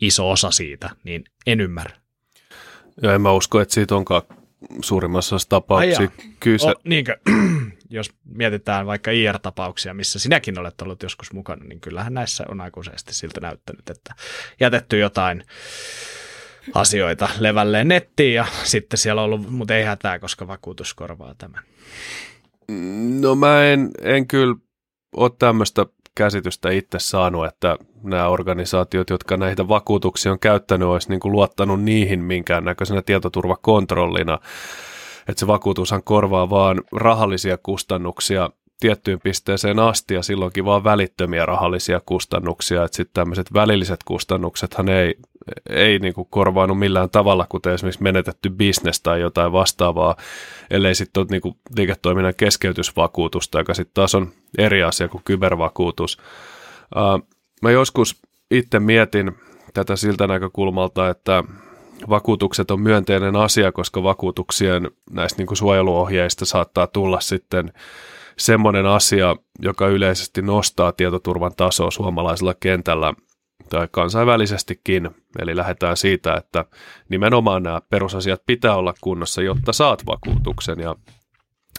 iso 0.00 0.30
osa 0.30 0.50
siitä, 0.50 0.90
niin 1.04 1.24
en 1.46 1.60
ymmärrä. 1.60 1.96
Ja 3.02 3.14
en 3.14 3.20
mä 3.20 3.32
usko, 3.32 3.60
että 3.60 3.74
siitä 3.74 3.96
onkaan 3.96 4.22
suurimmassa 4.82 5.36
tapauksessa 5.48 6.02
kyse. 6.40 6.68
O, 6.68 6.74
niinkö? 6.84 7.16
Jos 7.92 8.10
mietitään 8.24 8.86
vaikka 8.86 9.10
IR-tapauksia, 9.10 9.94
missä 9.94 10.18
sinäkin 10.18 10.58
olet 10.58 10.82
ollut 10.82 11.02
joskus 11.02 11.32
mukana, 11.32 11.64
niin 11.64 11.80
kyllähän 11.80 12.14
näissä 12.14 12.44
on 12.48 12.60
aikuisesti 12.60 13.14
siltä 13.14 13.40
näyttänyt, 13.40 13.90
että 13.90 14.14
jätetty 14.60 14.98
jotain 14.98 15.44
asioita 16.74 17.28
levälleen 17.38 17.88
nettiin 17.88 18.34
ja 18.34 18.46
sitten 18.64 18.98
siellä 18.98 19.22
on 19.22 19.24
ollut, 19.24 19.50
mutta 19.50 19.76
ei 19.76 19.84
hätää, 19.84 20.18
koska 20.18 20.48
vakuutus 20.48 20.94
korvaa 20.94 21.34
tämän. 21.38 21.62
No 23.20 23.34
mä 23.34 23.64
en, 23.64 23.90
en 24.02 24.26
kyllä 24.26 24.54
ole 25.16 25.30
tämmöistä 25.38 25.86
käsitystä 26.14 26.70
itse 26.70 26.98
saanut, 26.98 27.46
että 27.46 27.76
nämä 28.02 28.28
organisaatiot, 28.28 29.10
jotka 29.10 29.36
näitä 29.36 29.68
vakuutuksia 29.68 30.32
on 30.32 30.38
käyttänyt, 30.38 30.88
olisi 30.88 31.08
niin 31.08 31.20
kuin 31.20 31.32
luottanut 31.32 31.82
niihin 31.82 32.24
minkäännäköisenä 32.24 33.02
tietoturvakontrollina 33.02 34.38
että 35.28 35.40
se 35.40 35.46
vakuutushan 35.46 36.02
korvaa 36.02 36.50
vaan 36.50 36.82
rahallisia 36.92 37.58
kustannuksia 37.62 38.50
tiettyyn 38.82 39.20
pisteeseen 39.20 39.78
asti 39.78 40.14
ja 40.14 40.22
silloinkin 40.22 40.64
vaan 40.64 40.84
välittömiä 40.84 41.46
rahallisia 41.46 42.00
kustannuksia, 42.06 42.84
että 42.84 42.96
sitten 42.96 43.14
tämmöiset 43.14 43.52
välilliset 43.54 44.00
kustannuksethan 44.04 44.88
ei, 44.88 45.14
ei 45.68 45.98
niinku 45.98 46.24
korvaannu 46.24 46.74
millään 46.74 47.10
tavalla, 47.10 47.46
kuten 47.48 47.72
esimerkiksi 47.72 48.02
menetetty 48.02 48.50
bisnes 48.50 49.00
tai 49.00 49.20
jotain 49.20 49.52
vastaavaa, 49.52 50.16
ellei 50.70 50.94
sitten 50.94 51.20
ole 51.20 51.26
niinku 51.30 51.56
liiketoiminnan 51.76 52.34
keskeytysvakuutusta, 52.36 53.58
joka 53.58 53.74
sitten 53.74 53.94
taas 53.94 54.14
on 54.14 54.32
eri 54.58 54.82
asia 54.82 55.08
kuin 55.08 55.22
kybervakuutus. 55.24 56.18
Uh, 56.96 57.28
mä 57.62 57.70
joskus 57.70 58.22
itse 58.50 58.80
mietin 58.80 59.32
tätä 59.74 59.96
siltä 59.96 60.26
näkökulmalta, 60.26 61.08
että 61.08 61.44
vakuutukset 62.08 62.70
on 62.70 62.80
myönteinen 62.80 63.36
asia, 63.36 63.72
koska 63.72 64.02
vakuutuksien 64.02 64.90
näistä 65.10 65.38
niin 65.38 65.46
kuin 65.46 65.58
suojeluohjeista 65.58 66.44
saattaa 66.44 66.86
tulla 66.86 67.20
sitten 67.20 67.72
semmoinen 68.38 68.86
asia, 68.86 69.36
joka 69.62 69.88
yleisesti 69.88 70.42
nostaa 70.42 70.92
tietoturvan 70.92 71.52
tasoa 71.56 71.90
suomalaisella 71.90 72.54
kentällä 72.60 73.14
tai 73.68 73.88
kansainvälisestikin. 73.90 75.10
Eli 75.38 75.56
lähdetään 75.56 75.96
siitä, 75.96 76.34
että 76.34 76.64
nimenomaan 77.08 77.62
nämä 77.62 77.80
perusasiat 77.90 78.42
pitää 78.46 78.76
olla 78.76 78.94
kunnossa, 79.00 79.42
jotta 79.42 79.72
saat 79.72 80.06
vakuutuksen. 80.06 80.80
Ja 80.80 80.96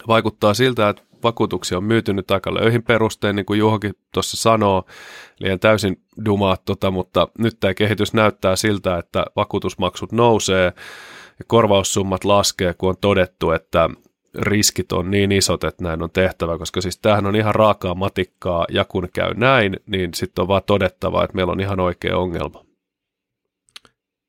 vaikuttaa 0.07 0.53
siltä, 0.53 0.89
että 0.89 1.03
vakuutuksia 1.23 1.77
on 1.77 1.83
myyty 1.83 2.13
nyt 2.13 2.31
aika 2.31 2.53
löyhin 2.53 2.83
perustein, 2.83 3.35
niin 3.35 3.45
kuin 3.45 3.59
Juhokin 3.59 3.93
tuossa 4.13 4.37
sanoo, 4.37 4.85
liian 5.39 5.59
täysin 5.59 6.01
dumaa 6.25 6.57
tota, 6.57 6.91
mutta 6.91 7.27
nyt 7.39 7.57
tämä 7.59 7.73
kehitys 7.73 8.13
näyttää 8.13 8.55
siltä, 8.55 8.97
että 8.97 9.25
vakuutusmaksut 9.35 10.11
nousee 10.11 10.73
ja 11.39 11.45
korvaussummat 11.47 12.23
laskee, 12.23 12.73
kun 12.73 12.89
on 12.89 12.97
todettu, 13.01 13.51
että 13.51 13.89
riskit 14.39 14.91
on 14.91 15.11
niin 15.11 15.31
isot, 15.31 15.63
että 15.63 15.83
näin 15.83 16.03
on 16.03 16.11
tehtävä, 16.11 16.57
koska 16.57 16.81
siis 16.81 16.99
tämähän 16.99 17.25
on 17.25 17.35
ihan 17.35 17.55
raakaa 17.55 17.95
matikkaa, 17.95 18.65
ja 18.69 18.85
kun 18.85 19.07
käy 19.13 19.33
näin, 19.33 19.79
niin 19.85 20.13
sitten 20.13 20.41
on 20.41 20.47
vaan 20.47 20.61
todettava, 20.65 21.23
että 21.23 21.35
meillä 21.35 21.51
on 21.51 21.59
ihan 21.59 21.79
oikea 21.79 22.17
ongelma. 22.17 22.65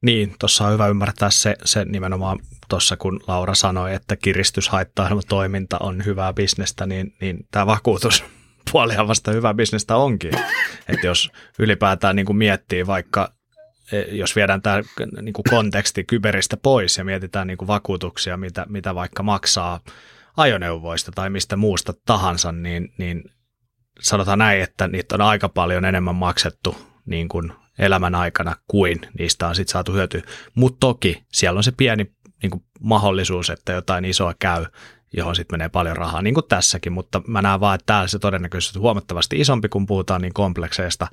Niin, 0.04 0.34
tuossa 0.40 0.66
on 0.66 0.72
hyvä 0.72 0.88
ymmärtää 0.88 1.30
se, 1.30 1.56
se 1.64 1.84
nimenomaan 1.84 2.38
tuossa, 2.68 2.96
kun 2.96 3.20
Laura 3.26 3.54
sanoi, 3.54 3.94
että 3.94 4.16
kiristyshaittailma 4.16 5.20
toiminta 5.28 5.78
on 5.80 6.04
hyvää 6.04 6.32
bisnestä, 6.32 6.86
niin, 6.86 7.14
niin 7.20 7.46
tämä 7.50 7.66
vakuutus 7.66 8.24
puolihan 8.72 9.08
vasta 9.08 9.30
hyvää 9.30 9.54
bisnestä 9.54 9.96
onkin. 9.96 10.32
Että 10.88 11.06
jos 11.06 11.30
ylipäätään 11.58 12.16
niin 12.16 12.26
kuin 12.26 12.36
miettii 12.36 12.86
vaikka, 12.86 13.32
e, 13.92 14.00
jos 14.00 14.36
viedään 14.36 14.62
tämä 14.62 14.82
niin 15.20 15.32
kuin 15.32 15.44
konteksti 15.50 16.04
kyberistä 16.04 16.56
pois 16.56 16.98
ja 16.98 17.04
mietitään 17.04 17.46
niin 17.46 17.58
kuin 17.58 17.68
vakuutuksia, 17.68 18.36
mitä, 18.36 18.66
mitä 18.68 18.94
vaikka 18.94 19.22
maksaa 19.22 19.80
ajoneuvoista 20.36 21.12
tai 21.14 21.30
mistä 21.30 21.56
muusta 21.56 21.92
tahansa, 22.06 22.52
niin, 22.52 22.92
niin 22.98 23.24
sanotaan 24.00 24.38
näin, 24.38 24.62
että 24.62 24.88
niitä 24.88 25.14
on 25.14 25.20
aika 25.20 25.48
paljon 25.48 25.84
enemmän 25.84 26.14
maksettu 26.14 26.76
niin 27.06 27.28
kuin 27.28 27.52
elämän 27.78 28.14
aikana 28.14 28.56
kuin 28.68 29.00
niistä 29.18 29.48
on 29.48 29.54
sitten 29.54 29.72
saatu 29.72 29.92
hyötyä. 29.92 30.22
Mutta 30.54 30.76
toki 30.80 31.24
siellä 31.32 31.58
on 31.58 31.64
se 31.64 31.72
pieni 31.76 32.12
niin 32.42 32.50
kuin 32.50 32.64
mahdollisuus, 32.80 33.50
että 33.50 33.72
jotain 33.72 34.04
isoa 34.04 34.34
käy, 34.38 34.66
johon 35.16 35.36
sitten 35.36 35.54
menee 35.54 35.68
paljon 35.68 35.96
rahaa, 35.96 36.22
niin 36.22 36.34
kuin 36.34 36.46
tässäkin, 36.48 36.92
mutta 36.92 37.22
mä 37.26 37.42
näen 37.42 37.60
vaan, 37.60 37.74
että 37.74 37.86
täällä 37.86 38.08
se 38.08 38.18
todennäköisesti 38.18 38.78
huomattavasti 38.78 39.40
isompi, 39.40 39.68
kun 39.68 39.86
puhutaan 39.86 40.22
niin 40.22 40.34
komplekseista 40.34 41.08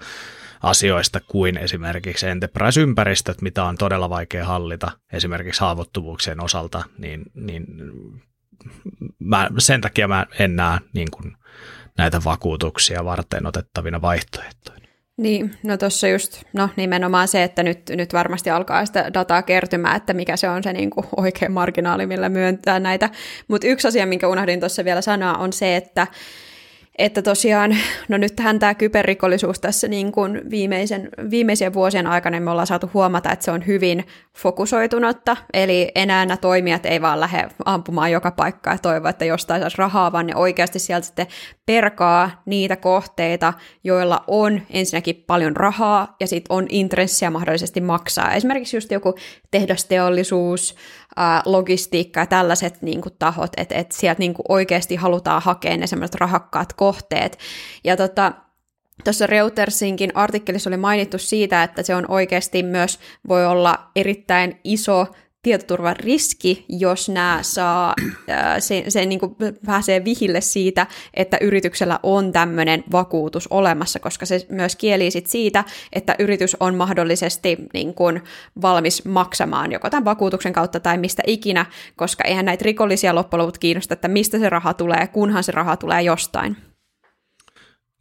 asioista 0.64 1.20
kuin 1.20 1.57
esimerkiksi 1.57 2.28
enterprise-ympäristöt, 2.28 3.41
mitä 3.41 3.64
on 3.64 3.78
todella 3.78 4.09
vaikea 4.09 4.45
hallita 4.45 4.91
esimerkiksi 5.14 5.62
haavoittuvuuksien 5.62 6.43
osalta, 6.43 6.84
niin, 6.97 7.24
niin 7.34 7.66
mä, 9.20 9.49
sen 9.57 9.82
takia 9.82 10.07
mä 10.07 10.26
en 10.39 10.55
näe 10.55 10.80
niin 10.93 11.12
kuin 11.12 11.38
näitä 11.97 12.22
vakuutuksia 12.26 13.05
varten 13.05 13.45
otettavina 13.45 14.01
vaihtoehtoina. 14.01 14.81
Niin, 15.22 15.56
no 15.64 15.78
tuossa 15.78 16.08
just, 16.08 16.44
no 16.54 16.70
nimenomaan 16.76 17.28
se, 17.28 17.44
että 17.44 17.64
nyt, 17.64 17.80
nyt 17.90 18.14
varmasti 18.14 18.50
alkaa 18.50 18.86
sitä 18.86 19.14
dataa 19.14 19.42
kertymään, 19.42 19.96
että 19.96 20.14
mikä 20.14 20.38
se 20.38 20.50
on 20.50 20.64
se 20.64 20.74
niin 20.74 20.90
kuin 20.90 21.06
oikea 21.18 21.50
marginaali, 21.50 22.06
millä 22.06 22.30
myöntää 22.30 22.80
näitä. 22.80 23.10
Mutta 23.48 23.68
yksi 23.68 23.88
asia, 23.88 24.06
minkä 24.06 24.28
unohdin 24.28 24.60
tuossa 24.60 24.86
vielä 24.86 25.02
sanoa, 25.02 25.34
on 25.34 25.54
se, 25.54 25.76
että 25.76 26.08
että 26.98 27.22
tosiaan, 27.22 27.78
no 28.10 28.18
nythän 28.18 28.60
tämä 28.60 28.76
kyberrikollisuus 28.76 29.60
tässä 29.60 29.88
niin 29.88 30.12
kuin 30.12 30.42
viimeisen, 30.50 31.10
viimeisen 31.30 31.74
vuosien 31.74 32.08
aikana 32.08 32.39
me 32.39 32.52
ollaan 32.52 32.68
saatu 32.68 32.89
huomata, 32.94 33.32
että 33.32 33.46
se 33.46 33.52
on 33.52 33.68
hyvin 33.68 34.06
fokusoitunutta, 34.38 35.38
eli 35.54 35.92
enää 35.96 36.26
nämä 36.26 36.38
toimijat 36.38 36.86
ei 36.86 37.02
vaan 37.02 37.20
lähde 37.20 37.48
ampumaan 37.66 38.12
joka 38.12 38.32
paikkaa 38.32 38.74
ja 38.74 38.78
toivoa, 38.78 39.10
että 39.10 39.26
jostain 39.26 39.62
saisi 39.62 39.78
rahaa, 39.78 40.12
vaan 40.12 40.28
ne 40.28 40.36
oikeasti 40.36 40.80
sieltä 40.80 41.06
sitten 41.06 41.28
perkaa 41.66 42.42
niitä 42.46 42.76
kohteita, 42.76 43.54
joilla 43.84 44.24
on 44.28 44.62
ensinnäkin 44.70 45.24
paljon 45.28 45.56
rahaa 45.56 46.16
ja 46.20 46.28
sitten 46.28 46.56
on 46.56 46.66
intressiä 46.70 47.30
mahdollisesti 47.30 47.82
maksaa. 47.82 48.34
Esimerkiksi 48.34 48.78
just 48.78 48.92
joku 48.92 49.16
tehdasteollisuus, 49.52 50.76
logistiikka 51.45 52.20
ja 52.20 52.26
tällaiset 52.26 52.82
niin 52.82 53.01
kuin, 53.01 53.16
tahot, 53.20 53.51
että 53.57 53.76
et 53.76 53.91
sieltä 53.91 54.20
niin 54.20 54.34
kuin, 54.34 54.45
oikeasti 54.49 54.95
halutaan 54.95 55.41
hakea 55.41 55.78
ne 55.78 55.88
semmoiset 55.88 56.16
rahakkaat 56.16 56.74
kohteet. 56.74 57.38
Ja 57.84 57.97
tota, 57.97 58.32
Tuossa 59.03 59.28
Reutersinkin 59.28 60.12
artikkelissa 60.16 60.70
oli 60.70 60.78
mainittu 60.78 61.18
siitä, 61.18 61.64
että 61.64 61.84
se 61.84 61.95
on 61.95 62.05
oikeasti 62.07 62.64
myös, 62.64 62.99
voi 63.28 63.45
olla 63.45 63.91
erittäin 63.95 64.59
iso 64.64 65.07
tietoturvan 65.42 65.96
riski, 65.96 66.66
jos 66.70 67.10
nämä 67.10 67.39
saa, 67.42 67.94
se, 68.60 68.84
se 68.88 69.06
niin 69.06 69.20
kuin 69.20 69.36
pääsee 69.66 70.06
vihille 70.06 70.42
siitä, 70.42 70.88
että 71.14 71.38
yrityksellä 71.42 72.00
on 72.04 72.32
tämmöinen 72.32 72.84
vakuutus 72.92 73.48
olemassa, 73.48 74.00
koska 74.00 74.26
se 74.26 74.46
myös 74.50 74.76
kieli 74.76 75.12
sit 75.12 75.28
siitä, 75.28 75.64
että 75.94 76.16
yritys 76.20 76.58
on 76.60 76.76
mahdollisesti 76.76 77.58
niin 77.74 77.94
kuin 77.94 78.22
valmis 78.62 79.06
maksamaan 79.06 79.72
joko 79.72 79.89
tämän 79.89 80.06
vakuutuksen 80.06 80.54
kautta 80.54 80.80
tai 80.80 80.98
mistä 80.98 81.24
ikinä, 81.28 81.66
koska 81.96 82.24
eihän 82.24 82.46
näitä 82.46 82.66
rikollisia 82.66 83.16
loppujen 83.16 83.52
kiinnosta, 83.60 83.94
että 83.94 84.08
mistä 84.08 84.39
se 84.39 84.50
raha 84.50 84.74
tulee, 84.74 85.08
kunhan 85.08 85.44
se 85.44 85.52
raha 85.52 85.78
tulee 85.78 86.02
jostain. 86.02 86.58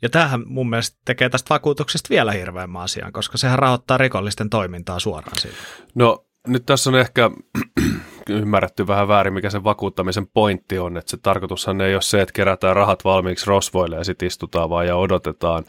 Ja 0.03 0.09
tämähän 0.09 0.43
mun 0.47 0.71
mielestä 0.71 0.99
tekee 1.05 1.29
tästä 1.29 1.55
vakuutuksesta 1.55 2.11
vielä 2.11 2.33
hirveämmän 2.33 2.83
asian, 2.83 3.13
koska 3.13 3.39
sehän 3.39 3.59
rahoittaa 3.59 3.99
rikollisten 3.99 4.51
toimintaa 4.51 4.99
suoraan 4.99 5.39
siitä. 5.39 5.57
No 5.95 6.25
nyt 6.47 6.67
tässä 6.67 6.91
on 6.91 6.97
ehkä 6.97 7.31
ymmärretty 8.29 8.87
vähän 8.87 9.09
väärin, 9.09 9.35
mikä 9.35 9.51
sen 9.51 9.65
vakuuttamisen 9.65 10.27
pointti 10.27 10.79
on, 10.79 10.97
että 10.97 11.11
se 11.11 11.17
tarkoitushan 11.17 11.81
ei 11.81 11.95
ole 11.95 12.03
se, 12.03 12.23
että 12.23 12.33
kerätään 12.33 12.77
rahat 12.77 13.05
valmiiksi 13.05 13.47
rosvoille 13.47 13.97
ja 13.97 14.05
sitten 14.05 14.27
istutaan 14.27 14.71
vaan 14.71 14.87
ja 14.87 14.97
odotetaan. 14.97 15.65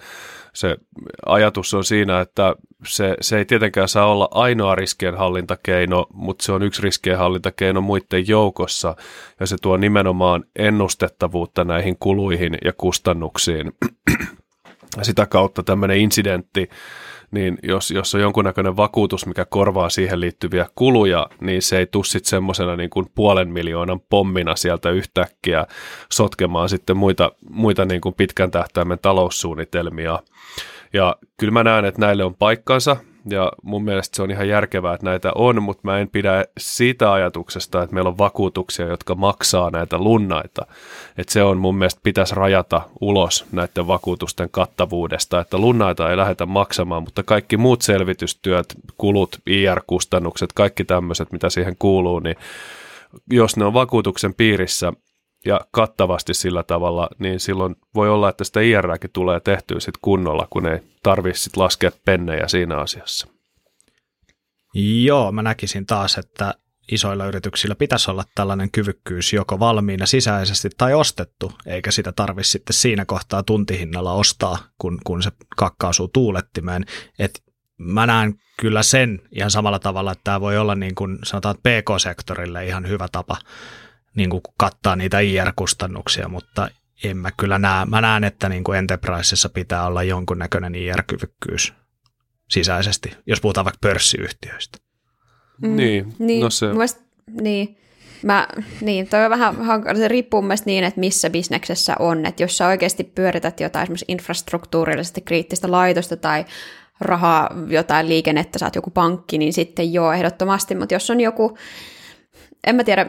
Se 0.54 0.78
ajatus 1.26 1.74
on 1.74 1.84
siinä, 1.84 2.22
että 2.22 2.56
se, 2.86 3.16
se 3.22 3.38
ei 3.38 3.46
tietenkään 3.46 3.88
saa 3.88 4.06
olla 4.06 4.28
ainoa 4.32 4.76
riskienhallintakeino, 4.76 6.08
mutta 6.14 6.46
se 6.46 6.52
on 6.52 6.64
yksi 6.64 6.82
riskienhallintakeino 6.82 7.82
muiden 7.82 8.28
joukossa 8.28 8.96
ja 9.40 9.46
se 9.48 9.56
tuo 9.62 9.78
nimenomaan 9.78 10.44
ennustettavuutta 10.56 11.64
näihin 11.64 11.98
kuluihin 12.00 12.58
ja 12.66 12.74
kustannuksiin. 12.78 13.72
Sitä 15.02 15.26
kautta 15.26 15.64
tämmöinen 15.64 15.98
incidentti 15.98 16.70
niin 17.32 17.58
jos, 17.64 17.92
jos 17.92 18.16
on 18.16 18.22
jonkunnäköinen 18.22 18.78
vakuutus, 18.78 19.26
mikä 19.26 19.46
korvaa 19.46 19.90
siihen 19.90 20.20
liittyviä 20.20 20.66
kuluja, 20.76 21.28
niin 21.42 21.62
se 21.62 21.78
ei 21.78 21.86
tule 21.86 22.04
sitten 22.04 22.30
semmoisena 22.30 22.76
niin 22.76 22.90
kuin 22.90 23.06
puolen 23.16 23.50
miljoonan 23.50 24.00
pommina 24.00 24.56
sieltä 24.56 24.90
yhtäkkiä 24.90 25.66
sotkemaan 26.12 26.70
sitten 26.70 26.98
muita, 26.98 27.32
muita 27.50 27.86
niin 27.86 28.02
kuin 28.02 28.16
pitkän 28.16 28.52
tähtäimen 28.52 29.00
taloussuunnitelmia. 29.02 30.20
Ja 30.94 31.16
kyllä 31.38 31.54
mä 31.54 31.64
näen, 31.64 31.86
että 31.86 32.02
näille 32.02 32.24
on 32.24 32.36
paikkansa, 32.36 32.98
ja 33.30 33.52
mun 33.64 33.84
mielestä 33.84 34.16
se 34.16 34.22
on 34.22 34.32
ihan 34.32 34.48
järkevää, 34.48 34.94
että 34.94 35.06
näitä 35.06 35.32
on, 35.36 35.64
mutta 35.64 35.82
mä 35.84 36.00
en 36.00 36.10
pidä 36.10 36.46
siitä 36.58 37.14
ajatuksesta, 37.14 37.84
että 37.84 37.94
meillä 37.94 38.08
on 38.08 38.18
vakuutuksia, 38.18 38.88
jotka 38.88 39.16
maksaa 39.16 39.70
näitä 39.70 39.98
lunnaita. 39.98 40.66
Että 41.18 41.34
se 41.34 41.44
on 41.44 41.58
mun 41.58 41.76
mielestä 41.76 42.02
pitäisi 42.04 42.36
rajata 42.36 42.82
ulos 43.02 43.46
näiden 43.52 43.88
vakuutusten 43.88 44.50
kattavuudesta, 44.52 45.40
että 45.40 45.58
lunnaita 45.58 46.10
ei 46.10 46.18
lähdetä 46.18 46.46
maksamaan, 46.46 47.04
mutta 47.04 47.24
kaikki 47.24 47.58
muut 47.58 47.82
selvitystyöt, 47.82 48.76
kulut, 48.98 49.40
IR-kustannukset, 49.46 50.54
kaikki 50.54 50.84
tämmöiset, 50.84 51.32
mitä 51.32 51.50
siihen 51.50 51.76
kuuluu, 51.80 52.20
niin 52.20 52.36
jos 53.30 53.58
ne 53.58 53.66
on 53.66 53.74
vakuutuksen 53.74 54.34
piirissä, 54.34 54.94
ja 55.46 55.62
kattavasti 55.72 56.34
sillä 56.34 56.64
tavalla, 56.64 57.10
niin 57.20 57.40
silloin 57.40 57.76
voi 57.96 58.10
olla, 58.10 58.30
että 58.30 58.44
sitä 58.44 58.62
IRääkin 58.62 59.10
tulee 59.14 59.40
tehtyä 59.40 59.80
sit 59.80 59.96
kunnolla, 60.02 60.48
kun 60.50 60.68
ei 60.68 60.80
tarvitse 61.04 61.42
sit 61.44 61.58
laskea 61.58 61.92
pennejä 62.06 62.48
siinä 62.48 62.78
asiassa. 62.78 63.28
Joo, 65.04 65.32
mä 65.32 65.42
näkisin 65.42 65.86
taas, 65.86 66.18
että 66.18 66.54
isoilla 66.92 67.26
yrityksillä 67.26 67.76
pitäisi 67.76 68.12
olla 68.12 68.24
tällainen 68.36 68.72
kyvykkyys 68.72 69.34
joko 69.34 69.60
valmiina 69.60 70.06
sisäisesti 70.06 70.70
tai 70.78 70.94
ostettu, 70.94 71.52
eikä 71.66 71.92
sitä 71.92 72.12
tarvitse 72.12 72.52
sitten 72.52 72.74
siinä 72.74 73.06
kohtaa 73.06 73.44
tuntihinnalla 73.44 74.14
ostaa, 74.14 74.58
kun, 74.78 75.00
kun 75.04 75.24
se 75.24 75.32
kakka 75.58 75.88
asuu 75.88 76.08
tuulettimeen. 76.08 76.86
Et 77.20 77.44
mä 77.78 78.08
näen 78.08 78.34
kyllä 78.60 78.84
sen 78.84 79.22
ihan 79.32 79.52
samalla 79.52 79.80
tavalla, 79.80 80.12
että 80.12 80.24
tämä 80.24 80.42
voi 80.42 80.58
olla 80.58 80.76
niin 80.76 80.96
kuin 80.96 81.20
sanotaan 81.24 81.56
PK-sektorille 81.56 82.66
ihan 82.66 82.88
hyvä 82.88 83.08
tapa 83.12 83.38
niin 84.16 84.30
kuin 84.30 84.42
kattaa 84.58 84.96
niitä 84.96 85.20
IR-kustannuksia, 85.20 86.28
mutta 86.28 86.70
en 87.04 87.18
mä 87.18 87.32
kyllä 87.38 87.60
näe. 87.60 87.86
Mä 87.86 88.02
näen, 88.02 88.24
että 88.24 88.50
niin 88.50 88.64
kuin 88.64 88.78
Enterprisessa 88.78 89.50
pitää 89.50 89.88
olla 89.88 90.04
jonkunnäköinen 90.04 90.76
IR-kyvykkyys 90.76 91.74
sisäisesti, 92.50 93.18
jos 93.28 93.42
puhutaan 93.42 93.66
vaikka 93.66 93.88
pörssiyhtiöistä. 93.88 94.78
Mm, 95.62 95.76
niin, 95.76 96.14
niin, 96.20 96.44
no 96.44 96.50
se... 96.50 96.68
Mielestä, 96.68 97.02
niin, 97.42 97.78
Mä, 98.24 98.48
niin, 98.82 99.08
toi 99.08 99.24
on 99.24 99.30
vähän 99.30 99.66
hankala. 99.66 99.98
Se 99.98 100.08
riippuu 100.08 100.42
myös 100.42 100.66
niin, 100.66 100.84
että 100.84 101.00
missä 101.00 101.30
bisneksessä 101.30 101.96
on. 102.00 102.26
Että 102.26 102.44
jos 102.44 102.58
sä 102.58 102.68
oikeasti 102.68 103.04
pyörität 103.04 103.60
jotain 103.60 103.84
esimerkiksi 103.84 104.06
infrastruktuurillisesti 104.08 105.22
kriittistä 105.22 105.72
laitosta 105.72 106.18
tai 106.18 106.46
rahaa, 107.00 107.50
jotain 107.68 108.10
liikennettä, 108.10 108.60
saat 108.60 108.76
joku 108.76 108.90
pankki, 108.90 109.38
niin 109.38 109.54
sitten 109.54 109.94
joo, 109.94 110.14
ehdottomasti. 110.14 110.76
Mutta 110.76 110.96
jos 110.96 111.10
on 111.10 111.22
joku 111.22 111.58
en 112.68 112.76
mä 112.76 112.84
tiedä, 112.84 113.06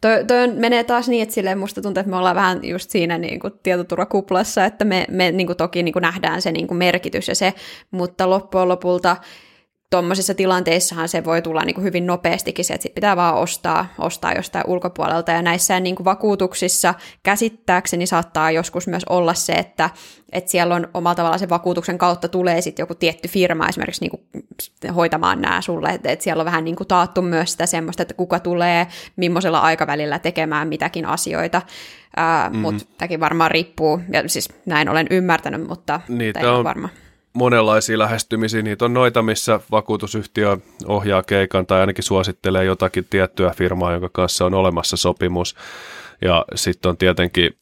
toi, 0.00 0.24
toi 0.24 0.42
on, 0.42 0.54
menee 0.54 0.84
taas 0.84 1.08
niin, 1.08 1.22
että 1.22 1.34
silleen 1.34 1.58
musta 1.58 1.82
tuntuu, 1.82 2.00
että 2.00 2.10
me 2.10 2.16
ollaan 2.16 2.36
vähän 2.36 2.64
just 2.64 2.90
siinä 2.90 3.18
niin 3.18 3.40
kuin 3.40 3.52
tietoturvakuplassa, 3.62 4.64
että 4.64 4.84
me, 4.84 5.06
me 5.10 5.32
niin 5.32 5.46
kuin 5.46 5.56
toki 5.56 5.82
niin 5.82 5.92
kuin 5.92 6.02
nähdään 6.02 6.42
se 6.42 6.52
niin 6.52 6.66
kuin 6.66 6.78
merkitys 6.78 7.28
ja 7.28 7.34
se, 7.34 7.54
mutta 7.90 8.30
loppujen 8.30 8.68
lopulta 8.68 9.16
tuommoisissa 9.90 10.34
tilanteissahan 10.34 11.08
se 11.08 11.24
voi 11.24 11.42
tulla 11.42 11.64
niin 11.64 11.74
kuin 11.74 11.84
hyvin 11.84 12.06
nopeastikin 12.06 12.64
se, 12.64 12.74
että 12.74 12.82
sit 12.82 12.94
pitää 12.94 13.16
vaan 13.16 13.34
ostaa, 13.34 13.86
ostaa 13.98 14.32
jostain 14.32 14.64
ulkopuolelta. 14.66 15.32
Ja 15.32 15.42
näissä 15.42 15.80
niin 15.80 15.96
kuin 15.96 16.04
vakuutuksissa 16.04 16.94
käsittääkseni 17.22 18.06
saattaa 18.06 18.50
joskus 18.50 18.86
myös 18.86 19.04
olla 19.08 19.34
se, 19.34 19.52
että, 19.52 19.90
että 20.32 20.50
siellä 20.50 20.74
on 20.74 20.88
omalla 20.94 21.14
tavallaan 21.14 21.38
se 21.38 21.48
vakuutuksen 21.48 21.98
kautta 21.98 22.28
tulee 22.28 22.60
sitten 22.60 22.82
joku 22.82 22.94
tietty 22.94 23.28
firma 23.28 23.68
esimerkiksi 23.68 24.04
niin 24.04 24.10
kuin 24.10 24.94
hoitamaan 24.94 25.40
nämä 25.40 25.60
sulle. 25.60 25.88
Että, 25.88 26.10
että 26.10 26.22
siellä 26.22 26.40
on 26.40 26.46
vähän 26.46 26.64
niin 26.64 26.76
kuin 26.76 26.88
taattu 26.88 27.22
myös 27.22 27.52
sitä 27.52 27.66
semmoista, 27.66 28.02
että 28.02 28.14
kuka 28.14 28.40
tulee 28.40 28.86
millaisella 29.16 29.60
aikavälillä 29.60 30.18
tekemään 30.18 30.68
mitäkin 30.68 31.06
asioita. 31.06 31.62
mm-hmm. 32.16 32.58
Mutta 32.58 32.84
tämäkin 32.98 33.20
varmaan 33.20 33.50
riippuu, 33.50 34.00
ja 34.12 34.28
siis 34.28 34.48
näin 34.66 34.88
olen 34.88 35.06
ymmärtänyt, 35.10 35.68
mutta 35.68 36.00
Niitä 36.08 36.52
on 36.52 36.64
varma 36.64 36.88
monenlaisia 37.32 37.98
lähestymisiä. 37.98 38.62
Niitä 38.62 38.84
on 38.84 38.94
noita, 38.94 39.22
missä 39.22 39.60
vakuutusyhtiö 39.70 40.56
ohjaa 40.86 41.22
keikan 41.22 41.66
tai 41.66 41.80
ainakin 41.80 42.04
suosittelee 42.04 42.64
jotakin 42.64 43.06
tiettyä 43.10 43.50
firmaa, 43.50 43.92
jonka 43.92 44.08
kanssa 44.12 44.46
on 44.46 44.54
olemassa 44.54 44.96
sopimus. 44.96 45.56
Ja 46.22 46.44
sitten 46.54 46.88
on 46.88 46.96
tietenkin, 46.96 47.56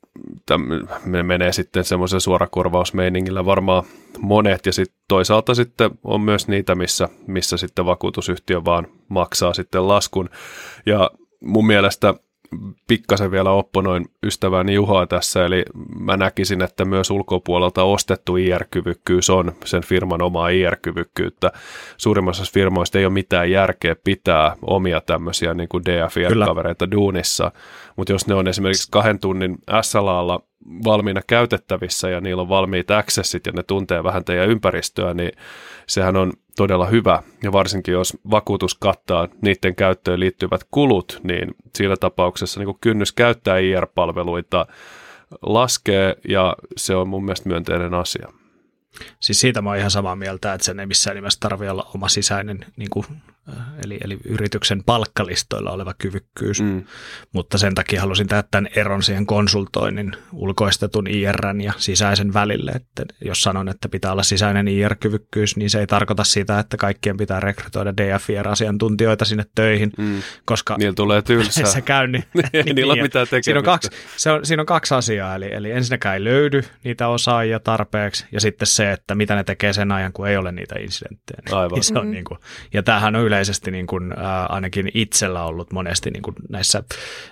me 1.04 1.22
menee 1.22 1.52
sitten 1.52 1.84
semmoisen 1.84 2.20
suorakorvausmeiningillä 2.20 3.44
varmaan 3.44 3.84
monet, 4.18 4.66
ja 4.66 4.72
sitten 4.72 4.98
toisaalta 5.08 5.54
sitten 5.54 5.90
on 6.04 6.20
myös 6.20 6.48
niitä, 6.48 6.74
missä, 6.74 7.08
missä 7.26 7.56
sitten 7.56 7.86
vakuutusyhtiö 7.86 8.64
vaan 8.64 8.86
maksaa 9.08 9.54
sitten 9.54 9.88
laskun. 9.88 10.30
Ja 10.86 11.10
mun 11.40 11.66
mielestä 11.66 12.14
pikkasen 12.86 13.30
vielä 13.30 13.50
opponoin 13.50 14.04
ystäväni 14.22 14.74
Juhaa 14.74 15.06
tässä, 15.06 15.46
eli 15.46 15.64
mä 16.00 16.16
näkisin, 16.16 16.62
että 16.62 16.84
myös 16.84 17.10
ulkopuolelta 17.10 17.82
ostettu 17.82 18.36
IR-kyvykkyys 18.36 19.30
on 19.30 19.52
sen 19.64 19.82
firman 19.82 20.22
omaa 20.22 20.48
IR-kyvykkyyttä. 20.48 21.52
Suurimmassa 21.96 22.52
firmoista 22.52 22.98
ei 22.98 23.04
ole 23.04 23.12
mitään 23.12 23.50
järkeä 23.50 23.96
pitää 24.04 24.56
omia 24.62 25.00
tämmöisiä 25.00 25.54
niin 25.54 25.68
kuin 25.68 25.84
DFIR-kavereita 25.84 26.90
duunissa, 26.90 27.52
mutta 27.96 28.12
jos 28.12 28.26
ne 28.26 28.34
on 28.34 28.48
esimerkiksi 28.48 28.88
kahden 28.90 29.18
tunnin 29.18 29.58
SLAlla 29.82 30.40
valmiina 30.84 31.20
käytettävissä 31.26 32.08
ja 32.08 32.20
niillä 32.20 32.42
on 32.42 32.48
valmiit 32.48 32.90
accessit 32.90 33.46
ja 33.46 33.52
ne 33.52 33.62
tuntee 33.62 34.04
vähän 34.04 34.24
teidän 34.24 34.48
ympäristöä, 34.48 35.14
niin 35.14 35.32
sehän 35.86 36.16
on 36.16 36.32
todella 36.56 36.86
hyvä. 36.86 37.22
Ja 37.42 37.52
varsinkin 37.52 37.92
jos 37.92 38.18
vakuutus 38.30 38.74
kattaa 38.74 39.28
niiden 39.42 39.74
käyttöön 39.74 40.20
liittyvät 40.20 40.60
kulut, 40.70 41.20
niin 41.22 41.54
siinä 41.74 41.96
tapauksessa 41.96 42.60
niin 42.60 42.78
kynnys 42.80 43.12
käyttää 43.12 43.58
IR-palveluita 43.58 44.66
laskee 45.42 46.16
ja 46.28 46.56
se 46.76 46.94
on 46.96 47.08
mun 47.08 47.24
mielestä 47.24 47.48
myönteinen 47.48 47.94
asia. 47.94 48.28
Siis 49.20 49.40
siitä 49.40 49.62
mä 49.62 49.70
oon 49.70 49.78
ihan 49.78 49.90
samaa 49.90 50.16
mieltä, 50.16 50.54
että 50.54 50.64
sen 50.64 50.80
ei 50.80 50.86
missään 50.86 51.16
nimessä 51.16 51.40
tarvitse 51.40 51.70
olla 51.70 51.90
oma 51.94 52.08
sisäinen 52.08 52.66
niin 52.76 52.90
kuin 52.90 53.06
eli, 53.84 53.98
eli 54.04 54.18
yrityksen 54.24 54.84
palkkalistoilla 54.84 55.70
oleva 55.70 55.94
kyvykkyys, 55.98 56.60
mm. 56.60 56.84
mutta 57.32 57.58
sen 57.58 57.74
takia 57.74 58.00
halusin 58.00 58.26
tehdä 58.26 58.44
tämän 58.50 58.68
eron 58.76 59.02
siihen 59.02 59.26
konsultoinnin 59.26 60.12
ulkoistetun 60.32 61.06
IRn 61.06 61.60
ja 61.60 61.72
sisäisen 61.76 62.34
välille, 62.34 62.70
että 62.70 63.04
jos 63.24 63.42
sanon, 63.42 63.68
että 63.68 63.88
pitää 63.88 64.12
olla 64.12 64.22
sisäinen 64.22 64.68
IR-kyvykkyys, 64.68 65.56
niin 65.56 65.70
se 65.70 65.80
ei 65.80 65.86
tarkoita 65.86 66.24
sitä, 66.24 66.58
että 66.58 66.76
kaikkien 66.76 67.16
pitää 67.16 67.40
rekrytoida 67.40 67.94
DFIR-asiantuntijoita 67.96 69.24
sinne 69.24 69.44
töihin, 69.54 69.92
mm. 69.98 70.22
koska 70.44 70.76
Niillä 70.78 70.94
tulee 70.94 71.22
tylsää. 71.22 71.66
se 71.76 71.80
käy, 71.80 72.06
niin, 72.06 72.24
ei 72.52 72.62
niin, 72.62 72.76
niillä 72.76 72.92
ole 72.92 73.02
mitään 73.02 73.26
tekemistä. 73.26 73.44
Siinä 73.44 73.58
on, 73.58 73.64
kaksi, 73.64 73.90
se 74.16 74.30
on, 74.30 74.46
siinä 74.46 74.62
on 74.62 74.66
kaksi 74.66 74.94
asiaa, 74.94 75.34
eli, 75.34 75.52
eli 75.52 75.70
ensinnäkään 75.70 76.14
ei 76.14 76.24
löydy 76.24 76.62
niitä 76.84 77.08
osaajia 77.08 77.60
tarpeeksi, 77.60 78.26
ja 78.32 78.40
sitten 78.40 78.66
se, 78.66 78.92
että 78.92 79.14
mitä 79.14 79.34
ne 79.34 79.44
tekee 79.44 79.72
sen 79.72 79.92
ajan, 79.92 80.12
kun 80.12 80.28
ei 80.28 80.36
ole 80.36 80.52
niitä 80.52 80.74
incidenttejä. 80.78 81.42
Niin 81.44 81.54
Aivan. 81.54 81.82
Se 81.86 81.94
on 81.94 82.00
mm-hmm. 82.00 82.12
niin 82.12 82.24
kuin, 82.24 82.40
ja 82.72 82.82
tämähän 82.82 83.16
on 83.16 83.22
yle 83.22 83.35
yleisesti 83.36 83.70
niin 83.70 83.86
kuin, 83.86 84.12
ää, 84.16 84.46
ainakin 84.46 84.90
itsellä 84.94 85.44
ollut 85.44 85.72
monesti 85.72 86.10
niin 86.10 86.22
kuin 86.22 86.36
näissä 86.48 86.82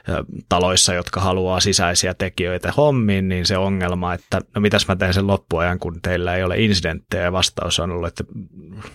ää, 0.08 0.24
taloissa, 0.48 0.94
jotka 0.94 1.20
haluaa 1.20 1.60
sisäisiä 1.60 2.14
tekijöitä 2.14 2.72
hommiin, 2.76 3.28
niin 3.28 3.46
se 3.46 3.58
ongelma, 3.58 4.14
että 4.14 4.40
no 4.54 4.60
mitäs 4.60 4.88
mä 4.88 4.96
teen 4.96 5.14
sen 5.14 5.26
loppuajan, 5.26 5.78
kun 5.78 6.00
teillä 6.02 6.36
ei 6.36 6.44
ole 6.44 6.58
incidenttejä 6.58 7.22
ja 7.22 7.32
vastaus 7.32 7.80
on 7.80 7.90
ollut, 7.90 8.08
että 8.08 8.24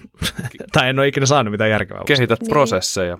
tai 0.74 0.90
en 0.90 1.00
ole 1.00 1.08
ikinä 1.08 1.26
saanut 1.26 1.52
mitään 1.52 1.70
järkevää. 1.70 2.04
Kehität 2.06 2.42
niin. 2.42 2.50
prosesseja. 2.50 3.18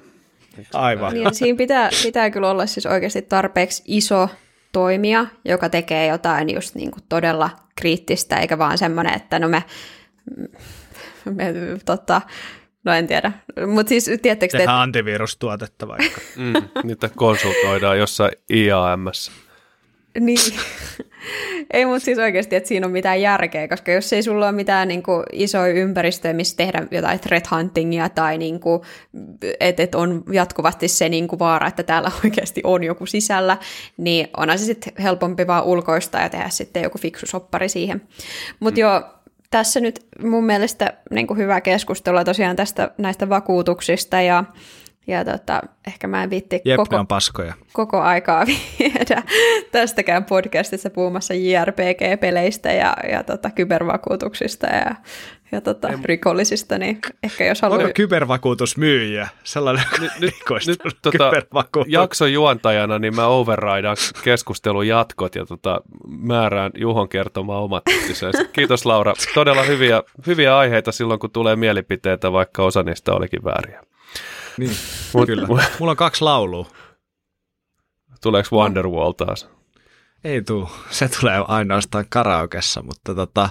Aivan. 0.74 1.14
Niin, 1.14 1.36
siinä 1.36 1.58
pitää, 1.58 1.90
pitää 2.04 2.30
kyllä 2.30 2.50
olla 2.50 2.66
siis 2.66 2.86
oikeasti 2.86 3.22
tarpeeksi 3.22 3.84
iso 3.86 4.30
toimija, 4.72 5.26
joka 5.46 5.70
tekee 5.70 6.08
jotain 6.08 6.50
just 6.56 6.76
niin 6.76 6.92
kuin 6.92 7.04
todella 7.10 7.50
kriittistä, 7.76 8.38
eikä 8.38 8.58
vaan 8.58 8.78
semmoinen, 8.78 9.14
että 9.14 9.40
no 9.40 9.50
me, 9.50 9.64
me 11.26 11.54
tota, 11.86 12.22
no 12.86 12.94
en 12.94 13.08
tiedä, 13.08 13.32
mutta 13.68 13.90
siis 13.90 14.12
tiedättekö 14.22 14.58
te, 14.58 14.64
että... 14.64 14.82
antivirustuotetta 14.82 15.88
vaikka. 15.88 16.22
mm, 16.36 16.54
niitä 16.84 17.10
konsultoidaan 17.16 18.00
jossain 18.00 18.32
IAMssä. 18.50 19.32
Niin. 20.20 20.54
ei, 21.74 21.86
mutta 21.86 22.06
siis 22.06 22.20
oikeasti, 22.20 22.56
että 22.56 22.68
siinä 22.68 22.86
on 22.86 22.92
mitään 22.92 23.22
järkeä, 23.22 23.68
koska 23.68 23.92
jos 23.92 24.14
ei 24.14 24.24
sulla 24.24 24.46
ole 24.46 24.56
mitään 24.56 24.88
niin 24.88 25.04
kuin, 25.04 25.24
isoja 25.32 25.74
ympäristöjä, 25.74 26.34
missä 26.34 26.58
tehdä 26.58 26.88
jotain 26.92 27.20
threat 27.20 27.52
huntingia 27.52 28.10
tai 28.10 28.38
niin 28.38 28.60
kuin, 28.60 28.82
että 29.60 29.84
et 29.84 29.96
on 29.96 30.24
jatkuvasti 30.32 30.88
se 30.88 31.10
niin 31.10 31.28
kuin, 31.28 31.40
vaara, 31.40 31.68
että 31.68 31.84
täällä 31.84 32.12
oikeasti 32.24 32.62
on 32.64 32.84
joku 32.84 33.06
sisällä, 33.06 33.58
niin 33.98 34.28
onhan 34.38 34.60
se 34.60 34.66
sitten 34.66 34.94
helpompi 35.04 35.48
vaan 35.48 35.64
ulkoista 35.64 36.18
ja 36.18 36.30
tehdä 36.30 36.50
sitten 36.50 36.84
joku 36.84 36.98
fiksu 36.98 37.26
soppari 37.26 37.70
siihen. 37.70 38.02
Mutta 38.60 38.78
mm. 38.78 38.82
joo, 38.82 39.04
tässä 39.50 39.80
nyt 39.80 40.06
mun 40.24 40.46
mielestä 40.46 40.94
niin 41.12 41.28
kuin 41.28 41.38
hyvä 41.38 41.62
keskustella 41.62 42.24
tosiaan 42.24 42.56
tästä 42.56 42.92
näistä 42.98 43.30
vakuutuksista 43.30 44.22
ja 44.22 44.44
ja 45.08 45.26
tota, 45.26 45.62
ehkä 45.88 46.08
mä 46.08 46.24
en 46.24 46.30
viitti 46.30 46.62
Jep, 46.66 46.78
koko, 46.78 46.96
on 46.96 47.08
paskoja. 47.08 47.54
koko 47.74 48.00
aikaa 48.02 48.46
viedä 48.80 49.24
tästäkään 49.72 50.26
podcastissa 50.26 50.90
puhumassa 50.90 51.34
JRPG-peleistä 51.34 52.72
ja, 52.72 52.98
ja 53.12 53.24
tota, 53.24 53.50
kybervakuutuksista 53.50 54.68
ja, 54.68 54.96
ja 55.52 55.62
tota, 55.62 55.88
rikollisista, 56.04 56.78
niin 56.78 57.02
ehkä 57.24 57.46
jos 57.46 57.62
haluaa... 57.62 57.80
Onko 57.80 57.92
kybervakuutusmyyjä? 57.96 59.28
Sellainen 59.44 59.84
nyt, 60.00 60.12
nyt, 60.20 60.36
nyt 60.84 60.98
tota, 61.02 61.32
jakson 61.88 62.34
juontajana, 62.34 63.00
niin 63.00 63.16
mä 63.16 63.28
overridaan 63.28 63.98
keskustelun 64.24 64.88
jatkot 64.88 65.36
ja 65.36 65.46
tota, 65.46 65.82
määrään 66.08 66.72
Juhon 66.78 67.10
kertomaan 67.10 67.64
omat 67.64 67.84
Kiitos 68.54 68.86
Laura. 68.86 69.14
Todella 69.34 69.64
hyviä, 69.64 70.04
hyviä 70.28 70.58
aiheita 70.58 70.92
silloin, 70.92 71.20
kun 71.20 71.32
tulee 71.32 71.56
mielipiteitä, 71.56 72.32
vaikka 72.32 72.64
osa 72.64 72.84
niistä 72.84 73.14
olikin 73.14 73.44
vääriä. 73.44 73.84
Niin, 74.58 74.72
Mut, 75.14 75.26
kyllä. 75.26 75.48
Mulla 75.48 75.92
on 75.92 75.98
kaksi 75.98 76.24
laulua. 76.24 76.66
Tuleeko 78.22 78.56
Wonderwall 78.56 79.12
taas? 79.12 79.50
Ei 80.24 80.42
tuu. 80.42 80.70
Se 80.90 81.10
tulee 81.20 81.44
ainoastaan 81.48 82.06
karaokessa, 82.10 82.82
mutta 82.82 83.16
tota, 83.16 83.50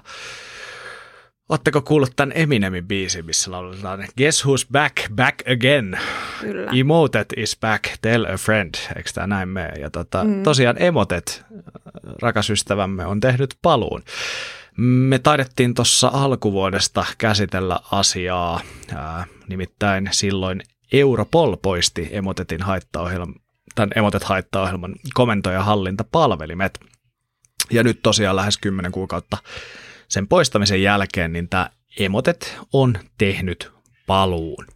Oletteko 1.49 1.82
kuullut 1.82 2.12
tämän 2.16 2.32
Eminemin 2.34 2.86
biisin, 2.86 3.26
missä 3.26 3.51
lauletaan 3.51 4.09
Guess 4.16 4.44
who's 4.44 4.66
back, 4.72 4.96
back 5.14 5.40
again. 5.40 5.99
Kyllä. 6.40 6.70
Emotet 6.80 7.32
is 7.36 7.57
back, 7.61 7.84
tell 8.01 8.24
a 8.24 8.36
friend. 8.36 8.74
Eikö 8.96 9.11
tämä 9.14 9.26
näin 9.26 9.49
mene? 9.49 9.72
Ja 9.80 9.90
tota, 9.90 10.24
mm. 10.24 10.42
tosiaan 10.42 10.82
Emotet, 10.82 11.44
rakas 12.22 12.51
ystävämme, 12.51 13.07
on 13.07 13.20
tehnyt 13.20 13.55
paluun. 13.62 14.03
Me 14.76 15.18
taidettiin 15.18 15.74
tuossa 15.74 16.11
alkuvuodesta 16.12 17.05
käsitellä 17.18 17.80
asiaa, 17.92 18.61
ää, 18.94 19.24
nimittäin 19.49 20.09
silloin 20.11 20.62
Europol 20.92 21.57
poisti 21.57 22.09
Emotetin 22.11 22.62
haittaohjelman, 22.62 23.34
tämän 23.74 23.90
Emotet 23.96 24.24
haittaohjelman 24.24 24.94
komento- 25.14 25.51
ja 25.51 25.62
hallintapalvelimet. 25.62 26.80
Ja 27.70 27.82
nyt 27.82 28.01
tosiaan 28.03 28.36
lähes 28.36 28.59
10 28.59 28.92
kuukautta 28.92 29.38
sen 30.09 30.28
poistamisen 30.28 30.82
jälkeen, 30.82 31.32
niin 31.32 31.48
tämä 31.48 31.70
Emotet 31.98 32.59
on 32.72 32.98
tehnyt 33.18 33.72
paluun. 34.06 34.66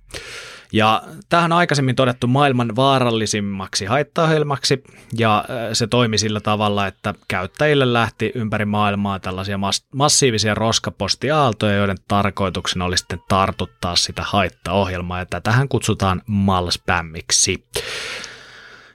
Ja 0.72 1.02
tähän 1.28 1.52
on 1.52 1.58
aikaisemmin 1.58 1.96
todettu 1.96 2.26
maailman 2.26 2.76
vaarallisimmaksi 2.76 3.84
haittaohjelmaksi, 3.84 4.82
ja 5.16 5.44
se 5.72 5.86
toimi 5.86 6.18
sillä 6.18 6.40
tavalla, 6.40 6.86
että 6.86 7.14
käyttäjille 7.28 7.92
lähti 7.92 8.32
ympäri 8.34 8.64
maailmaa 8.64 9.20
tällaisia 9.20 9.58
massiivisia 9.94 10.54
roskapostiaaltoja, 10.54 11.76
joiden 11.76 11.96
tarkoituksena 12.08 12.84
oli 12.84 12.98
sitten 12.98 13.22
tartuttaa 13.28 13.96
sitä 13.96 14.22
haittaohjelmaa, 14.26 15.18
ja 15.18 15.26
tätähän 15.26 15.68
kutsutaan 15.68 16.22
malspämmiksi. 16.26 17.64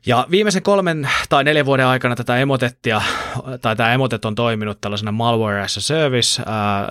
Ja 0.08 0.28
viimeisen 0.32 0.64
kolmen 0.64 1.10
tai 1.30 1.44
neljän 1.44 1.66
vuoden 1.66 1.86
aikana 1.86 2.16
tätä 2.16 2.38
emotettia, 2.38 3.02
tai 3.62 3.76
tämä 3.76 3.94
emotet 3.94 4.26
on 4.26 4.36
toiminut 4.36 4.82
tällaisena 4.82 5.12
malware 5.12 5.62
as 5.62 5.78
a 5.78 5.82
service 5.82 6.44
ää, 6.46 6.88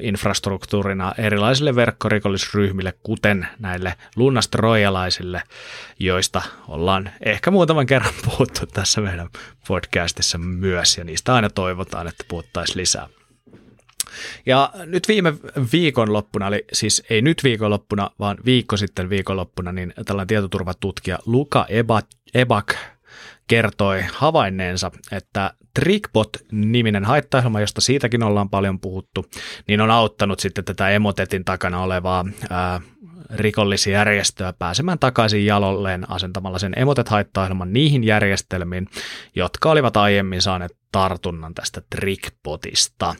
infrastruktuurina 0.00 1.12
erilaisille 1.18 1.76
verkkorikollisryhmille, 1.76 2.94
kuten 3.02 3.48
näille 3.58 3.94
lunnastrojalaisille, 4.16 5.42
joista 5.98 6.42
ollaan 6.68 7.10
ehkä 7.24 7.50
muutaman 7.50 7.86
kerran 7.86 8.14
puhuttu 8.24 8.66
tässä 8.66 9.00
meidän 9.00 9.28
podcastissa 9.68 10.38
myös, 10.38 10.98
ja 10.98 11.04
niistä 11.04 11.34
aina 11.34 11.50
toivotaan, 11.50 12.06
että 12.08 12.24
puhuttaisiin 12.28 12.78
lisää. 12.78 13.08
Ja 14.46 14.70
nyt 14.86 15.08
viime 15.08 15.34
viikonloppuna, 15.72 16.46
eli 16.46 16.64
siis 16.72 17.02
ei 17.10 17.22
nyt 17.22 17.44
viikonloppuna, 17.44 18.10
vaan 18.18 18.36
viikko 18.44 18.76
sitten 18.76 19.10
viikonloppuna, 19.10 19.72
niin 19.72 19.94
tällainen 20.06 20.26
tietoturvatutkija 20.26 21.18
Luka 21.26 21.66
Ebak 22.34 22.74
kertoi 23.46 24.04
havainneensa, 24.12 24.90
että 25.12 25.54
Trickbot-niminen 25.80 27.04
haittaohjelma, 27.04 27.60
josta 27.60 27.80
siitäkin 27.80 28.22
ollaan 28.22 28.50
paljon 28.50 28.80
puhuttu, 28.80 29.26
niin 29.68 29.80
on 29.80 29.90
auttanut 29.90 30.40
sitten 30.40 30.64
tätä 30.64 30.90
Emotetin 30.90 31.44
takana 31.44 31.82
olevaa 31.82 32.24
ää, 32.50 32.80
rikollisjärjestöä 33.34 34.52
pääsemään 34.52 34.98
takaisin 34.98 35.46
jalolleen 35.46 36.10
asentamalla 36.10 36.58
sen 36.58 36.72
Emotet-haittaohjelman 36.76 37.72
niihin 37.72 38.04
järjestelmiin, 38.04 38.88
jotka 39.34 39.70
olivat 39.70 39.96
aiemmin 39.96 40.42
saaneet 40.42 40.76
tartunnan 40.94 41.54
tästä 41.54 41.82
Trickbotista. 41.90 43.14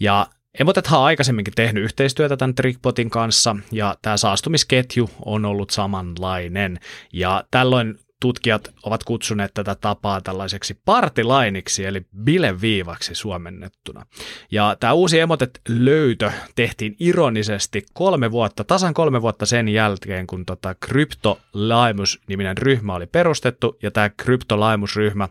Ja 0.00 0.26
Emotethan 0.60 0.98
on 1.00 1.06
aikaisemminkin 1.06 1.54
tehnyt 1.54 1.84
yhteistyötä 1.84 2.36
tämän 2.36 2.54
Trickbotin 2.54 3.10
kanssa, 3.10 3.56
ja 3.72 3.96
tämä 4.02 4.16
saastumisketju 4.16 5.10
on 5.24 5.44
ollut 5.44 5.70
samanlainen. 5.70 6.80
Ja 7.12 7.44
tällöin 7.50 7.98
tutkijat 8.20 8.74
ovat 8.82 9.04
kutsuneet 9.04 9.54
tätä 9.54 9.74
tapaa 9.74 10.20
tällaiseksi 10.20 10.80
partilainiksi, 10.84 11.84
eli 11.84 12.06
bileviivaksi 12.24 13.14
suomennettuna. 13.14 14.06
Ja 14.50 14.76
tämä 14.80 14.92
uusi 14.92 15.20
Emotet-löytö 15.20 16.30
tehtiin 16.54 16.96
ironisesti 17.00 17.86
kolme 17.92 18.30
vuotta, 18.30 18.64
tasan 18.64 18.94
kolme 18.94 19.22
vuotta 19.22 19.46
sen 19.46 19.68
jälkeen, 19.68 20.26
kun 20.26 20.46
tota 20.46 20.74
Cryptolaimus-niminen 20.84 22.58
ryhmä 22.58 22.94
oli 22.94 23.06
perustettu, 23.06 23.78
ja 23.82 23.90
tämä 23.90 24.10
Cryptolaimus-ryhmä 24.22 25.28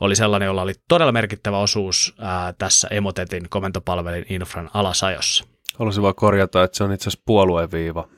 oli 0.00 0.16
sellainen, 0.16 0.46
jolla 0.46 0.62
oli 0.62 0.72
todella 0.88 1.12
merkittävä 1.12 1.58
osuus 1.58 2.14
ää, 2.18 2.52
tässä 2.52 2.88
Emotetin 2.90 3.48
komentopalvelin 3.48 4.26
infran 4.28 4.70
alasajossa. 4.74 5.44
Haluaisin 5.78 6.02
vaan 6.02 6.14
korjata, 6.14 6.62
että 6.62 6.76
se 6.76 6.84
on 6.84 6.92
itse 6.92 7.08
asiassa 7.08 7.22
puolueviiva. 7.26 8.08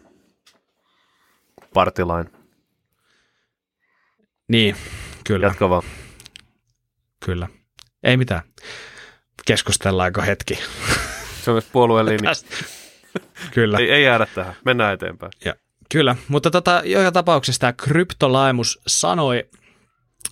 Partilain. 1.75 2.31
Niin, 4.49 4.77
kyllä. 5.25 5.47
Jatka 5.47 5.69
vaan. 5.69 5.83
Kyllä. 7.25 7.49
Ei 8.03 8.17
mitään. 8.17 8.43
Keskustellaanko 9.47 10.23
hetki? 10.23 10.59
Se 11.43 11.51
on 11.51 11.55
myös 11.55 11.69
puolueen 11.73 12.07
linja. 12.07 12.33
kyllä. 13.55 13.79
Ei, 13.79 13.91
ei 13.91 14.05
jäädä 14.05 14.27
tähän. 14.35 14.55
Mennään 14.65 14.95
eteenpäin. 14.95 15.33
Ja, 15.45 15.55
kyllä, 15.93 16.17
mutta 16.29 16.51
tota, 16.51 16.83
joka 16.85 17.13
tapauksessa 17.13 17.61
tämä 17.61 17.73
kryptolaimus 17.73 18.81
sanoi, 18.87 19.49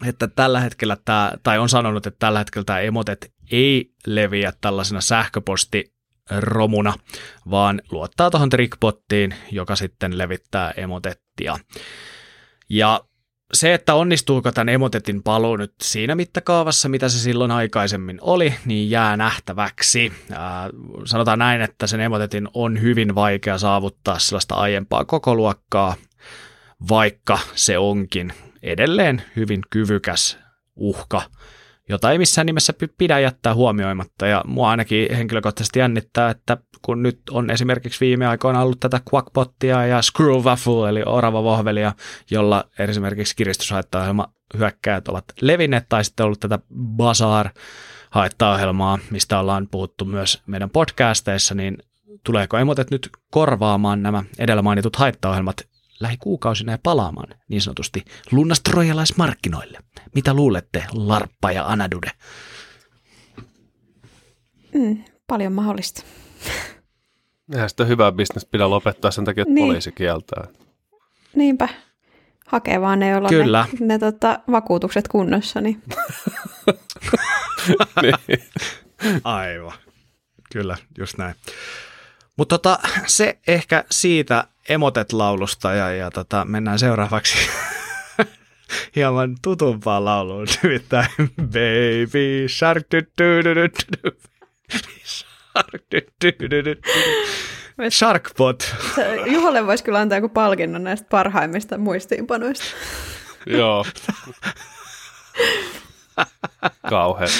että 0.07 0.28
tällä 0.28 0.61
hetkellä 0.61 0.97
tämä, 1.05 1.32
tai 1.42 1.59
on 1.59 1.68
sanonut, 1.68 2.07
että 2.07 2.18
tällä 2.18 2.38
hetkellä 2.38 2.64
tämä 2.64 2.80
emotet 2.80 3.32
ei 3.51 3.90
leviä 4.07 4.53
tällaisena 4.61 5.01
sähköposti 5.01 5.95
romuna, 6.30 6.95
vaan 7.51 7.82
luottaa 7.90 8.30
tuohon 8.30 8.51
trickbottiin, 8.51 9.34
joka 9.53 9.76
sitten 9.76 10.18
levittää 10.18 10.70
emotettia. 10.70 11.57
Ja 12.68 13.01
se, 13.53 13.74
että 13.74 13.95
onnistuuko 13.95 14.53
tämän 14.53 14.68
emotetin 14.68 15.22
paluu 15.22 15.57
nyt 15.57 15.74
siinä 15.82 16.14
mittakaavassa, 16.14 16.88
mitä 16.88 17.09
se 17.09 17.18
silloin 17.18 17.51
aikaisemmin 17.51 18.18
oli, 18.20 18.55
niin 18.64 18.90
jää 18.90 19.16
nähtäväksi. 19.16 20.12
Ää, 20.32 20.70
sanotaan 21.05 21.38
näin, 21.38 21.61
että 21.61 21.86
sen 21.86 22.01
emotetin 22.01 22.49
on 22.55 22.80
hyvin 22.80 23.14
vaikea 23.14 23.59
saavuttaa 23.59 24.18
sellaista 24.18 24.55
aiempaa 24.55 25.05
koko 25.05 25.34
luokkaa, 25.34 25.95
vaikka 26.88 27.38
se 27.55 27.78
onkin 27.78 28.32
edelleen 28.64 29.22
hyvin 29.36 29.60
kyvykäs 29.70 30.38
uhka 30.76 31.22
jota 31.88 32.10
ei 32.10 32.18
missään 32.18 32.46
nimessä 32.46 32.72
pidä 32.98 33.18
jättää 33.18 33.54
huomioimatta. 33.54 34.26
Ja 34.26 34.44
mua 34.46 34.70
ainakin 34.70 35.14
henkilökohtaisesti 35.16 35.78
jännittää, 35.78 36.30
että 36.30 36.56
kun 36.82 37.02
nyt 37.02 37.20
on 37.30 37.50
esimerkiksi 37.50 38.00
viime 38.00 38.26
aikoina 38.26 38.62
ollut 38.62 38.80
tätä 38.80 39.00
Quackbottia 39.14 39.86
ja 39.86 40.02
Screwwaffle, 40.02 40.88
eli 40.88 41.02
orava 41.06 41.42
vohvelia, 41.42 41.92
jolla 42.30 42.64
esimerkiksi 42.78 43.36
kiristyshaittaohjelma 43.36 44.32
hyökkäät 44.58 45.08
ovat 45.08 45.24
levinneet, 45.40 45.88
tai 45.88 46.04
sitten 46.04 46.26
ollut 46.26 46.40
tätä 46.40 46.58
Bazaar 46.96 47.50
haittaohjelmaa, 48.10 48.98
mistä 49.10 49.38
ollaan 49.38 49.68
puhuttu 49.70 50.04
myös 50.04 50.42
meidän 50.46 50.70
podcasteissa, 50.70 51.54
niin 51.54 51.78
tuleeko 52.24 52.58
emotet 52.58 52.90
nyt 52.90 53.08
korvaamaan 53.30 54.02
nämä 54.02 54.24
edellä 54.38 54.62
mainitut 54.62 54.96
haittaohjelmat 54.96 55.56
lähikuukausina 56.05 56.72
ja 56.72 56.78
palaamaan 56.82 57.34
niin 57.48 57.62
sanotusti 57.62 58.05
lunnastrojalaismarkkinoille. 58.32 59.78
Mitä 60.14 60.34
luulette, 60.34 60.84
Larppa 60.92 61.52
ja 61.52 61.66
Anadude? 61.66 62.11
Mm, 64.74 65.05
paljon 65.26 65.52
mahdollista. 65.52 66.02
Eihän 67.52 67.68
sitä 67.68 67.84
hyvää 67.84 68.12
bisnes 68.12 68.44
pidä 68.44 68.70
lopettaa 68.70 69.11
sen 69.11 69.24
takia, 69.24 69.42
että 69.42 69.55
niin. 69.55 69.66
poliisi 69.66 69.92
kieltää. 69.92 70.46
Niinpä. 71.34 71.68
Hakee 72.46 72.80
vaan 72.80 72.98
ne, 72.98 73.09
joilla 73.09 73.28
Kyllä. 73.28 73.66
ne, 73.80 73.86
ne 73.86 73.98
tota, 73.98 74.40
vakuutukset 74.50 75.09
kunnossa. 75.09 75.61
Niin. 75.61 75.82
niin. 78.02 78.42
Aivan. 79.24 79.72
Kyllä, 80.52 80.76
just 80.98 81.18
näin. 81.18 81.34
Mutta 82.37 82.59
tota, 82.59 82.78
se 83.07 83.39
ehkä 83.47 83.85
siitä 83.91 84.45
Emotet-laulusta 84.68 85.72
ja, 85.72 85.91
ja 85.91 86.11
tota, 86.11 86.45
mennään 86.45 86.78
seuraavaksi 86.78 87.35
hieman 88.97 89.37
tutumpaan 89.43 90.05
lauluun, 90.05 90.47
nimittäin 90.62 91.09
Baby 91.41 92.49
Shark. 92.49 92.87
Sharkbot. 97.91 98.74
Juholle 99.26 99.66
voisi 99.66 99.85
kyllä 99.85 100.01
antaa 100.01 100.18
joku 100.18 100.28
palkinnon 100.28 100.85
näistä 100.85 101.07
parhaimmista 101.11 101.78
muistiinpanoista. 101.78 102.64
Joo. 103.47 103.85
Kauhean. 106.91 107.30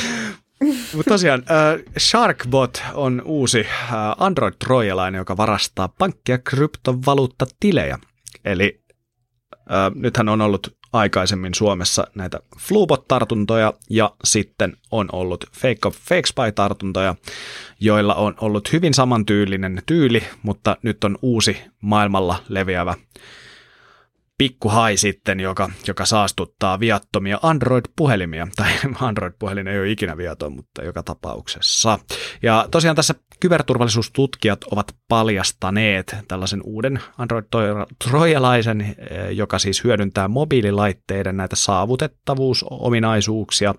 Mutta 0.95 1.11
tosiaan, 1.11 1.43
äh, 1.51 1.93
Sharkbot 1.99 2.83
on 2.95 3.23
uusi 3.25 3.61
äh, 3.61 3.91
Android-trojalainen, 4.19 5.19
joka 5.19 5.37
varastaa 5.37 5.89
pankki- 5.89 6.33
ja 6.33 6.39
kryptovaluuttatilejä. 6.39 7.99
Eli 8.45 8.81
äh, 9.53 9.91
nythän 9.95 10.29
on 10.29 10.41
ollut 10.41 10.77
aikaisemmin 10.93 11.55
Suomessa 11.55 12.07
näitä 12.15 12.41
Flubot-tartuntoja 12.59 13.73
ja 13.91 14.15
sitten 14.25 14.77
on 14.91 15.09
ollut 15.12 15.45
Fake 15.53 15.79
of 15.85 15.97
Fake 15.97 16.27
Spy-tartuntoja, 16.27 17.15
joilla 17.81 18.15
on 18.15 18.35
ollut 18.41 18.73
hyvin 18.73 18.95
samantyylinen 18.95 19.83
tyyli, 19.87 20.23
mutta 20.43 20.77
nyt 20.83 21.05
on 21.05 21.19
uusi 21.23 21.57
maailmalla 21.81 22.37
leviävä 22.49 22.95
pikkuhai 24.39 24.97
sitten, 24.97 25.41
joka, 25.41 25.70
joka 25.87 26.05
saastuttaa 26.05 26.80
viattomia 26.80 27.39
Android-puhelimia. 27.43 28.49
Tai 28.57 28.70
Android-puhelin 29.01 29.68
ei 29.68 29.78
ole 29.78 29.91
ikinä 29.91 30.16
viaton, 30.16 30.53
mutta 30.53 30.85
joka 30.85 31.03
tapauksessa. 31.03 31.99
Ja 32.43 32.68
tosiaan 32.70 32.97
tässä 32.97 33.14
kyberturvallisuustutkijat 33.41 34.64
ovat 34.64 34.97
paljastaneet 35.09 36.16
tällaisen 36.28 36.61
uuden 36.64 37.01
Android-trojalaisen, 37.18 38.80
eh, 38.80 38.97
joka 39.30 39.59
siis 39.59 39.85
hyödyntää 39.85 40.28
mobiililaitteiden 40.28 41.37
näitä 41.37 41.57
saavutettavuusominaisuuksia 41.57 43.74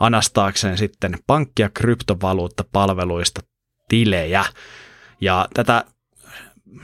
anastaakseen 0.00 0.78
sitten 0.78 1.18
pankki- 1.26 1.62
ja 1.62 1.70
kryptovaluuttapalveluista 1.70 3.40
tilejä. 3.88 4.44
Ja 5.20 5.48
tätä 5.54 5.84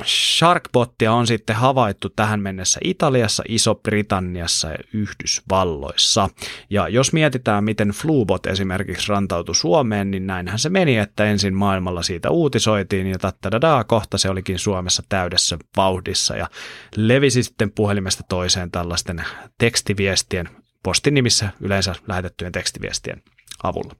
Sharkbottia 0.05 1.12
on 1.12 1.26
sitten 1.26 1.57
havaittu 1.57 2.09
tähän 2.09 2.41
mennessä 2.41 2.80
Italiassa, 2.84 3.43
Iso-Britanniassa 3.49 4.68
ja 4.68 4.78
Yhdysvalloissa. 4.93 6.28
Ja 6.70 6.88
jos 6.88 7.12
mietitään, 7.12 7.64
miten 7.64 7.88
Flubot 7.88 8.47
esimerkiksi 8.47 9.09
rantautui 9.09 9.55
Suomeen, 9.55 10.11
niin 10.11 10.26
näinhän 10.26 10.59
se 10.59 10.68
meni, 10.68 10.97
että 10.97 11.24
ensin 11.24 11.55
maailmalla 11.55 12.03
siitä 12.03 12.30
uutisoitiin 12.30 13.07
ja 13.07 13.18
tattadadaa, 13.18 13.84
kohta 13.84 14.18
se 14.18 14.30
olikin 14.30 14.59
Suomessa 14.59 15.03
täydessä 15.09 15.59
vauhdissa 15.76 16.36
ja 16.36 16.49
levisi 16.97 17.43
sitten 17.43 17.72
puhelimesta 17.72 18.22
toiseen 18.28 18.70
tällaisten 18.70 19.24
tekstiviestien, 19.59 20.49
postin 20.82 21.14
nimissä 21.14 21.51
yleensä 21.61 21.95
lähetettyjen 22.09 22.53
tekstiviestien 22.53 23.22
avulla. 23.62 23.97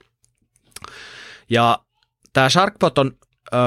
Ja 1.51 1.79
tämä 2.33 2.49
Sharkbot 2.49 2.99
on 2.99 3.13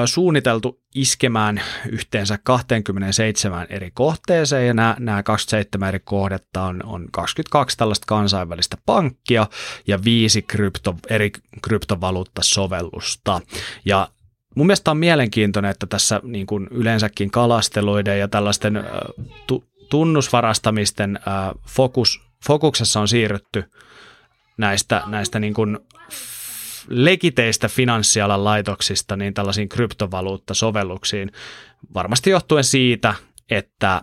suunniteltu 0.06 0.80
iskemään 0.94 1.60
yhteensä 1.90 2.38
27 2.44 3.66
eri 3.70 3.90
kohteeseen, 3.94 4.66
ja 4.66 4.74
nämä, 4.74 4.96
nämä 4.98 5.22
27 5.22 5.88
eri 5.88 6.00
kohdetta 6.04 6.62
on, 6.62 6.80
on 6.84 7.08
22 7.12 7.76
tällaista 7.76 8.04
kansainvälistä 8.06 8.76
pankkia 8.86 9.46
ja 9.86 10.04
viisi 10.04 10.42
krypto, 10.42 10.96
eri 11.10 11.32
kryptovaluuttasovellusta. 11.62 13.40
Ja 13.84 14.08
mun 14.56 14.66
mielestä 14.66 14.90
on 14.90 14.96
mielenkiintoinen, 14.96 15.70
että 15.70 15.86
tässä 15.86 16.20
niin 16.22 16.46
kuin 16.46 16.68
yleensäkin 16.70 17.30
kalasteluiden 17.30 18.18
ja 18.18 18.28
tällaisten 18.28 18.84
tu, 19.46 19.64
tunnusvarastamisten 19.90 21.20
fokus, 21.68 22.20
fokuksessa 22.46 23.00
on 23.00 23.08
siirrytty 23.08 23.64
näistä, 24.58 25.02
näistä 25.06 25.40
niin 25.40 25.54
kuin 25.54 25.78
legiteistä 26.88 27.68
finanssialan 27.68 28.44
laitoksista 28.44 29.16
niin 29.16 29.34
tällaisiin 29.34 29.68
kryptovaluuttasovelluksiin, 29.68 31.32
varmasti 31.94 32.30
johtuen 32.30 32.64
siitä, 32.64 33.14
että, 33.50 34.02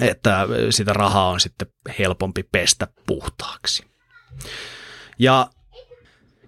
että 0.00 0.46
sitä 0.70 0.92
rahaa 0.92 1.28
on 1.28 1.40
sitten 1.40 1.68
helpompi 1.98 2.42
pestä 2.52 2.88
puhtaaksi. 3.06 3.84
Ja, 5.18 5.50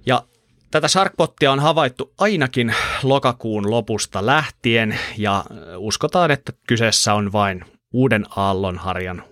ja 0.06 0.22
tätä 0.70 0.88
Sharkbottia 0.88 1.52
on 1.52 1.60
havaittu 1.60 2.14
ainakin 2.18 2.74
lokakuun 3.02 3.70
lopusta 3.70 4.26
lähtien 4.26 4.98
ja 5.18 5.44
uskotaan, 5.76 6.30
että 6.30 6.52
kyseessä 6.66 7.14
on 7.14 7.32
vain 7.32 7.64
uuden 7.92 8.24
aallonharjan 8.36 9.24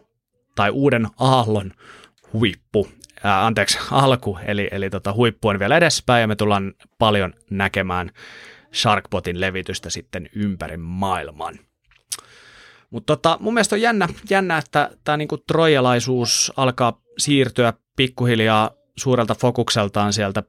tai 0.54 0.70
uuden 0.70 1.06
aallon 1.20 1.72
huippu, 2.32 2.88
ää, 3.24 3.46
anteeksi, 3.46 3.78
alku, 3.90 4.38
eli, 4.46 4.68
eli 4.70 4.90
tota, 4.90 5.12
huippu 5.12 5.48
on 5.48 5.58
vielä 5.58 5.76
edespäin 5.76 6.20
ja 6.20 6.26
me 6.26 6.36
tullaan 6.36 6.72
paljon 6.98 7.34
näkemään 7.50 8.10
Sharkbotin 8.74 9.40
levitystä 9.40 9.90
sitten 9.90 10.28
ympäri 10.34 10.76
maailman. 10.76 11.54
Mutta 12.90 13.16
tota, 13.16 13.38
mun 13.40 13.54
mielestä 13.54 13.74
on 13.74 13.80
jännä, 13.80 14.08
jännä 14.30 14.58
että 14.58 14.90
tämä 15.04 15.16
niinku 15.16 15.38
trojalaisuus 15.38 16.52
alkaa 16.56 17.00
siirtyä 17.18 17.72
pikkuhiljaa 17.96 18.70
suurelta 18.96 19.34
fokukseltaan 19.34 20.12
sieltä 20.12 20.42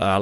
ää, 0.00 0.20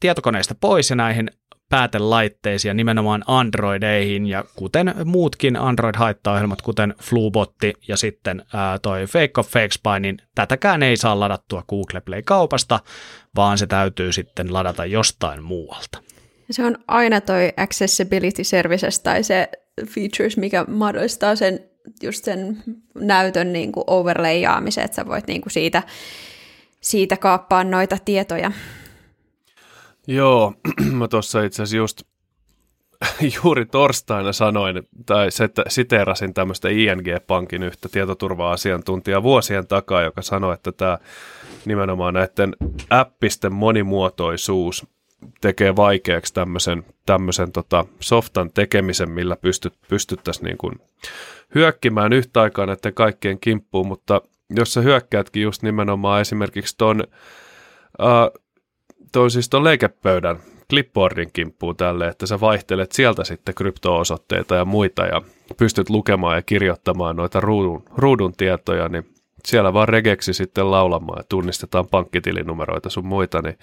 tietokoneista 0.00 0.54
pois 0.60 0.90
ja 0.90 0.96
näihin 0.96 1.30
päätelaitteisiin 1.68 2.70
ja 2.70 2.74
nimenomaan 2.74 3.24
Androideihin 3.26 4.26
ja 4.26 4.44
kuten 4.56 4.94
muutkin 5.04 5.56
Android-haittaohjelmat, 5.56 6.62
kuten 6.62 6.94
Flubotti 7.02 7.72
ja 7.88 7.96
sitten 7.96 8.42
ää, 8.54 8.78
toi 8.78 9.06
Fake 9.06 9.32
of 9.36 9.48
Fake 9.48 9.70
Spy, 9.70 10.00
niin 10.00 10.16
tätäkään 10.34 10.82
ei 10.82 10.96
saa 10.96 11.20
ladattua 11.20 11.64
Google 11.68 12.00
Play-kaupasta, 12.00 12.80
vaan 13.36 13.58
se 13.58 13.66
täytyy 13.66 14.12
sitten 14.12 14.52
ladata 14.52 14.84
jostain 14.84 15.42
muualta. 15.42 15.98
Se 16.50 16.64
on 16.64 16.78
aina 16.88 17.20
toi 17.20 17.52
Accessibility 17.56 18.44
Services 18.44 19.00
tai 19.00 19.22
se 19.22 19.48
features, 19.86 20.36
mikä 20.36 20.64
mahdollistaa 20.68 21.36
sen 21.36 21.60
just 22.02 22.24
sen 22.24 22.62
näytön 22.94 23.52
niin 23.52 23.72
kuin 23.72 23.84
overlayaamisen, 23.86 24.84
että 24.84 24.94
sä 24.94 25.06
voit 25.06 25.26
niin 25.26 25.40
kuin 25.40 25.52
siitä, 25.52 25.82
siitä 26.80 27.16
kaappaa 27.16 27.64
noita 27.64 27.96
tietoja. 28.04 28.52
Joo, 30.10 30.54
mä 30.98 31.08
tuossa 31.08 31.42
itse 31.42 31.62
asiassa 31.62 31.76
just 31.76 32.02
juuri 33.42 33.66
torstaina 33.66 34.32
sanoin, 34.32 34.82
tai 35.06 35.28
siteerasin 35.68 36.34
tämmöistä 36.34 36.68
ING-pankin 36.68 37.62
yhtä 37.62 37.88
tietoturva-asiantuntijaa 37.88 39.22
vuosien 39.22 39.66
takaa, 39.66 40.02
joka 40.02 40.22
sanoi, 40.22 40.54
että 40.54 40.72
tämä 40.72 40.98
nimenomaan 41.64 42.14
näiden 42.14 42.56
appisten 42.90 43.52
monimuotoisuus 43.52 44.86
tekee 45.40 45.76
vaikeaksi 45.76 46.34
tämmöisen, 46.34 46.84
tämmöisen 47.06 47.52
tota 47.52 47.84
softan 48.00 48.50
tekemisen, 48.52 49.10
millä 49.10 49.36
pystyt, 49.36 49.74
pystyttäisiin 49.88 50.44
niin 50.44 50.58
kuin 50.58 50.80
hyökkimään 51.54 52.12
yhtä 52.12 52.42
aikaa 52.42 52.66
näiden 52.66 52.94
kaikkien 52.94 53.40
kimppuun, 53.40 53.86
mutta 53.86 54.20
jos 54.50 54.74
sä 54.74 54.80
hyökkäätkin 54.80 55.42
just 55.42 55.62
nimenomaan 55.62 56.20
esimerkiksi 56.20 56.74
ton 56.78 57.04
uh, 57.98 58.42
toi 59.12 59.30
siis 59.30 59.48
ton 59.48 59.64
leikepöydän 59.64 60.38
clipboardin 60.70 61.30
kimppuun 61.32 61.76
tälle, 61.76 62.08
että 62.08 62.26
sä 62.26 62.40
vaihtelet 62.40 62.92
sieltä 62.92 63.24
sitten 63.24 63.54
krypto-osoitteita 63.54 64.54
ja 64.54 64.64
muita 64.64 65.06
ja 65.06 65.22
pystyt 65.56 65.90
lukemaan 65.90 66.36
ja 66.36 66.42
kirjoittamaan 66.42 67.16
noita 67.16 67.40
ruudun, 67.40 67.82
ruudun 67.96 68.32
tietoja, 68.36 68.88
niin 68.88 69.14
siellä 69.44 69.72
vaan 69.72 69.88
regeksi 69.88 70.32
sitten 70.32 70.70
laulamaan 70.70 71.18
ja 71.18 71.24
tunnistetaan 71.28 71.88
pankkitilinumeroita 71.88 72.90
sun 72.90 73.06
muita, 73.06 73.42
niin 73.42 73.58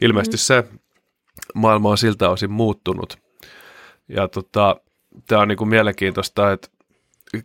ilmeisesti 0.00 0.36
mm. 0.36 0.38
se 0.38 0.64
maailma 1.54 1.90
on 1.90 1.98
siltä 1.98 2.30
osin 2.30 2.50
muuttunut. 2.50 3.18
Ja 4.08 4.28
tota, 4.28 4.76
tämä 5.26 5.42
on 5.42 5.48
niinku 5.48 5.64
mielenkiintoista, 5.64 6.52
että 6.52 6.68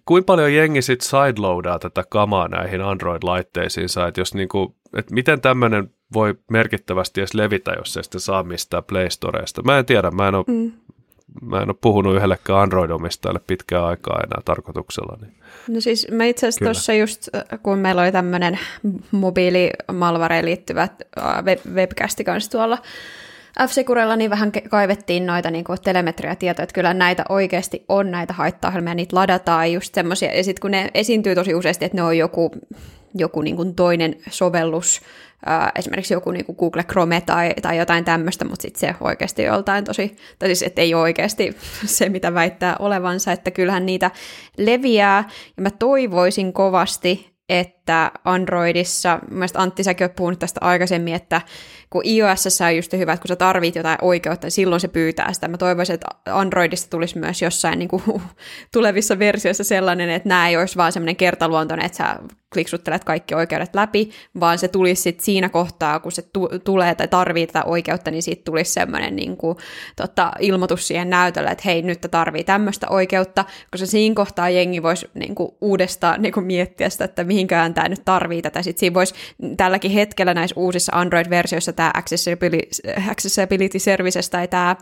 kuinka 0.06 0.26
paljon 0.26 0.54
jengi 0.54 0.82
sitten 0.82 1.10
sideloadaa 1.10 1.80
tätä 1.80 2.04
kamaa 2.10 2.48
näihin 2.48 2.82
Android-laitteisiinsa, 2.82 4.08
että 4.08 4.22
jos 4.22 4.34
niinku, 4.34 4.76
että 4.98 5.14
miten 5.14 5.42
tämmöinen 5.42 5.90
voi 6.14 6.36
merkittävästi 6.52 7.22
edes 7.22 7.34
levitä, 7.34 7.72
jos 7.78 7.98
ei 7.98 8.04
sitä 8.04 8.20
saa 8.20 8.44
mistään 8.44 8.84
Play 8.84 9.10
Storeista. 9.10 9.64
Mä 9.64 9.78
en 9.80 9.86
tiedä, 9.86 10.12
mä 10.12 10.28
en 10.28 10.36
ole, 10.36 10.46
mm. 10.48 10.72
mä 11.42 11.62
en 11.62 11.70
ole 11.70 11.76
puhunut 11.82 12.16
yhdellekään 12.16 12.60
Android-omistajalle 12.60 13.42
pitkään 13.48 13.84
aikaa 13.84 14.22
enää 14.24 14.42
tarkoituksella. 14.46 15.18
Niin. 15.22 15.34
No 15.68 15.82
siis 15.82 16.08
mä 16.12 16.26
itse 16.26 16.48
asiassa 16.48 16.66
tuossa 16.66 16.94
just, 16.94 17.28
kun 17.64 17.78
meillä 17.78 18.02
oli 18.02 18.12
tämmöinen 18.12 18.60
mobiilimalvareen 19.12 20.46
liittyvä 20.46 20.88
web- 21.46 21.66
webcasti 21.74 22.24
kanssa 22.24 22.52
tuolla 22.52 22.78
f 23.68 23.72
niin 24.18 24.30
vähän 24.30 24.52
kaivettiin 24.70 25.26
noita 25.26 25.52
niin 25.52 25.64
kuin 25.64 25.82
telemetriatietoja, 25.84 26.64
että 26.64 26.74
kyllä 26.74 26.94
näitä 26.94 27.24
oikeasti 27.30 27.86
on 27.90 28.12
näitä 28.12 28.34
haittaohjelmia, 28.34 28.96
niitä 28.96 29.16
ladataan 29.16 29.74
just 29.74 29.94
semmoisia, 29.94 30.38
ja 30.38 30.44
sitten 30.44 30.62
kun 30.62 30.72
ne 30.72 30.90
esiintyy 30.94 31.36
tosi 31.36 31.56
useasti, 31.56 31.86
että 31.86 31.98
ne 31.98 32.04
on 32.04 32.18
joku, 32.18 32.52
joku 33.14 33.42
niin 33.42 33.56
kuin 33.56 33.76
toinen 33.76 34.16
sovellus, 34.30 35.02
äh, 35.50 35.72
esimerkiksi 35.76 36.14
joku 36.14 36.32
niin 36.32 36.46
kuin 36.46 36.56
Google 36.60 36.84
Chrome 36.84 37.22
tai, 37.22 37.54
tai 37.62 37.78
jotain 37.78 38.06
tämmöistä, 38.06 38.46
mutta 38.46 38.62
sitten 38.62 38.80
se 38.80 38.96
oikeasti 39.02 39.44
joltain 39.44 39.84
tosi, 39.86 40.18
tai 40.40 40.50
siis 40.50 40.64
että 40.64 40.82
ei 40.82 40.94
ole 40.94 41.02
oikeasti 41.02 41.58
se, 41.86 42.10
mitä 42.10 42.34
väittää 42.34 42.76
olevansa, 42.80 43.32
että 43.32 43.52
kyllähän 43.52 43.86
niitä 43.86 44.12
leviää, 44.58 45.30
ja 45.58 45.64
mä 45.64 45.72
toivoisin 45.72 46.54
kovasti, 46.54 47.38
että 47.50 47.77
Androidissa, 48.26 49.20
mielestäni 49.32 49.64
Antti 49.64 49.84
säkin 49.84 50.06
olet 50.06 50.16
puhunut 50.16 50.40
tästä 50.40 50.60
aikaisemmin, 50.64 51.14
että 51.14 51.42
kun 51.90 52.06
iOS 52.06 52.62
on 52.62 52.76
just 52.76 52.94
hyvä, 52.94 53.14
että 53.14 53.22
kun 53.22 53.28
sä 53.28 53.36
tarvit 53.36 53.76
jotain 53.76 53.98
oikeutta, 54.02 54.46
niin 54.46 54.52
silloin 54.52 54.82
se 54.82 54.88
pyytää 54.88 55.34
sitä. 55.34 55.48
Mä 55.48 55.58
toivoisin, 55.58 55.94
että 55.94 56.08
Androidista 56.26 56.90
tulisi 56.90 57.18
myös 57.18 57.42
jossain 57.42 57.80
niin 57.80 57.90
kuin, 57.90 58.04
tulevissa 58.74 59.20
versioissa 59.20 59.64
sellainen, 59.64 60.10
että 60.10 60.30
nämä 60.30 60.50
ei 60.50 60.58
olisi 60.58 60.78
vaan 60.78 60.92
semmoinen 60.92 61.16
kertaluontoinen, 61.16 61.86
että 61.86 61.98
sä 61.98 62.20
kliksuttelet 62.54 63.04
kaikki 63.04 63.36
oikeudet 63.36 63.76
läpi, 63.76 64.10
vaan 64.40 64.58
se 64.58 64.68
tulisi 64.68 65.02
sit 65.02 65.20
siinä 65.20 65.50
kohtaa, 65.50 66.00
kun 66.00 66.12
se 66.12 66.22
tu- 66.22 66.50
tulee 66.64 66.96
tai 66.96 67.08
tarvii 67.08 67.48
tätä 67.48 67.64
oikeutta, 67.64 68.12
niin 68.12 68.24
siitä 68.24 68.42
tulisi 68.46 68.74
semmoinen 68.74 69.16
niin 69.16 69.38
kuin, 69.38 69.58
tota, 69.96 70.32
ilmoitus 70.40 70.88
siihen 70.88 71.10
näytölle, 71.10 71.50
että 71.50 71.64
hei, 71.66 71.82
nyt 71.82 72.00
tarvii 72.12 72.44
tämmöistä 72.44 72.88
oikeutta, 72.90 73.46
koska 73.72 73.86
siinä 73.86 74.16
kohtaa 74.16 74.50
jengi 74.50 74.84
voisi 74.84 75.10
niin 75.14 75.36
kuin, 75.36 75.50
uudestaan 75.62 76.22
niin 76.22 76.34
kuin 76.34 76.46
miettiä 76.46 76.90
sitä, 76.90 77.06
että 77.06 77.24
mihinkään 77.24 77.74
tämä 77.78 77.90
nyt 77.90 78.06
tarvii 78.06 78.42
tätä. 78.42 78.62
Sitten 78.62 78.80
siinä 78.80 78.94
voisi 78.94 79.14
tälläkin 79.58 79.92
hetkellä 79.92 80.34
näissä 80.34 80.54
uusissa 80.60 80.92
Android-versioissa 80.96 81.74
tämä 81.74 81.92
accessibility, 81.94 82.68
accessibility 83.12 83.80
services 83.80 84.30
tai 84.30 84.48
tämä 84.48 84.76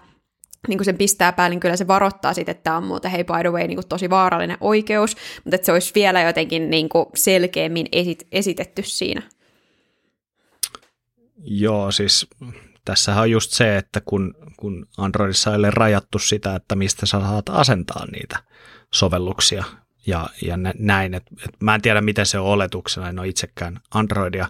niin 0.67 0.77
kuin 0.77 0.85
sen 0.85 0.97
pistää 0.97 1.33
päälle, 1.33 1.49
niin 1.49 1.59
kyllä 1.59 1.75
se 1.75 1.87
varoittaa 1.87 2.33
sitten, 2.33 2.51
että 2.51 2.63
tämä 2.63 2.77
on 2.77 2.83
muuten, 2.83 3.11
hei 3.11 3.23
by 3.23 3.33
the 3.41 3.51
way, 3.51 3.67
niin 3.67 3.75
kuin 3.75 3.87
tosi 3.87 4.09
vaarallinen 4.09 4.57
oikeus, 4.61 5.15
mutta 5.43 5.55
että 5.55 5.65
se 5.65 5.71
olisi 5.71 5.91
vielä 5.95 6.21
jotenkin 6.21 6.69
niin 6.69 6.89
kuin 6.89 7.05
selkeämmin 7.15 7.85
esit- 7.91 8.27
esitetty 8.31 8.83
siinä. 8.83 9.21
Joo, 11.43 11.91
siis 11.91 12.27
tässähän 12.85 13.21
on 13.21 13.31
just 13.31 13.51
se, 13.51 13.77
että 13.77 14.01
kun, 14.05 14.33
kun 14.57 14.87
Androidissa 14.97 15.51
ei 15.51 15.57
ole 15.57 15.71
rajattu 15.71 16.19
sitä, 16.19 16.55
että 16.55 16.75
mistä 16.75 17.05
sä 17.05 17.19
saat 17.19 17.49
asentaa 17.49 18.05
niitä 18.11 18.39
sovelluksia 18.93 19.63
ja, 20.05 20.29
ja 20.41 20.57
näin, 20.79 21.13
että 21.13 21.35
et 21.45 21.61
mä 21.61 21.75
en 21.75 21.81
tiedä 21.81 22.01
miten 22.01 22.25
se 22.25 22.39
on 22.39 22.45
oletuksena, 22.45 23.09
en 23.09 23.19
ole 23.19 23.27
itsekään 23.27 23.79
Androidia 23.93 24.47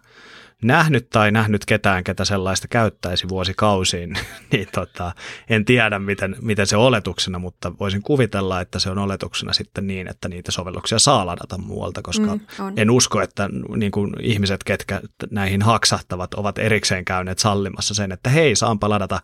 nähnyt 0.64 1.10
tai 1.10 1.32
nähnyt 1.32 1.66
ketään, 1.66 2.04
ketä 2.04 2.26
sellaista 2.26 2.68
käyttäisi 2.68 3.30
vuosikausiin, 3.30 4.14
niin 4.52 4.68
tota, 4.72 5.12
en 5.50 5.66
tiedä 5.66 6.00
miten, 6.00 6.36
miten 6.42 6.68
se 6.68 6.78
oletuksena, 6.78 7.40
mutta 7.40 7.72
voisin 7.80 8.02
kuvitella, 8.02 8.62
että 8.62 8.80
se 8.80 8.90
on 8.90 8.98
oletuksena 8.98 9.54
sitten 9.54 9.88
niin, 9.88 10.08
että 10.08 10.30
niitä 10.30 10.52
sovelluksia 10.52 11.00
saa 11.00 11.26
ladata 11.26 11.58
muualta, 11.58 12.02
koska 12.02 12.36
mm, 12.36 12.42
en 12.78 12.92
usko, 12.92 13.22
että 13.22 13.50
niin 13.76 13.92
kuin 13.92 14.14
ihmiset, 14.20 14.64
ketkä 14.64 15.02
näihin 15.32 15.62
haksahtavat, 15.62 16.34
ovat 16.34 16.58
erikseen 16.58 17.06
käyneet 17.06 17.40
sallimassa 17.40 17.94
sen, 17.94 18.12
että 18.12 18.30
hei, 18.30 18.56
saanpa 18.56 18.90
ladata 18.90 19.20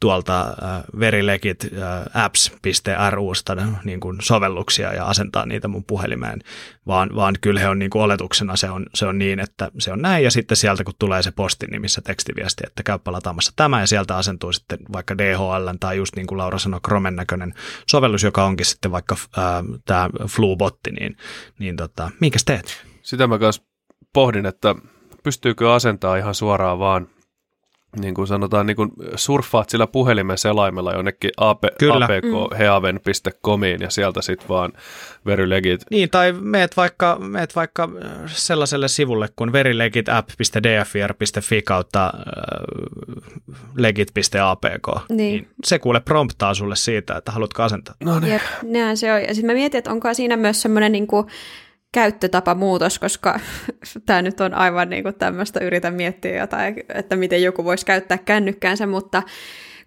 tuolta 0.00 0.40
äh, 0.40 0.82
verilegit 1.00 1.64
äh, 1.64 2.24
apps.rusta 2.24 3.56
niin 3.84 4.00
kuin 4.00 4.16
sovelluksia 4.22 4.94
ja 4.94 5.04
asentaa 5.04 5.46
niitä 5.46 5.68
mun 5.68 5.84
puhelimeen, 5.84 6.40
vaan, 6.86 7.14
vaan 7.14 7.34
kyllä 7.40 7.60
he 7.60 7.68
on 7.68 7.78
niin 7.78 7.90
kuin 7.90 8.02
oletuksena 8.02 8.56
se 8.56 8.70
on, 8.70 8.86
se 8.94 9.06
on 9.06 9.18
niin, 9.18 9.40
että 9.40 9.70
se 9.78 9.92
on 9.92 10.02
näin. 10.02 10.24
Ja 10.24 10.30
sitten 10.30 10.56
sieltä 10.70 10.84
kun 10.84 10.94
tulee 10.98 11.22
se 11.22 11.30
postin 11.30 11.70
nimissä 11.70 12.00
tekstiviesti, 12.00 12.64
että 12.66 12.82
käypä 12.82 13.12
lataamassa 13.12 13.52
tämä 13.56 13.80
ja 13.80 13.86
sieltä 13.86 14.16
asentuu 14.16 14.52
sitten 14.52 14.78
vaikka 14.92 15.18
DHL 15.18 15.68
tai 15.80 15.96
just 15.96 16.16
niin 16.16 16.26
kuin 16.26 16.38
Laura 16.38 16.58
sanoi, 16.58 16.80
Chromen 16.80 17.16
näköinen 17.16 17.54
sovellus, 17.86 18.22
joka 18.22 18.44
onkin 18.44 18.66
sitten 18.66 18.92
vaikka 18.92 19.16
tämä 19.84 20.10
Flubotti, 20.26 20.90
niin, 20.90 21.16
niin 21.58 21.76
tota, 21.76 22.10
minkäs 22.20 22.44
teet? 22.44 22.86
Sitä 23.02 23.26
mä 23.26 23.38
kanssa 23.38 23.62
pohdin, 24.12 24.46
että 24.46 24.74
pystyykö 25.22 25.72
asentaa 25.72 26.16
ihan 26.16 26.34
suoraan 26.34 26.78
vaan 26.78 27.08
niin 27.96 28.14
kuin 28.14 28.26
sanotaan, 28.26 28.66
niin 28.66 28.76
kuin 28.76 28.90
surffaat 29.14 29.70
sillä 29.70 29.86
puhelimen 29.86 30.38
selaimella 30.38 30.92
jonnekin 30.92 31.30
ap, 31.36 31.64
apkheaven.comiin 31.64 33.80
ja 33.80 33.90
sieltä 33.90 34.22
sitten 34.22 34.48
vaan 34.48 34.72
verilegit. 35.26 35.80
Niin, 35.90 36.10
tai 36.10 36.32
meet 36.32 36.76
vaikka, 36.76 37.18
meet 37.18 37.56
vaikka 37.56 37.88
äh, 38.04 38.10
sellaiselle 38.26 38.88
sivulle 38.88 39.28
kuin 39.36 39.52
verilegit.app.dfr.fi 39.52 41.62
kautta 41.62 42.06
äh, 42.06 42.12
legit.apk. 43.76 45.08
Niin. 45.08 45.16
niin. 45.16 45.48
Se 45.64 45.78
kuule 45.78 46.00
promptaa 46.00 46.54
sulle 46.54 46.76
siitä, 46.76 47.16
että 47.16 47.32
haluatko 47.32 47.62
asentaa. 47.62 47.94
No 48.04 48.20
niin. 48.20 48.32
Jep, 48.32 48.42
näin 48.62 48.96
se 48.96 49.12
on. 49.12 49.22
Ja 49.22 49.34
sitten 49.34 49.46
mä 49.46 49.54
mietin, 49.54 49.78
että 49.78 49.90
onko 49.90 50.14
siinä 50.14 50.36
myös 50.36 50.62
semmoinen 50.62 50.92
niin 50.92 51.06
kuin 51.06 51.26
käyttötapamuutos, 51.92 52.98
koska 52.98 53.40
tämä 54.06 54.22
nyt 54.22 54.40
on 54.40 54.54
aivan 54.54 54.90
niin 54.90 55.02
kuin 55.02 55.14
tämmöistä, 55.14 55.60
yritän 55.60 55.94
miettiä 55.94 56.40
jotain, 56.40 56.74
että 56.94 57.16
miten 57.16 57.42
joku 57.42 57.64
voisi 57.64 57.86
käyttää 57.86 58.18
kännykkäänsä, 58.18 58.86
mutta 58.86 59.22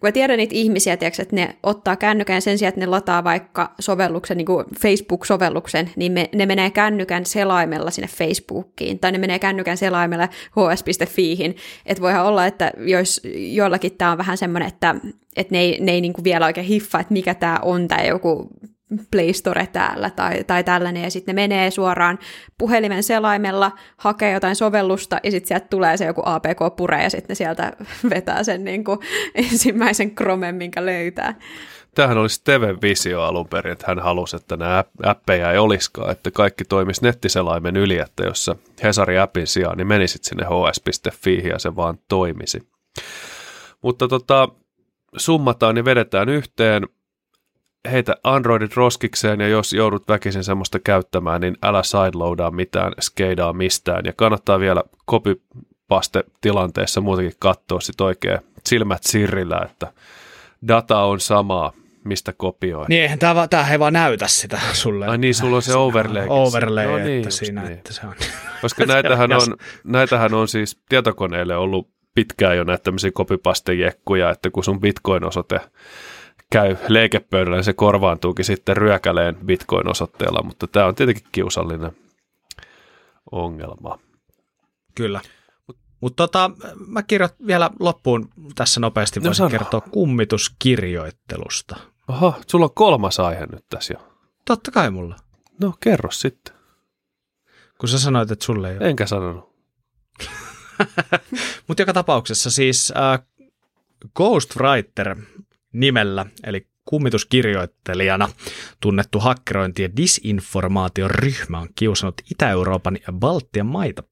kun 0.03 0.07
mä 0.07 0.11
tiedän 0.11 0.37
niitä 0.37 0.55
ihmisiä, 0.55 0.97
tiiäks, 0.97 1.19
että 1.19 1.35
ne 1.35 1.55
ottaa 1.63 1.95
kännykän 1.95 2.41
sen 2.41 2.57
sijaan, 2.57 2.69
että 2.69 2.79
ne 2.79 2.85
lataa 2.85 3.23
vaikka 3.23 3.73
sovelluksen, 3.79 4.37
niin 4.37 4.45
kuin 4.45 4.65
Facebook-sovelluksen, 4.79 5.89
niin 5.95 6.11
me, 6.11 6.29
ne 6.35 6.45
menee 6.45 6.69
kännykän 6.69 7.25
selaimella 7.25 7.91
sinne 7.91 8.07
Facebookiin, 8.07 8.99
tai 8.99 9.11
ne 9.11 9.17
menee 9.17 9.39
kännykän 9.39 9.77
selaimella 9.77 10.27
hs.fiihin. 10.27 11.55
Että 11.85 12.01
voihan 12.01 12.25
olla, 12.25 12.45
että 12.45 12.71
jos 12.77 13.21
joillakin 13.35 13.97
tämä 13.97 14.11
on 14.11 14.17
vähän 14.17 14.37
semmoinen, 14.37 14.67
että, 14.67 14.95
että 15.35 15.55
ne 15.55 15.59
ei, 15.59 15.77
ne 15.81 15.91
ei 15.91 16.01
niin 16.01 16.13
kuin 16.13 16.23
vielä 16.23 16.45
oikein 16.45 16.67
hiffa, 16.67 16.99
että 16.99 17.13
mikä 17.13 17.35
tämä 17.35 17.59
on, 17.61 17.87
tai 17.87 18.07
joku 18.07 18.49
Play 19.11 19.33
Store 19.33 19.67
täällä 19.67 20.09
tai, 20.09 20.43
tai 20.43 20.63
tällainen, 20.63 21.03
ja 21.03 21.11
sitten 21.11 21.35
ne 21.35 21.41
menee 21.41 21.71
suoraan 21.71 22.19
puhelimen 22.57 23.03
selaimella, 23.03 23.71
hakee 23.97 24.31
jotain 24.31 24.55
sovellusta, 24.55 25.19
ja 25.23 25.31
sitten 25.31 25.47
sieltä 25.47 25.67
tulee 25.69 25.97
se 25.97 26.05
joku 26.05 26.21
APK-pure, 26.25 27.03
ja 27.03 27.09
sitten 27.09 27.35
sieltä 27.35 27.73
vetää 28.09 28.43
sen 28.43 28.63
niin 28.63 28.83
kuin 28.83 28.99
ensimmäisen 29.35 30.15
kromen, 30.15 30.55
minkä 30.55 30.85
löytää. 30.85 31.35
Tämähän 31.95 32.17
olisi 32.17 32.35
Steven 32.35 32.81
visio 32.81 33.21
alun 33.21 33.47
perin, 33.47 33.73
että 33.73 33.85
hän 33.87 33.99
halusi, 33.99 34.35
että 34.35 34.57
nämä 34.57 34.83
appeja 35.03 35.51
ei 35.51 35.57
olisikaan, 35.57 36.11
että 36.11 36.31
kaikki 36.31 36.65
toimisi 36.65 37.01
nettiselaimen 37.01 37.77
yli, 37.77 37.97
että 37.97 38.23
jos 38.23 38.45
sä 38.45 38.55
Hesari-appin 38.83 39.47
sijaan, 39.47 39.77
niin 39.77 39.87
menisit 39.87 40.23
sinne 40.23 40.45
hs.fi 40.45 41.43
ja 41.47 41.59
se 41.59 41.75
vaan 41.75 41.97
toimisi. 42.09 42.67
Mutta 43.81 44.07
tota, 44.07 44.49
summataan 45.17 45.77
ja 45.77 45.85
vedetään 45.85 46.29
yhteen 46.29 46.87
heitä 47.91 48.15
Androidit 48.23 48.75
roskikseen 48.75 49.39
ja 49.39 49.47
jos 49.47 49.73
joudut 49.73 50.07
väkisin 50.07 50.43
semmoista 50.43 50.79
käyttämään, 50.79 51.41
niin 51.41 51.57
älä 51.63 51.84
sideloadaa 51.84 52.51
mitään, 52.51 52.93
skeidaa 53.01 53.53
mistään 53.53 54.05
ja 54.05 54.13
kannattaa 54.13 54.59
vielä 54.59 54.84
copypaste 55.09 56.23
tilanteessa 56.41 57.01
muutenkin 57.01 57.36
katsoa 57.39 57.79
sit 57.79 58.01
oikein 58.01 58.39
silmät 58.65 59.03
sirrillä, 59.03 59.61
että 59.71 59.93
data 60.67 60.99
on 60.99 61.19
samaa, 61.19 61.73
mistä 62.03 62.34
kopioi. 62.38 62.86
Niin, 62.89 63.01
eihän 63.01 63.19
tämä, 63.19 63.47
tämä 63.47 63.71
ei 63.71 63.79
vaan 63.79 63.93
näytä 63.93 64.27
sitä 64.27 64.59
sulle. 64.73 65.07
Ai 65.07 65.17
niin, 65.17 65.36
sulla 65.36 65.55
on 65.55 65.61
se 65.61 65.75
overlay. 65.75 66.25
Overlay, 66.29 66.88
no, 66.88 66.97
niin, 66.97 67.17
että 67.17 67.29
siinä, 67.29 67.61
niin. 67.61 67.73
että 67.73 67.93
se 67.93 68.01
on. 68.07 68.13
Koska 68.61 68.86
näitähän 68.86 69.34
on, 69.34 69.57
näitähän 69.84 70.34
on 70.34 70.47
siis 70.47 70.81
tietokoneelle 70.89 71.55
ollut 71.55 71.89
pitkään 72.15 72.57
jo 72.57 72.63
näitä 72.63 72.84
tämmöisiä 72.84 73.11
copypaste-jekkuja, 73.11 74.29
että 74.31 74.49
kun 74.49 74.63
sun 74.63 74.81
bitcoin-osoite 74.81 75.59
käy 76.53 76.77
leikepöydällä, 76.87 77.57
niin 77.57 77.63
se 77.63 77.73
korvaantuukin 77.73 78.45
sitten 78.45 78.77
ryökäleen 78.77 79.37
bitcoin-osoitteella, 79.45 80.43
mutta 80.43 80.67
tämä 80.67 80.85
on 80.85 80.95
tietenkin 80.95 81.27
kiusallinen 81.31 81.91
ongelma. 83.31 83.99
Kyllä. 84.95 85.21
Mutta 86.01 86.23
tota, 86.23 86.51
mä 86.87 87.03
kirjoit 87.03 87.35
vielä 87.47 87.69
loppuun 87.79 88.29
tässä 88.55 88.79
nopeasti, 88.79 89.19
no, 89.19 89.25
voisin 89.25 89.49
kertoa 89.49 89.81
kummituskirjoittelusta. 89.81 91.75
Oho, 92.07 92.35
sulla 92.47 92.65
on 92.65 92.73
kolmas 92.73 93.19
aihe 93.19 93.45
nyt 93.45 93.65
tässä 93.69 93.93
jo. 93.93 94.07
Totta 94.45 94.71
kai 94.71 94.91
mulla. 94.91 95.15
No, 95.61 95.73
kerro 95.79 96.11
sitten. 96.11 96.55
Kun 97.79 97.89
sä 97.89 97.99
sanoit, 97.99 98.31
että 98.31 98.45
sulle 98.45 98.71
ei 98.71 98.77
ole. 98.77 98.89
Enkä 98.89 99.05
sanonut. 99.05 99.53
Mutta 101.67 101.81
joka 101.81 101.93
tapauksessa 101.93 102.51
siis 102.51 102.93
äh, 102.97 103.19
Ghostwriter 104.15 105.15
nimellä, 105.74 106.26
eli 106.43 106.67
kummituskirjoittelijana 106.86 108.30
tunnettu 108.80 109.19
hakkerointi- 109.19 109.82
ja 109.82 109.95
disinformaatioryhmä 109.97 111.59
on 111.59 111.69
kiusannut 111.76 112.21
Itä-Euroopan 112.32 112.97
ja 113.07 113.13
Baltian 113.13 113.65
maita 113.65 114.03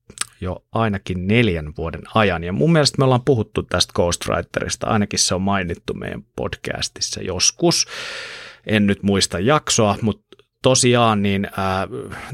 jo 0.41 0.65
ainakin 0.71 1.27
neljän 1.27 1.73
vuoden 1.77 2.01
ajan. 2.15 2.43
Ja 2.43 2.53
mun 2.53 2.71
mielestä 2.71 2.97
me 2.97 3.03
ollaan 3.03 3.25
puhuttu 3.25 3.63
tästä 3.63 3.93
Ghostwriterista, 3.93 4.87
ainakin 4.87 5.19
se 5.19 5.35
on 5.35 5.41
mainittu 5.41 5.93
meidän 5.93 6.23
podcastissa 6.35 7.21
joskus. 7.21 7.87
En 8.67 8.87
nyt 8.87 9.03
muista 9.03 9.39
jaksoa, 9.39 9.97
mutta 10.01 10.37
tosiaan 10.61 11.23
niin 11.23 11.47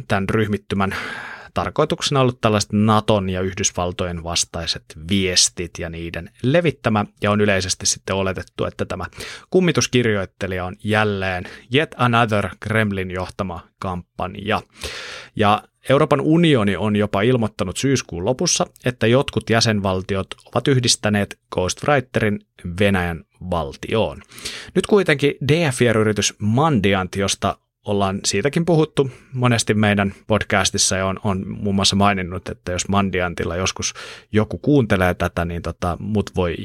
tämän 0.08 0.30
ryhmittymän 0.30 0.96
tarkoituksena 1.58 2.22
ollut 2.22 2.42
tällaiset 2.42 2.74
Naton 2.74 3.30
ja 3.30 3.42
Yhdysvaltojen 3.42 4.24
vastaiset 4.24 4.84
viestit 5.10 5.72
ja 5.80 5.90
niiden 5.90 6.30
levittämä, 6.44 7.06
ja 7.22 7.32
on 7.32 7.42
yleisesti 7.42 7.86
sitten 7.86 8.16
oletettu, 8.16 8.66
että 8.66 8.86
tämä 8.86 9.06
kummituskirjoittelija 9.50 10.66
on 10.66 10.76
jälleen 10.84 11.44
Yet 11.74 11.96
Another 11.98 12.50
Kremlin 12.60 13.12
johtama 13.12 13.68
kampanja. 13.80 14.62
Ja 15.36 15.64
Euroopan 15.90 16.22
unioni 16.22 16.76
on 16.76 16.96
jopa 16.96 17.22
ilmoittanut 17.22 17.78
syyskuun 17.78 18.26
lopussa, 18.26 18.66
että 18.86 19.08
jotkut 19.08 19.50
jäsenvaltiot 19.50 20.28
ovat 20.46 20.68
yhdistäneet 20.68 21.40
Ghostwriterin 21.54 22.40
Venäjän 22.80 23.24
valtioon. 23.50 24.22
Nyt 24.76 24.88
kuitenkin 24.88 25.34
DFR-yritys 25.48 26.34
Mandiant, 26.40 27.16
josta 27.16 27.58
ollaan 27.88 28.20
siitäkin 28.26 28.66
puhuttu 28.66 29.12
monesti 29.34 29.74
meidän 29.74 30.14
podcastissa 30.28 30.96
ja 30.96 31.06
on, 31.06 31.20
on 31.24 31.44
muun 31.48 31.76
muassa 31.76 31.96
maininnut, 31.96 32.50
että 32.50 32.72
jos 32.72 32.88
Mandiantilla 32.88 33.56
joskus 33.56 33.94
joku 34.32 34.58
kuuntelee 34.58 35.14
tätä, 35.14 35.46
niin 35.46 35.62
tota, 35.62 35.98
mut 36.00 36.36
voi 36.36 36.56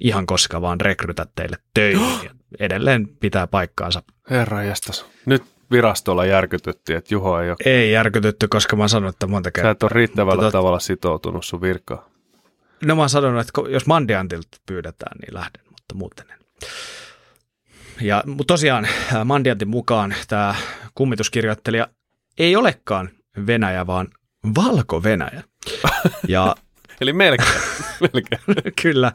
ihan 0.00 0.26
koska 0.26 0.60
vaan 0.60 0.80
rekrytä 0.80 1.26
teille 1.34 1.56
töihin. 1.74 2.30
Edelleen 2.60 3.08
pitää 3.08 3.46
paikkaansa. 3.46 4.02
Herra 4.30 4.64
jästäs. 4.64 5.06
Nyt 5.26 5.42
virastolla 5.70 6.24
järkytyttiin, 6.24 6.96
että 6.96 7.14
Juho 7.14 7.40
ei 7.40 7.50
ole... 7.50 7.56
Ei 7.64 7.92
järkytytty, 7.92 8.48
koska 8.48 8.76
mä 8.76 8.82
oon 8.82 8.88
sanonut, 8.88 9.14
että 9.14 9.26
monta 9.26 9.50
kertaa. 9.50 9.68
Sä 9.68 9.72
et 9.72 9.82
ole 9.82 9.90
riittävällä 9.94 10.42
mutta, 10.42 10.58
tavalla 10.58 10.78
sitoutunut 10.78 11.44
sun 11.44 11.60
virkaan. 11.60 12.04
No 12.84 12.94
mä 12.96 13.02
oon 13.02 13.10
sanonut, 13.10 13.40
että 13.40 13.70
jos 13.70 13.86
Mandiantilta 13.86 14.58
pyydetään, 14.66 15.18
niin 15.18 15.34
lähden, 15.34 15.62
mutta 15.70 15.94
muuten 15.94 16.26
en. 16.30 16.38
Ja, 18.02 18.22
mutta 18.26 18.54
tosiaan 18.54 18.88
Mandiantin 19.24 19.68
mukaan 19.68 20.14
tämä 20.28 20.54
kummituskirjoittelija 20.94 21.88
ei 22.38 22.56
olekaan 22.56 23.10
Venäjä, 23.46 23.86
vaan 23.86 24.08
Valko-Venäjä. 24.56 25.42
Ja 26.28 26.54
Eli 27.00 27.12
melkein. 27.12 27.48
melkein. 28.00 28.42
Kyllä, 28.82 29.12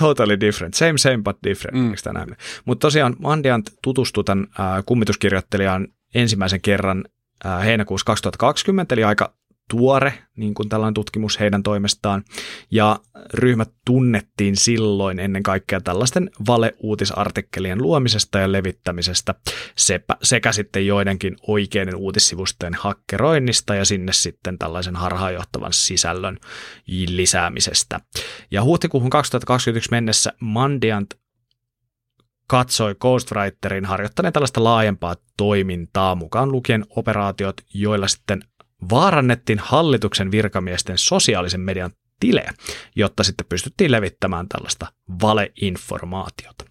totally 0.00 0.40
different. 0.40 0.74
Same, 0.74 0.98
same, 0.98 1.18
but 1.24 1.36
different. 1.44 1.78
Mm. 1.78 2.34
Mutta 2.64 2.86
tosiaan 2.86 3.16
Mandiant 3.18 3.72
tutustui 3.82 4.24
tämän 4.24 4.46
äh, 4.60 4.66
kummituskirjoittelijan 4.86 5.88
ensimmäisen 6.14 6.60
kerran 6.60 7.04
äh, 7.46 7.64
heinäkuussa 7.64 8.04
2020, 8.04 8.94
eli 8.94 9.04
aika 9.04 9.34
tuore 9.70 10.14
niin 10.36 10.54
kuin 10.54 10.68
tällainen 10.68 10.94
tutkimus 10.94 11.40
heidän 11.40 11.62
toimestaan, 11.62 12.24
ja 12.70 13.00
ryhmät 13.34 13.72
tunnettiin 13.86 14.56
silloin 14.56 15.18
ennen 15.18 15.42
kaikkea 15.42 15.80
tällaisten 15.80 16.30
valeuutisartikkelien 16.46 17.82
luomisesta 17.82 18.38
ja 18.38 18.52
levittämisestä 18.52 19.34
sekä 20.22 20.52
sitten 20.52 20.86
joidenkin 20.86 21.36
oikeiden 21.46 21.96
uutissivustojen 21.96 22.74
hakkeroinnista 22.74 23.74
ja 23.74 23.84
sinne 23.84 24.12
sitten 24.12 24.58
tällaisen 24.58 24.96
harhaanjohtavan 24.96 25.72
sisällön 25.72 26.38
lisäämisestä. 27.08 28.00
Ja 28.50 28.64
huhtikuuhun 28.64 29.10
2021 29.10 29.90
mennessä 29.90 30.32
Mandiant 30.40 31.14
katsoi 32.46 32.94
Ghostwriterin 32.94 33.84
harjoittaneen 33.84 34.32
tällaista 34.32 34.64
laajempaa 34.64 35.16
toimintaa, 35.36 36.14
mukaan 36.14 36.52
lukien 36.52 36.84
operaatiot, 36.90 37.56
joilla 37.74 38.08
sitten 38.08 38.44
vaarannettiin 38.90 39.58
hallituksen 39.58 40.30
virkamiesten 40.30 40.98
sosiaalisen 40.98 41.60
median 41.60 41.90
tilejä, 42.20 42.54
jotta 42.96 43.24
sitten 43.24 43.46
pystyttiin 43.48 43.92
levittämään 43.92 44.48
tällaista 44.48 44.86
valeinformaatiota. 45.22 46.64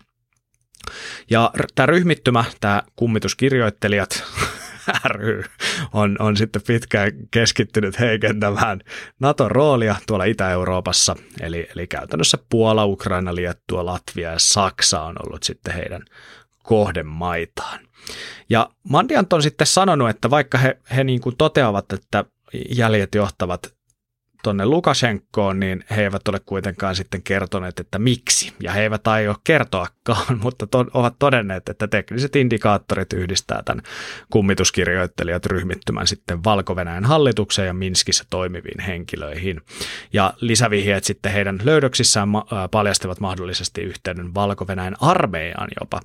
Ja 1.29 1.51
tämä 1.75 1.85
ryhmittymä, 1.85 2.43
tämä 2.61 2.83
kummituskirjoittelijat 2.95 4.23
ry, 5.05 5.43
on, 5.93 6.15
on 6.19 6.37
sitten 6.37 6.61
pitkään 6.67 7.11
keskittynyt 7.31 7.99
heikentämään 7.99 8.81
Naton 9.19 9.51
roolia 9.51 9.95
tuolla 10.07 10.23
Itä-Euroopassa, 10.23 11.15
eli, 11.41 11.67
eli 11.75 11.87
käytännössä 11.87 12.37
Puola, 12.49 12.85
Ukraina, 12.85 13.35
Liettua, 13.35 13.85
Latvia 13.85 14.31
ja 14.31 14.39
Saksa 14.39 15.01
on 15.01 15.15
ollut 15.25 15.43
sitten 15.43 15.73
heidän 15.73 16.05
kohdemaitaan. 16.63 17.79
Ja 18.49 18.69
Mandiant 18.89 19.33
on 19.33 19.43
sitten 19.43 19.67
sanonut, 19.67 20.09
että 20.09 20.29
vaikka 20.29 20.57
he, 20.57 20.77
he 20.95 21.03
niin 21.03 21.21
kuin 21.21 21.37
toteavat, 21.37 21.93
että 21.93 22.25
jäljet 22.69 23.15
johtavat 23.15 23.73
tuonne 24.43 24.65
Lukashenkoon, 24.65 25.59
niin 25.59 25.83
he 25.89 26.03
eivät 26.03 26.27
ole 26.27 26.41
kuitenkaan 26.45 26.95
sitten 26.95 27.23
kertoneet, 27.23 27.79
että 27.79 27.99
miksi. 27.99 28.53
Ja 28.59 28.71
he 28.71 28.81
eivät 28.81 29.07
aio 29.07 29.35
kertoakaan, 29.43 30.39
mutta 30.43 30.67
to- 30.67 30.85
ovat 30.93 31.15
todenneet, 31.19 31.69
että 31.69 31.87
tekniset 31.87 32.35
indikaattorit 32.35 33.13
yhdistää 33.13 33.61
tämän 33.65 33.83
kummituskirjoittelijat 34.29 35.45
ryhmittymän 35.45 36.07
sitten 36.07 36.43
valko 36.43 36.75
hallitukseen 37.05 37.67
ja 37.67 37.73
Minskissä 37.73 38.23
toimiviin 38.29 38.79
henkilöihin. 38.79 39.61
Ja 40.13 40.33
lisävihjeet 40.41 41.03
sitten 41.03 41.31
heidän 41.31 41.59
löydöksissään 41.63 42.27
ma- 42.27 42.45
paljastivat 42.71 43.19
mahdollisesti 43.19 43.81
yhteyden 43.81 44.33
valko 44.33 44.65
armeijaan 44.99 45.69
jopa. 45.81 45.99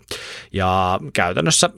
Ja 0.52 1.00
käytännössä 1.12 1.70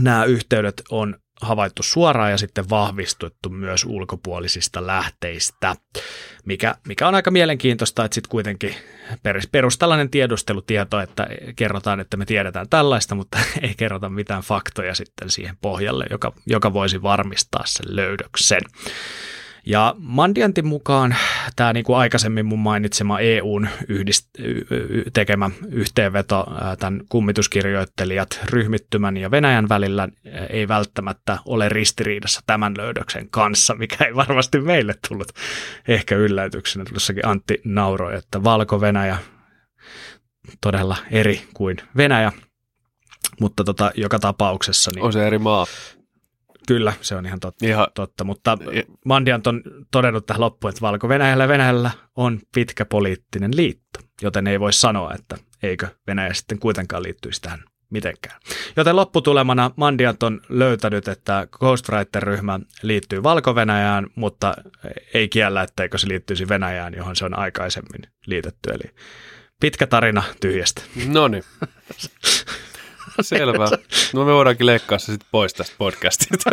nämä 0.00 0.24
yhteydet 0.24 0.82
on 0.90 1.16
havaittu 1.42 1.82
suoraan 1.82 2.30
ja 2.30 2.38
sitten 2.38 2.70
vahvistettu 2.70 3.50
myös 3.50 3.84
ulkopuolisista 3.84 4.86
lähteistä, 4.86 5.74
mikä, 6.44 6.74
mikä 6.88 7.08
on 7.08 7.14
aika 7.14 7.30
mielenkiintoista, 7.30 8.04
että 8.04 8.14
sitten 8.14 8.30
kuitenkin 8.30 8.74
perus 9.52 9.78
tällainen 9.78 10.10
tiedustelutieto, 10.10 11.00
että 11.00 11.26
kerrotaan, 11.56 12.00
että 12.00 12.16
me 12.16 12.26
tiedetään 12.26 12.68
tällaista, 12.68 13.14
mutta 13.14 13.38
ei 13.62 13.74
kerrota 13.76 14.08
mitään 14.08 14.42
faktoja 14.42 14.94
sitten 14.94 15.30
siihen 15.30 15.56
pohjalle, 15.60 16.06
joka, 16.10 16.32
joka 16.46 16.72
voisi 16.72 17.02
varmistaa 17.02 17.62
sen 17.66 17.96
löydöksen. 17.96 18.62
Ja 19.66 19.94
Mandiantin 19.98 20.66
mukaan 20.66 21.16
tämä 21.56 21.72
niin 21.72 21.84
kuin 21.84 21.96
aikaisemmin 21.96 22.46
mun 22.46 22.58
mainitsema 22.58 23.20
EUn 23.20 23.68
yhdist, 23.88 24.28
tekemä 25.12 25.50
yhteenveto 25.68 26.46
tämän 26.78 27.00
kummituskirjoittelijat 27.08 28.40
ryhmittymän 28.44 29.16
ja 29.16 29.30
Venäjän 29.30 29.68
välillä 29.68 30.08
ei 30.50 30.68
välttämättä 30.68 31.38
ole 31.44 31.68
ristiriidassa 31.68 32.40
tämän 32.46 32.74
löydöksen 32.76 33.28
kanssa, 33.30 33.74
mikä 33.74 34.04
ei 34.04 34.14
varmasti 34.16 34.60
meille 34.60 34.94
tullut 35.08 35.32
ehkä 35.88 36.16
yllätyksenä. 36.16 36.84
Tuossakin 36.84 37.26
Antti 37.26 37.60
nauroi, 37.64 38.16
että 38.16 38.44
Valko-Venäjä 38.44 39.18
todella 40.60 40.96
eri 41.10 41.42
kuin 41.54 41.76
Venäjä, 41.96 42.32
mutta 43.40 43.64
tota, 43.64 43.90
joka 43.94 44.18
tapauksessa... 44.18 44.90
Niin, 44.94 45.04
on 45.04 45.12
se 45.12 45.26
eri 45.26 45.38
maa. 45.38 45.66
Kyllä, 46.66 46.92
se 47.00 47.14
on 47.14 47.26
ihan 47.26 47.40
totta, 47.40 47.66
ihan. 47.66 47.86
totta. 47.94 48.24
mutta 48.24 48.58
Mandiant 49.04 49.46
on 49.46 49.62
todennut 49.90 50.26
tähän 50.26 50.40
loppuun, 50.40 50.68
että 50.68 50.80
Valko-Venäjällä 50.80 51.48
Venäjällä 51.48 51.90
on 52.16 52.40
pitkä 52.54 52.84
poliittinen 52.84 53.56
liitto, 53.56 54.00
joten 54.22 54.46
ei 54.46 54.60
voi 54.60 54.72
sanoa, 54.72 55.14
että 55.14 55.36
eikö 55.62 55.88
Venäjä 56.06 56.34
sitten 56.34 56.58
kuitenkaan 56.58 57.02
liittyisi 57.02 57.40
tähän 57.40 57.64
mitenkään. 57.90 58.40
Joten 58.76 58.96
lopputulemana 58.96 59.70
Mandiant 59.76 60.22
on 60.22 60.40
löytänyt, 60.48 61.08
että 61.08 61.46
Ghostwriter-ryhmä 61.52 62.60
liittyy 62.82 63.22
valko 63.22 63.54
mutta 64.14 64.54
ei 65.14 65.28
kiellä, 65.28 65.62
etteikö 65.62 65.98
se 65.98 66.08
liittyisi 66.08 66.48
Venäjään, 66.48 66.94
johon 66.94 67.16
se 67.16 67.24
on 67.24 67.38
aikaisemmin 67.38 68.02
liitetty. 68.26 68.70
Eli 68.70 68.94
pitkä 69.60 69.86
tarina 69.86 70.22
tyhjästä. 70.40 70.82
No 71.06 71.28
niin. 71.28 71.44
Selvä. 73.20 73.68
No 74.12 74.24
me 74.24 74.32
voidaankin 74.32 74.66
leikkaa 74.66 74.98
se 74.98 75.06
sitten 75.06 75.28
pois 75.30 75.54
tästä 75.54 75.74
podcastista. 75.78 76.50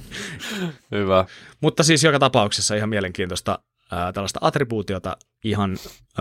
Hyvä. 0.92 1.24
Mutta 1.60 1.82
siis 1.82 2.04
joka 2.04 2.18
tapauksessa 2.18 2.74
ihan 2.74 2.88
mielenkiintoista 2.88 3.58
ää, 3.90 4.12
tällaista 4.12 4.38
attribuutiota 4.42 5.16
ihan 5.44 5.76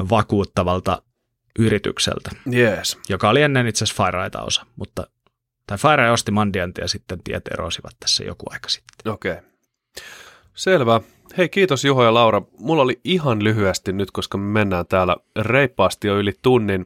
vakuuttavalta 0.10 1.02
yritykseltä, 1.60 2.30
yes. 2.54 2.98
joka 3.10 3.30
oli 3.30 3.42
ennen 3.42 3.68
itse 3.68 3.84
asiassa 3.84 4.04
FireEyeta 4.04 4.42
osa, 4.42 4.66
mutta 4.76 5.08
tai 5.68 5.78
FireEye 5.78 6.12
osti 6.12 6.32
Mandiantia 6.32 6.84
ja 6.84 6.88
sitten 6.88 7.24
tiet 7.24 7.48
erosivat 7.48 7.96
tässä 8.00 8.24
joku 8.24 8.46
aika 8.50 8.70
sitten. 8.70 9.12
Okei. 9.12 9.32
Okay. 9.32 9.44
Selvä. 10.54 11.02
Hei, 11.38 11.50
kiitos 11.50 11.86
Juho 11.86 12.04
ja 12.04 12.14
Laura. 12.14 12.42
Mulla 12.58 12.82
oli 12.82 13.00
ihan 13.04 13.44
lyhyesti 13.44 13.94
nyt, 13.94 14.12
koska 14.12 14.38
me 14.38 14.44
mennään 14.60 14.88
täällä 14.88 15.16
reippaasti 15.40 16.08
jo 16.08 16.20
yli 16.20 16.34
tunnin. 16.42 16.86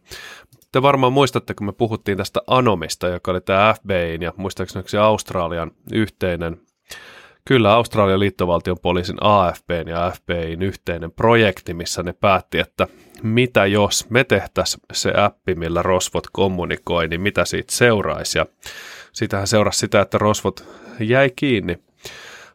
Te 0.76 0.82
varmaan 0.82 1.14
muistatte, 1.14 1.54
kun 1.54 1.66
me 1.66 1.74
puhuttiin 1.74 2.18
tästä 2.18 2.42
Anomista, 2.48 3.08
joka 3.08 3.32
oli 3.32 3.42
tämä 3.42 3.74
FBIin 3.74 4.22
ja 4.22 4.34
muistaakseni 4.38 4.88
se 4.88 4.98
Australian 4.98 5.72
yhteinen, 5.94 6.62
kyllä 7.46 7.74
Australian 7.74 8.20
liittovaltion 8.20 8.78
poliisin 8.82 9.18
AFBn 9.22 9.88
ja 9.88 10.12
FBIin 10.16 10.62
yhteinen 10.62 11.12
projekti, 11.12 11.74
missä 11.74 12.04
ne 12.04 12.14
päätti, 12.14 12.60
että 12.60 12.88
mitä 13.24 13.66
jos 13.66 14.10
me 14.10 14.24
tehtäisiin 14.24 14.82
se 14.94 15.14
appi, 15.18 15.56
millä 15.56 15.82
rosvot 15.82 16.28
kommunikoi, 16.32 17.08
niin 17.08 17.22
mitä 17.22 17.46
siitä 17.46 17.76
seuraisi. 17.76 18.38
Ja 18.38 18.46
sitähän 19.12 19.48
seurasi 19.48 19.80
sitä, 19.80 20.02
että 20.02 20.18
rosvot 20.18 20.66
jäi 21.00 21.32
kiinni 21.36 21.78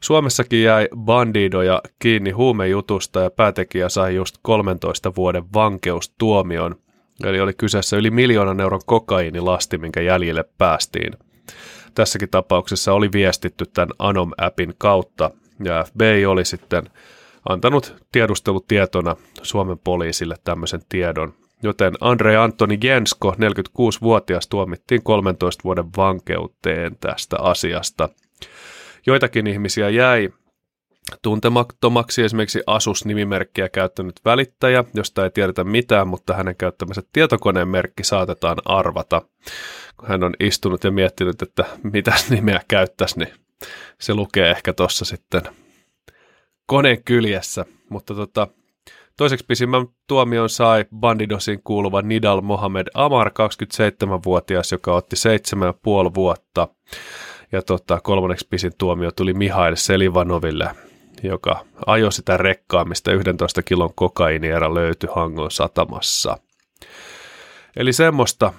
Suomessakin 0.01 0.63
jäi 0.63 0.89
bandidoja 0.97 1.83
kiinni 1.99 2.31
huumejutusta 2.31 3.21
ja 3.21 3.31
päätekijä 3.31 3.89
sai 3.89 4.15
just 4.15 4.37
13 4.43 5.15
vuoden 5.17 5.45
vankeustuomion. 5.55 6.77
Eli 7.25 7.41
oli 7.41 7.53
kyseessä 7.55 7.97
yli 7.97 8.11
miljoonan 8.11 8.61
euron 8.61 8.81
kokaiinilasti, 8.87 9.79
minkä 9.79 10.01
jäljille 10.01 10.45
päästiin. 10.59 11.13
Tässäkin 11.95 12.31
tapauksessa 12.31 12.93
oli 12.93 13.09
viestitty 13.13 13.65
tämän 13.67 13.89
Anom-appin 13.99 14.75
kautta 14.79 15.31
ja 15.65 15.85
FBI 15.85 16.27
oli 16.27 16.45
sitten 16.45 16.83
antanut 17.49 17.95
tiedustelutietona 18.13 19.17
Suomen 19.43 19.79
poliisille 19.79 20.37
tämmöisen 20.45 20.81
tiedon. 20.89 21.35
Joten 21.63 21.95
Andre 22.01 22.37
Antoni 22.37 22.79
Jensko, 22.85 23.35
46-vuotias, 23.39 24.49
tuomittiin 24.49 25.03
13 25.03 25.65
vuoden 25.65 25.85
vankeuteen 25.97 26.97
tästä 27.01 27.37
asiasta. 27.39 28.09
Joitakin 29.07 29.47
ihmisiä 29.47 29.89
jäi 29.89 30.29
tuntemattomaksi 31.23 32.23
esimerkiksi 32.23 32.63
Asus-nimimerkkiä 32.67 33.69
käyttänyt 33.69 34.21
välittäjä, 34.25 34.85
josta 34.95 35.25
ei 35.25 35.31
tiedetä 35.31 35.65
mitään, 35.65 36.09
mutta 36.09 36.35
hänen 36.35 36.57
käyttämänsä 36.57 37.03
tietokoneen 37.13 37.69
merkki 37.69 38.05
saatetaan 38.05 38.57
arvata. 38.65 39.23
Kun 39.97 40.09
hän 40.09 40.25
on 40.25 40.35
istunut 40.41 40.85
ja 40.85 40.91
miettinyt, 40.91 41.43
että 41.43 41.65
mitä 41.93 42.13
nimeä 42.31 42.61
käyttäisi, 42.69 43.19
niin 43.19 43.33
se 44.01 44.15
lukee 44.15 44.51
ehkä 44.51 44.73
tuossa 44.73 45.05
sitten 45.05 45.43
koneen 46.67 47.05
kyljessä. 47.05 47.65
Mutta 47.89 48.15
tota, 48.15 48.49
toiseksi 49.17 49.47
pisimmän 49.49 49.87
tuomion 50.07 50.49
sai 50.49 50.85
Bandidosiin 50.97 51.63
kuuluva 51.65 52.03
Nidal 52.03 52.41
Mohamed 52.41 52.87
Amar, 52.95 53.29
27-vuotias, 53.29 54.73
joka 54.73 54.95
otti 54.95 55.17
7,5 55.17 56.15
vuotta. 56.15 56.69
Ja 57.53 57.63
tota, 57.63 58.01
kolmanneksi 58.01 58.47
pisin 58.51 58.73
tuomio 58.79 59.11
tuli 59.11 59.35
Mihail 59.35 59.77
Selivanoville, 59.77 60.71
joka 61.23 61.65
ajoi 61.87 62.13
sitä 62.13 62.37
rekkaa, 62.37 62.85
mistä 62.85 63.13
11 63.13 63.63
kilon 63.63 63.95
kokainierä 63.95 64.75
löytyi 64.75 65.11
Hangon 65.15 65.51
satamassa. 65.51 66.37
Eli 67.77 67.93
semmoista 67.93 68.53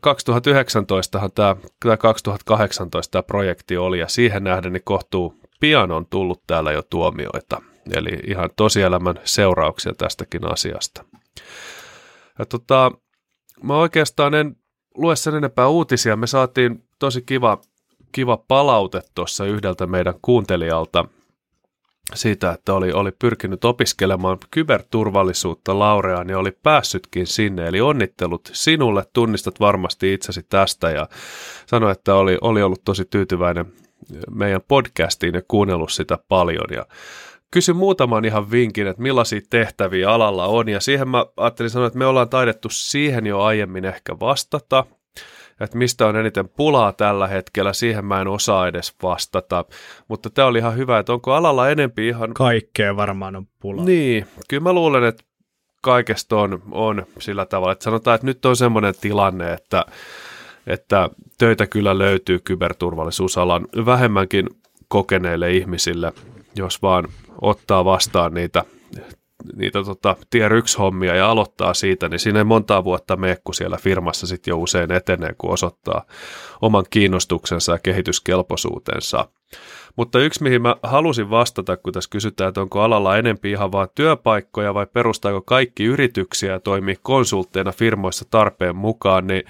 2019 0.00 1.30
tämä, 1.34 1.56
tämä 1.80 1.96
2018 1.96 3.12
tämä 3.12 3.22
projekti 3.22 3.76
oli 3.76 3.98
ja 3.98 4.08
siihen 4.08 4.44
nähden 4.44 4.72
niin 4.72 4.84
kohtuu 4.84 5.40
pian 5.60 5.92
on 5.92 6.06
tullut 6.06 6.42
täällä 6.46 6.72
jo 6.72 6.82
tuomioita. 6.82 7.62
Eli 7.94 8.18
ihan 8.26 8.50
tosielämän 8.56 9.20
seurauksia 9.24 9.92
tästäkin 9.98 10.52
asiasta. 10.52 11.04
Ja 12.38 12.46
tota, 12.46 12.92
mä 13.62 13.76
oikeastaan 13.76 14.34
en 14.34 14.56
lue 14.94 15.16
sen 15.16 15.34
enempää 15.34 15.68
uutisia. 15.68 16.16
Me 16.16 16.26
saatiin 16.26 16.84
tosi 16.98 17.22
kiva, 17.22 17.60
kiva 18.12 18.36
palaute 18.36 19.02
tuossa 19.14 19.44
yhdeltä 19.44 19.86
meidän 19.86 20.14
kuuntelijalta 20.22 21.04
siitä, 22.14 22.50
että 22.50 22.74
oli, 22.74 22.92
oli 22.92 23.12
pyrkinyt 23.18 23.64
opiskelemaan 23.64 24.38
kyberturvallisuutta 24.50 25.78
Laureaan 25.78 26.28
ja 26.28 26.38
oli 26.38 26.52
päässytkin 26.62 27.26
sinne. 27.26 27.66
Eli 27.66 27.80
onnittelut 27.80 28.50
sinulle, 28.52 29.04
tunnistat 29.12 29.60
varmasti 29.60 30.14
itsesi 30.14 30.46
tästä 30.48 30.90
ja 30.90 31.08
sanoi, 31.66 31.92
että 31.92 32.14
oli, 32.14 32.38
oli 32.40 32.62
ollut 32.62 32.84
tosi 32.84 33.04
tyytyväinen 33.04 33.66
meidän 34.30 34.60
podcastiin 34.68 35.34
ja 35.34 35.42
kuunnellut 35.48 35.92
sitä 35.92 36.18
paljon. 36.28 36.66
Ja 36.70 36.86
kysyn 37.50 37.76
muutaman 37.76 38.24
ihan 38.24 38.50
vinkin, 38.50 38.86
että 38.86 39.02
millaisia 39.02 39.40
tehtäviä 39.50 40.10
alalla 40.10 40.46
on. 40.46 40.68
Ja 40.68 40.80
siihen 40.80 41.08
mä 41.08 41.26
ajattelin 41.36 41.70
sanoa, 41.70 41.86
että 41.86 41.98
me 41.98 42.06
ollaan 42.06 42.28
taidettu 42.28 42.68
siihen 42.70 43.26
jo 43.26 43.40
aiemmin 43.40 43.84
ehkä 43.84 44.20
vastata 44.20 44.84
että 45.60 45.78
mistä 45.78 46.06
on 46.06 46.16
eniten 46.16 46.48
pulaa 46.48 46.92
tällä 46.92 47.28
hetkellä, 47.28 47.72
siihen 47.72 48.04
mä 48.04 48.20
en 48.20 48.28
osaa 48.28 48.68
edes 48.68 48.94
vastata. 49.02 49.64
Mutta 50.08 50.30
tämä 50.30 50.48
oli 50.48 50.58
ihan 50.58 50.76
hyvä, 50.76 50.98
että 50.98 51.12
onko 51.12 51.32
alalla 51.32 51.70
enempi 51.70 52.08
ihan... 52.08 52.34
Kaikkea 52.34 52.96
varmaan 52.96 53.36
on 53.36 53.46
pulaa. 53.60 53.84
Niin, 53.84 54.26
kyllä 54.48 54.62
mä 54.62 54.72
luulen, 54.72 55.04
että 55.04 55.24
kaikesta 55.82 56.36
on, 56.36 56.62
on 56.70 57.06
sillä 57.18 57.46
tavalla, 57.46 57.72
että 57.72 57.84
sanotaan, 57.84 58.14
että 58.14 58.26
nyt 58.26 58.44
on 58.44 58.56
semmoinen 58.56 58.94
tilanne, 59.00 59.52
että, 59.52 59.84
että 60.66 61.10
töitä 61.38 61.66
kyllä 61.66 61.98
löytyy 61.98 62.38
kyberturvallisuusalan 62.38 63.66
vähemmänkin 63.86 64.46
kokeneille 64.88 65.52
ihmisille, 65.52 66.12
jos 66.56 66.82
vaan 66.82 67.08
ottaa 67.40 67.84
vastaan 67.84 68.34
niitä 68.34 68.64
niitä 69.56 69.84
tota, 69.84 70.16
tier 70.30 70.54
1 70.54 70.78
hommia 70.78 71.14
ja 71.14 71.30
aloittaa 71.30 71.74
siitä, 71.74 72.08
niin 72.08 72.18
siinä 72.18 72.38
ei 72.38 72.44
montaa 72.44 72.84
vuotta 72.84 73.16
mene, 73.16 73.36
kun 73.44 73.54
siellä 73.54 73.76
firmassa 73.76 74.26
sitten 74.26 74.52
jo 74.52 74.58
usein 74.58 74.92
etenee, 74.92 75.34
kun 75.38 75.50
osoittaa 75.50 76.04
oman 76.62 76.84
kiinnostuksensa 76.90 77.72
ja 77.72 77.78
kehityskelpoisuutensa. 77.78 79.28
Mutta 79.96 80.18
yksi, 80.18 80.42
mihin 80.42 80.62
mä 80.62 80.76
halusin 80.82 81.30
vastata, 81.30 81.76
kun 81.76 81.92
tässä 81.92 82.10
kysytään, 82.10 82.48
että 82.48 82.60
onko 82.60 82.80
alalla 82.80 83.16
enempi 83.16 83.50
ihan 83.50 83.72
vain 83.72 83.88
työpaikkoja 83.94 84.74
vai 84.74 84.86
perustaako 84.86 85.40
kaikki 85.40 85.84
yrityksiä 85.84 86.52
ja 86.52 86.60
toimii 86.60 86.96
konsultteina 87.02 87.72
firmoissa 87.72 88.24
tarpeen 88.30 88.76
mukaan, 88.76 89.26
niin 89.26 89.42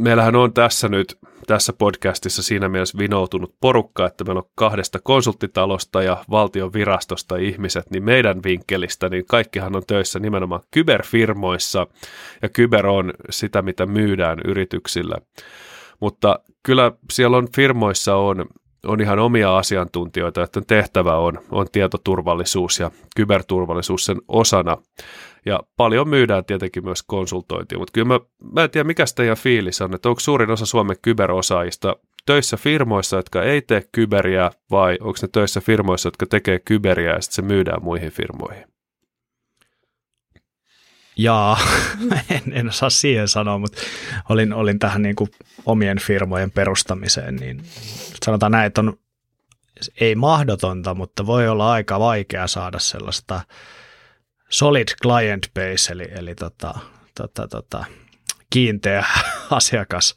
meillähän 0.00 0.36
on 0.36 0.52
tässä 0.52 0.88
nyt 0.88 1.18
tässä 1.46 1.72
podcastissa 1.72 2.42
siinä 2.42 2.68
mielessä 2.68 2.98
vinoutunut 2.98 3.54
porukka, 3.60 4.06
että 4.06 4.24
meillä 4.24 4.38
on 4.38 4.50
kahdesta 4.54 4.98
konsulttitalosta 5.02 6.02
ja 6.02 6.24
valtion 6.30 6.72
virastosta 6.72 7.36
ihmiset, 7.36 7.90
niin 7.90 8.04
meidän 8.04 8.42
vinkkelistä, 8.44 9.08
niin 9.08 9.24
kaikkihan 9.26 9.76
on 9.76 9.82
töissä 9.86 10.18
nimenomaan 10.18 10.62
kyberfirmoissa, 10.70 11.86
ja 12.42 12.48
kyber 12.48 12.86
on 12.86 13.12
sitä, 13.30 13.62
mitä 13.62 13.86
myydään 13.86 14.38
yrityksille. 14.44 15.16
Mutta 16.00 16.38
kyllä 16.62 16.92
siellä 17.12 17.36
on 17.36 17.48
firmoissa 17.56 18.16
on, 18.16 18.46
on 18.86 19.00
ihan 19.00 19.18
omia 19.18 19.56
asiantuntijoita, 19.56 20.42
että 20.42 20.60
tehtävä 20.66 21.16
on, 21.16 21.38
on 21.50 21.66
tietoturvallisuus 21.72 22.78
ja 22.78 22.90
kyberturvallisuus 23.16 24.04
sen 24.04 24.20
osana. 24.28 24.76
Ja 25.46 25.60
paljon 25.76 26.08
myydään 26.08 26.44
tietenkin 26.44 26.84
myös 26.84 27.02
konsultointia, 27.02 27.78
mutta 27.78 27.92
kyllä 27.92 28.08
mä, 28.08 28.20
mä 28.52 28.64
en 28.64 28.70
tiedä 28.70 28.86
mikä 28.86 29.04
teidän 29.14 29.36
fiilis 29.36 29.80
on, 29.80 29.94
että 29.94 30.08
onko 30.08 30.20
suurin 30.20 30.50
osa 30.50 30.66
Suomen 30.66 30.96
kyberosaajista 31.02 31.96
töissä 32.26 32.56
firmoissa, 32.56 33.16
jotka 33.16 33.42
ei 33.42 33.62
tee 33.62 33.82
kyberiä, 33.92 34.50
vai 34.70 34.98
onko 35.00 35.18
ne 35.22 35.28
töissä 35.32 35.60
firmoissa, 35.60 36.06
jotka 36.06 36.26
tekee 36.26 36.58
kyberiä 36.58 37.14
ja 37.14 37.20
sitten 37.20 37.34
se 37.34 37.42
myydään 37.42 37.82
muihin 37.82 38.10
firmoihin? 38.10 38.64
Jaa, 41.16 41.58
en, 42.30 42.42
en 42.52 42.68
osaa 42.68 42.90
siihen 42.90 43.28
sanoa, 43.28 43.58
mutta 43.58 43.82
olin, 44.28 44.52
olin 44.52 44.78
tähän 44.78 45.02
niin 45.02 45.16
kuin 45.16 45.30
omien 45.66 45.98
firmojen 45.98 46.50
perustamiseen, 46.50 47.36
niin 47.36 47.62
sanotaan 48.24 48.52
näin, 48.52 48.66
että 48.66 48.80
on 48.80 48.98
ei 50.00 50.14
mahdotonta, 50.14 50.94
mutta 50.94 51.26
voi 51.26 51.48
olla 51.48 51.72
aika 51.72 52.00
vaikea 52.00 52.46
saada 52.46 52.78
sellaista 52.78 53.40
solid 54.50 54.88
client 55.02 55.50
base, 55.54 55.92
eli, 55.92 56.08
eli 56.14 56.34
tota, 56.34 56.74
tota, 57.14 57.48
tota, 57.48 57.84
kiinteä 58.50 59.04
asiakas 59.50 60.14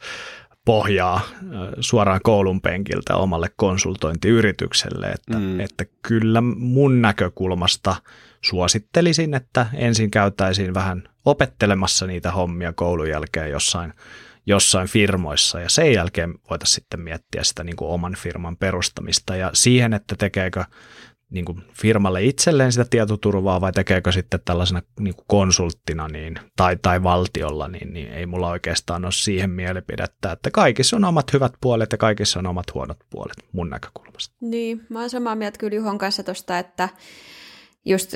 pohjaa 0.66 1.22
suoraan 1.80 2.20
koulun 2.24 2.62
penkiltä 2.62 3.16
omalle 3.16 3.50
konsultointiyritykselle, 3.56 5.08
että, 5.08 5.38
mm. 5.38 5.60
että 5.60 5.86
kyllä 6.02 6.42
mun 6.42 7.02
näkökulmasta 7.02 7.96
suosittelisin, 8.42 9.34
että 9.34 9.66
ensin 9.74 10.12
käytäisiin 10.12 10.74
vähän 10.74 11.04
opettelemassa 11.26 12.08
niitä 12.08 12.32
hommia 12.32 12.74
koulun 12.74 13.10
jälkeen 13.10 13.52
jossain, 13.52 13.94
jossain 14.46 14.88
firmoissa 14.88 15.60
ja 15.60 15.70
sen 15.70 15.94
jälkeen 15.94 16.34
voitaisiin 16.50 16.76
sitten 16.76 17.00
miettiä 17.00 17.44
sitä 17.44 17.64
niin 17.64 17.76
kuin 17.76 17.92
oman 17.92 18.16
firman 18.16 18.58
perustamista 18.58 19.36
ja 19.36 19.50
siihen, 19.54 19.94
että 19.94 20.16
tekeekö 20.16 20.64
niin 21.34 21.46
kuin 21.46 21.64
firmalle 21.74 22.24
itselleen 22.24 22.72
sitä 22.72 22.86
tietoturvaa 22.90 23.62
vai 23.62 23.72
tekeekö 23.72 24.12
sitten 24.12 24.40
tällaisena 24.46 24.82
niin 25.00 25.16
kuin 25.16 25.26
konsulttina 25.28 26.08
niin, 26.08 26.40
tai, 26.56 26.78
tai 26.82 27.04
valtiolla, 27.04 27.68
niin, 27.68 27.94
niin 27.94 28.14
ei 28.14 28.26
mulla 28.26 28.50
oikeastaan 28.50 29.06
ole 29.06 29.12
siihen 29.12 29.50
mielipidettä, 29.50 30.32
että 30.32 30.52
kaikissa 30.52 30.96
on 30.96 31.06
omat 31.06 31.34
hyvät 31.34 31.54
puolet 31.62 31.92
ja 31.92 31.98
kaikissa 31.98 32.40
on 32.40 32.46
omat 32.46 32.74
huonot 32.74 32.98
puolet 33.10 33.38
mun 33.52 33.70
näkökulmasta. 33.70 34.36
Niin, 34.42 34.86
mä 34.90 35.00
oon 35.00 35.10
samaa 35.10 35.36
mieltä 35.36 35.58
kyllä 35.58 35.76
Juhon 35.76 35.98
kanssa 35.98 36.24
tuosta, 36.24 36.60
että 36.60 36.90
just, 37.86 38.14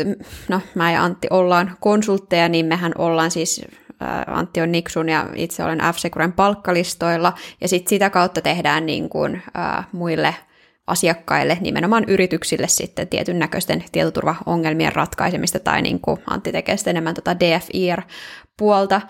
no 0.50 0.62
mä 0.76 0.92
ja 0.92 1.04
Antti 1.04 1.28
ollaan 1.30 1.78
konsultteja, 1.80 2.50
niin 2.50 2.66
mehän 2.66 2.92
ollaan 2.98 3.32
siis 3.32 3.62
Antti 4.28 4.62
on 4.62 4.72
Niksun 4.72 5.10
ja 5.10 5.30
itse 5.36 5.64
olen 5.64 5.80
f 5.80 5.98
palkkalistoilla, 6.36 7.34
ja 7.62 7.68
sitten 7.68 7.90
sitä 7.90 8.10
kautta 8.10 8.42
tehdään 8.42 8.86
niin 8.86 9.10
kuin, 9.10 9.42
äh, 9.58 9.88
muille 9.92 10.36
asiakkaille, 10.88 11.58
nimenomaan 11.62 12.04
yrityksille 12.08 12.68
sitten 12.68 13.08
tietyn 13.08 13.40
näköisten 13.40 13.84
tietoturvaongelmien 13.92 14.96
ratkaisemista, 14.96 15.60
tai 15.60 15.82
niin 15.82 16.00
kuin 16.00 16.18
Antti 16.30 16.52
tekee 16.52 16.78
sitten 16.78 16.92
enemmän 16.92 17.16
tota 17.16 17.40
DFIR-puolta. 17.40 19.02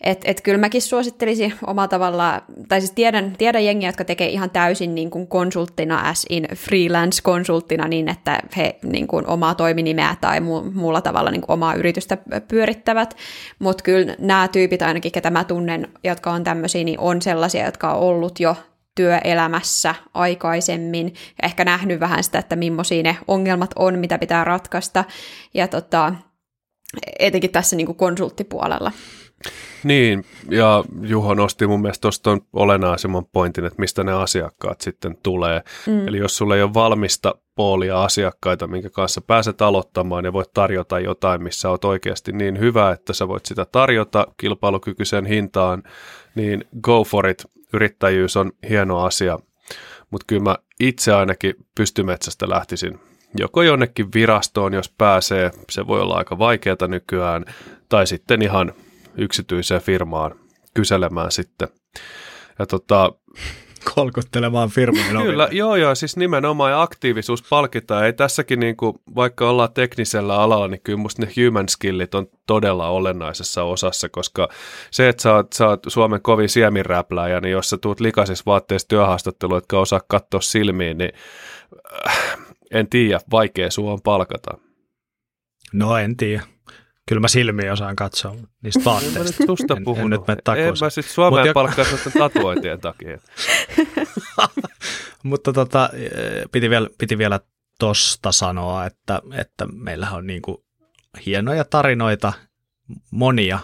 Että 0.00 0.30
et 0.30 0.40
kyllä 0.40 0.58
mäkin 0.58 0.82
suosittelisin 0.82 1.54
omalla 1.66 1.88
tavalla, 1.88 2.42
tai 2.68 2.80
siis 2.80 2.92
tiedän, 2.92 3.34
tiedän 3.38 3.64
jengiä, 3.64 3.88
jotka 3.88 4.04
tekee 4.04 4.28
ihan 4.28 4.50
täysin 4.50 4.94
niin 4.94 5.10
kuin 5.10 5.26
konsulttina, 5.26 6.08
as 6.08 6.26
in 6.28 6.48
freelance-konsulttina, 6.54 7.88
niin 7.88 8.08
että 8.08 8.40
he 8.56 8.78
niin 8.82 9.06
kuin 9.06 9.26
omaa 9.26 9.54
toiminimeä 9.54 10.16
tai 10.20 10.38
mu- 10.38 10.70
muulla 10.74 11.00
tavalla 11.00 11.30
niin 11.30 11.40
kuin 11.40 11.50
omaa 11.50 11.74
yritystä 11.74 12.18
pyörittävät, 12.48 13.16
mutta 13.58 13.84
kyllä 13.84 14.14
nämä 14.18 14.48
tyypit 14.48 14.82
ainakin, 14.82 15.12
ketä 15.12 15.30
mä 15.30 15.44
tunnen, 15.44 15.88
jotka 16.04 16.30
on 16.30 16.44
tämmöisiä, 16.44 16.84
niin 16.84 17.00
on 17.00 17.22
sellaisia, 17.22 17.64
jotka 17.64 17.92
on 17.92 18.00
ollut 18.00 18.40
jo 18.40 18.56
työelämässä 18.98 19.94
aikaisemmin 20.14 21.06
ja 21.06 21.46
ehkä 21.46 21.64
nähnyt 21.64 22.00
vähän 22.00 22.24
sitä, 22.24 22.38
että 22.38 22.56
millaisia 22.56 23.02
ne 23.02 23.16
ongelmat 23.28 23.70
on, 23.76 23.98
mitä 23.98 24.18
pitää 24.18 24.44
ratkaista. 24.44 25.04
Ja 25.54 25.68
tota, 25.68 26.14
etenkin 27.18 27.50
tässä 27.50 27.76
niin 27.76 27.86
kuin 27.86 27.96
konsulttipuolella. 27.96 28.92
Niin, 29.84 30.24
ja 30.50 30.84
Juho 31.02 31.34
nosti 31.34 31.66
mun 31.66 31.80
mielestä 31.80 32.02
tuosta 32.02 32.38
olennaisemman 32.52 33.26
pointin, 33.32 33.64
että 33.64 33.80
mistä 33.80 34.04
ne 34.04 34.12
asiakkaat 34.12 34.80
sitten 34.80 35.16
tulee. 35.22 35.62
Mm. 35.86 36.08
Eli 36.08 36.18
jos 36.18 36.36
sulla 36.36 36.56
ei 36.56 36.62
ole 36.62 36.74
valmista 36.74 37.34
poolia 37.54 38.04
asiakkaita, 38.04 38.66
minkä 38.66 38.90
kanssa 38.90 39.20
pääset 39.20 39.62
aloittamaan 39.62 40.24
ja 40.24 40.32
voit 40.32 40.52
tarjota 40.54 41.00
jotain, 41.00 41.42
missä 41.42 41.70
oot 41.70 41.84
oikeasti 41.84 42.32
niin 42.32 42.58
hyvä, 42.58 42.90
että 42.90 43.12
sä 43.12 43.28
voit 43.28 43.46
sitä 43.46 43.64
tarjota 43.64 44.26
kilpailukykyisen 44.36 45.26
hintaan, 45.26 45.82
niin 46.34 46.64
go 46.80 47.04
for 47.04 47.26
it. 47.26 47.44
Yrittäjyys 47.72 48.36
on 48.36 48.52
hieno 48.68 49.04
asia, 49.04 49.38
mutta 50.10 50.24
kyllä 50.26 50.42
mä 50.42 50.56
itse 50.80 51.14
ainakin 51.14 51.54
pystymetsästä 51.74 52.48
lähtisin 52.48 53.00
joko 53.38 53.62
jonnekin 53.62 54.12
virastoon, 54.14 54.72
jos 54.74 54.94
pääsee, 54.98 55.50
se 55.70 55.86
voi 55.86 56.00
olla 56.00 56.14
aika 56.14 56.38
vaikeaa 56.38 56.88
nykyään, 56.88 57.44
tai 57.88 58.06
sitten 58.06 58.42
ihan 58.42 58.72
yksityiseen 59.16 59.80
firmaan 59.80 60.34
kyselemään 60.74 61.32
sitten. 61.32 61.68
Ja 62.58 62.66
tota, 62.66 63.12
kolkuttelemaan 63.94 64.70
firmojen 64.70 65.16
Kyllä, 65.22 65.48
joo 65.50 65.76
joo, 65.76 65.94
siis 65.94 66.16
nimenomaan 66.16 66.70
ja 66.70 66.82
aktiivisuus 66.82 67.42
palkitaan. 67.50 68.06
Ei 68.06 68.12
tässäkin 68.12 68.60
niin 68.60 68.76
kuin, 68.76 68.98
vaikka 69.14 69.50
ollaan 69.50 69.72
teknisellä 69.72 70.36
alalla, 70.36 70.68
niin 70.68 70.80
kyllä 70.84 70.98
musta 70.98 71.22
ne 71.22 71.32
human 71.36 71.68
skillit 71.68 72.14
on 72.14 72.26
todella 72.46 72.88
olennaisessa 72.88 73.62
osassa, 73.62 74.08
koska 74.08 74.48
se, 74.90 75.08
että 75.08 75.22
sä 75.22 75.34
oot, 75.34 75.52
sä 75.52 75.68
oot 75.68 75.82
Suomen 75.86 76.22
kovin 76.22 76.48
sieminräpläjä, 76.48 77.40
niin 77.40 77.52
jos 77.52 77.70
sä 77.70 77.78
tuut 77.78 78.00
likaisissa 78.00 78.42
vaatteissa 78.46 78.88
työhaastatteluun, 78.88 79.56
jotka 79.56 79.78
osaa 79.78 80.00
katsoa 80.08 80.40
silmiin, 80.40 80.98
niin 80.98 81.12
äh, 82.08 82.38
en 82.70 82.88
tiedä, 82.88 83.20
vaikea 83.30 83.70
sua 83.70 83.92
on 83.92 84.02
palkata. 84.02 84.58
No 85.72 85.96
en 85.96 86.16
tiedä. 86.16 86.42
Kyllä 87.08 87.20
mä 87.20 87.28
silmiin 87.28 87.72
osaan 87.72 87.96
katsoa 87.96 88.36
niistä 88.62 88.84
vaatteista. 88.84 89.18
en 89.18 89.24
mä 89.24 89.30
nyt 89.30 89.46
susta 89.46 89.76
en, 89.76 89.84
puhunut. 89.84 90.28
En, 90.28 90.34
nyt 90.36 90.46
mene 90.46 90.68
En 90.68 90.74
mä 90.80 90.90
siis 90.90 91.14
Suomeen 91.14 91.46
jo... 91.46 91.54
palkkaisi 91.54 92.10
tatuointien 92.18 92.80
takia. 92.80 93.18
Mutta 95.22 95.52
tota, 95.52 95.90
piti 96.52 96.70
vielä, 96.70 96.88
piti 96.98 97.18
vielä 97.18 97.40
tosta 97.78 98.32
sanoa, 98.32 98.86
että, 98.86 99.22
että 99.32 99.66
meillähän 99.66 100.18
on 100.18 100.26
niin 100.26 100.42
kuin 100.42 100.56
hienoja 101.26 101.64
tarinoita, 101.64 102.32
monia 103.10 103.58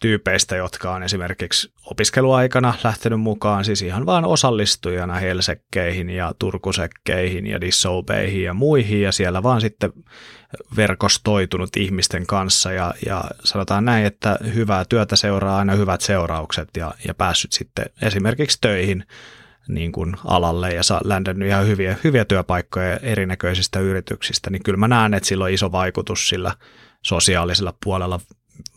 tyypeistä, 0.00 0.56
jotka 0.56 0.94
on 0.94 1.02
esimerkiksi 1.02 1.72
opiskeluaikana 1.84 2.74
lähtenyt 2.84 3.20
mukaan, 3.20 3.64
siis 3.64 3.82
ihan 3.82 4.06
vain 4.06 4.24
osallistujana 4.24 5.14
Helsekkeihin 5.14 6.10
ja 6.10 6.34
Turkusekkeihin 6.38 7.46
ja 7.46 7.60
Dissobeihin 7.60 8.42
ja 8.42 8.54
muihin, 8.54 9.02
ja 9.02 9.12
siellä 9.12 9.42
vaan 9.42 9.60
sitten 9.60 9.92
verkostoitunut 10.76 11.76
ihmisten 11.76 12.26
kanssa, 12.26 12.72
ja, 12.72 12.94
ja 13.06 13.24
sanotaan 13.44 13.84
näin, 13.84 14.06
että 14.06 14.38
hyvää 14.54 14.84
työtä 14.84 15.16
seuraa 15.16 15.58
aina 15.58 15.74
hyvät 15.74 16.00
seuraukset, 16.00 16.68
ja, 16.76 16.94
ja 17.08 17.14
päässyt 17.14 17.52
sitten 17.52 17.86
esimerkiksi 18.02 18.58
töihin 18.60 19.04
niin 19.68 19.92
kuin 19.92 20.16
alalle 20.24 20.74
ja 20.74 20.82
saa 20.82 21.00
ländännyt 21.04 21.48
ihan 21.48 21.66
hyviä, 21.66 21.96
hyviä 22.04 22.24
työpaikkoja 22.24 22.96
erinäköisistä 22.96 23.80
yrityksistä, 23.80 24.50
niin 24.50 24.62
kyllä 24.62 24.76
mä 24.76 24.88
näen, 24.88 25.14
että 25.14 25.28
sillä 25.28 25.44
on 25.44 25.50
iso 25.50 25.72
vaikutus 25.72 26.28
sillä 26.28 26.54
sosiaalisella 27.02 27.74
puolella 27.84 28.20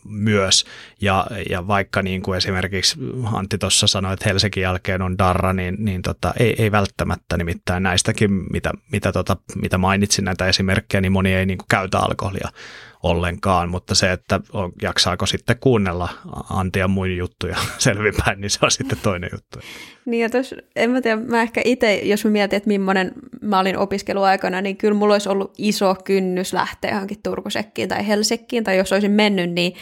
myös. 0.04 0.64
Ja, 1.00 1.26
ja 1.50 1.66
vaikka 1.66 2.02
niin 2.02 2.22
kuin 2.22 2.36
esimerkiksi 2.36 2.96
Antti 3.32 3.58
tuossa 3.58 3.86
sanoi, 3.86 4.12
että 4.12 4.28
Helsingin 4.28 4.62
jälkeen 4.62 5.02
on 5.02 5.18
darra, 5.18 5.52
niin, 5.52 5.76
niin 5.78 6.02
tota, 6.02 6.34
ei, 6.38 6.54
ei 6.58 6.72
välttämättä 6.72 7.36
nimittäin 7.36 7.82
näistäkin, 7.82 8.30
mitä, 8.52 8.70
mitä, 8.92 9.12
tota, 9.12 9.36
mitä 9.62 9.78
mainitsin 9.78 10.24
näitä 10.24 10.46
esimerkkejä, 10.46 11.00
niin 11.00 11.12
moni 11.12 11.34
ei 11.34 11.46
niin 11.46 11.58
kuin 11.58 11.68
käytä 11.68 11.98
alkoholia 11.98 12.48
ollenkaan, 13.02 13.70
mutta 13.70 13.94
se, 13.94 14.12
että 14.12 14.40
on, 14.52 14.72
jaksaako 14.82 15.26
sitten 15.26 15.56
kuunnella 15.60 16.08
Antia 16.50 16.88
muin 16.88 17.16
juttuja 17.16 17.56
selvipäin, 17.78 18.40
niin 18.40 18.50
se 18.50 18.58
on 18.62 18.70
sitten 18.70 18.98
toinen 19.02 19.30
juttu. 19.32 19.58
Niin 20.04 20.22
ja 20.22 20.30
tos, 20.30 20.54
en 20.76 20.90
mä 20.90 21.00
tiedä, 21.00 21.16
mä 21.16 21.42
ehkä 21.42 21.60
itse, 21.64 21.94
jos 21.94 22.24
mä 22.24 22.30
mietin, 22.30 22.56
että 22.56 22.68
millainen 22.68 23.12
mä 23.40 23.58
olin 23.58 23.78
opiskeluaikana, 23.78 24.60
niin 24.60 24.76
kyllä 24.76 24.94
mulla 24.94 25.14
olisi 25.14 25.28
ollut 25.28 25.54
iso 25.58 25.96
kynnys 26.04 26.52
lähteä 26.52 26.90
johonkin 26.90 27.22
Turkusekkiin 27.22 27.88
tai 27.88 28.06
Helsikkiin, 28.06 28.64
tai 28.64 28.76
jos 28.76 28.92
olisin 28.92 29.10
mennyt, 29.10 29.50
niin 29.50 29.74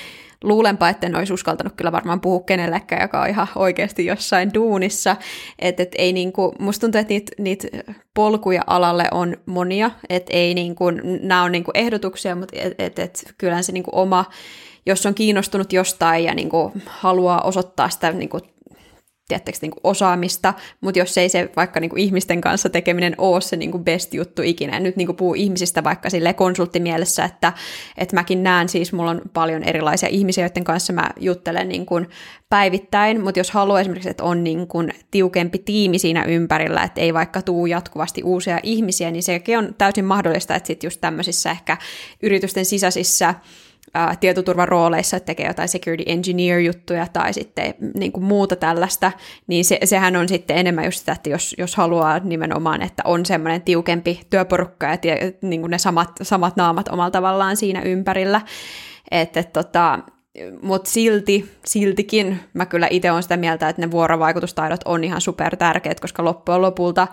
luulenpa, 0.44 0.88
että 0.88 1.06
en 1.06 1.16
olisi 1.16 1.32
uskaltanut 1.32 1.72
kyllä 1.76 1.92
varmaan 1.92 2.20
puhua 2.20 2.42
kenellekään, 2.46 3.02
joka 3.02 3.20
on 3.20 3.28
ihan 3.28 3.48
oikeasti 3.54 4.06
jossain 4.06 4.54
duunissa. 4.54 5.16
Että 5.58 5.82
et 5.82 5.94
ei 5.98 6.12
niinku, 6.12 6.54
musta 6.58 6.80
tuntuu, 6.80 7.00
että 7.00 7.14
niitä 7.14 7.32
niit 7.38 7.66
polkuja 8.14 8.62
alalle 8.66 9.08
on 9.10 9.36
monia, 9.46 9.90
että 10.08 10.32
ei 10.32 10.54
niinku, 10.54 10.84
nämä 11.22 11.42
on 11.42 11.52
niinku 11.52 11.70
ehdotuksia, 11.74 12.34
mutta 12.34 12.56
et, 12.58 12.74
et, 12.78 12.98
et, 12.98 13.34
kyllähän 13.38 13.64
se 13.64 13.72
niinku 13.72 13.90
oma 13.94 14.24
jos 14.86 15.06
on 15.06 15.14
kiinnostunut 15.14 15.72
jostain 15.72 16.24
ja 16.24 16.34
niin 16.34 16.48
kuin 16.48 16.82
haluaa 16.86 17.40
osoittaa 17.40 17.90
sitä 17.90 18.12
niin 18.12 18.28
kuin 18.28 18.42
tiedättekö, 19.30 19.58
niin 19.62 19.70
kuin 19.70 19.80
osaamista, 19.84 20.54
mutta 20.80 20.98
jos 20.98 21.18
ei 21.18 21.28
se 21.28 21.50
vaikka 21.56 21.80
niin 21.80 21.90
kuin 21.90 22.02
ihmisten 22.02 22.40
kanssa 22.40 22.68
tekeminen 22.68 23.14
ole 23.18 23.40
se 23.40 23.56
niin 23.56 23.70
kuin 23.70 23.84
best 23.84 24.14
juttu 24.14 24.42
ikinä, 24.42 24.80
nyt 24.80 24.96
niin 24.96 25.16
kuin 25.16 25.36
ihmisistä 25.36 25.84
vaikka 25.84 26.10
sille 26.10 26.32
konsulttimielessä, 26.32 27.24
että, 27.24 27.52
että 27.98 28.16
mäkin 28.16 28.42
näen 28.42 28.68
siis, 28.68 28.92
mulla 28.92 29.10
on 29.10 29.22
paljon 29.32 29.62
erilaisia 29.62 30.08
ihmisiä, 30.08 30.44
joiden 30.44 30.64
kanssa 30.64 30.92
mä 30.92 31.10
juttelen 31.20 31.68
niin 31.68 31.86
kuin 31.86 32.08
päivittäin, 32.48 33.20
mutta 33.20 33.40
jos 33.40 33.50
haluaa 33.50 33.80
esimerkiksi, 33.80 34.10
että 34.10 34.24
on 34.24 34.44
niin 34.44 34.66
kuin 34.66 34.92
tiukempi 35.10 35.58
tiimi 35.58 35.98
siinä 35.98 36.24
ympärillä, 36.24 36.82
että 36.82 37.00
ei 37.00 37.14
vaikka 37.14 37.42
tuu 37.42 37.66
jatkuvasti 37.66 38.22
uusia 38.22 38.60
ihmisiä, 38.62 39.10
niin 39.10 39.22
sekin 39.22 39.58
on 39.58 39.74
täysin 39.78 40.04
mahdollista, 40.04 40.54
että 40.54 40.66
sitten 40.66 40.86
just 40.88 41.00
tämmöisissä 41.00 41.50
ehkä 41.50 41.76
yritysten 42.22 42.64
sisäisissä 42.64 43.34
ää, 43.94 44.16
tietoturvarooleissa, 44.20 45.16
että 45.16 45.26
tekee 45.26 45.46
jotain 45.46 45.68
security 45.68 46.04
engineer-juttuja 46.06 47.06
tai 47.12 47.32
sitten 47.32 47.74
niin 47.94 48.12
kuin 48.12 48.24
muuta 48.24 48.56
tällaista, 48.56 49.12
niin 49.46 49.64
se, 49.64 49.78
sehän 49.84 50.16
on 50.16 50.28
sitten 50.28 50.56
enemmän 50.56 50.84
just 50.84 50.98
sitä, 50.98 51.12
että 51.12 51.30
jos, 51.30 51.54
jos 51.58 51.76
haluaa 51.76 52.18
nimenomaan, 52.18 52.82
että 52.82 53.02
on 53.06 53.26
semmoinen 53.26 53.62
tiukempi 53.62 54.20
työporukka 54.30 54.86
ja 54.86 54.96
tie, 54.96 55.34
niin 55.42 55.60
kuin 55.60 55.70
ne 55.70 55.78
samat, 55.78 56.10
samat 56.22 56.56
naamat 56.56 56.88
omalla 56.88 57.10
tavallaan 57.10 57.56
siinä 57.56 57.82
ympärillä, 57.82 58.40
että 59.10 59.42
tota, 59.42 59.98
mutta 60.62 60.90
silti, 60.90 61.50
siltikin 61.64 62.40
mä 62.54 62.66
kyllä 62.66 62.88
itse 62.90 63.10
olen 63.10 63.22
sitä 63.22 63.36
mieltä, 63.36 63.68
että 63.68 63.82
ne 63.82 63.90
vuorovaikutustaidot 63.90 64.80
on 64.84 65.04
ihan 65.04 65.20
super 65.20 65.56
tärkeät, 65.56 66.00
koska 66.00 66.24
loppujen 66.24 66.62
lopulta 66.62 67.08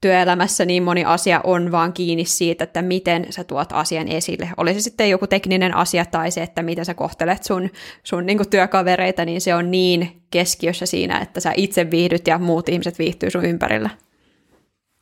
työelämässä 0.00 0.64
niin 0.64 0.82
moni 0.82 1.04
asia 1.04 1.40
on 1.44 1.72
vaan 1.72 1.92
kiinni 1.92 2.24
siitä, 2.24 2.64
että 2.64 2.82
miten 2.82 3.26
sä 3.30 3.44
tuot 3.44 3.72
asian 3.72 4.08
esille. 4.08 4.48
Oli 4.56 4.74
se 4.74 4.80
sitten 4.80 5.10
joku 5.10 5.26
tekninen 5.26 5.76
asia 5.76 6.04
tai 6.04 6.30
se, 6.30 6.42
että 6.42 6.62
miten 6.62 6.84
sä 6.84 6.94
kohtelet 6.94 7.44
sun, 7.44 7.70
sun 8.04 8.26
niin 8.26 8.50
työkavereita, 8.50 9.24
niin 9.24 9.40
se 9.40 9.54
on 9.54 9.70
niin 9.70 10.22
keskiössä 10.30 10.86
siinä, 10.86 11.18
että 11.18 11.40
sä 11.40 11.52
itse 11.56 11.90
viihdyt 11.90 12.26
ja 12.26 12.38
muut 12.38 12.68
ihmiset 12.68 12.98
viihtyy 12.98 13.30
sun 13.30 13.44
ympärillä. 13.44 13.90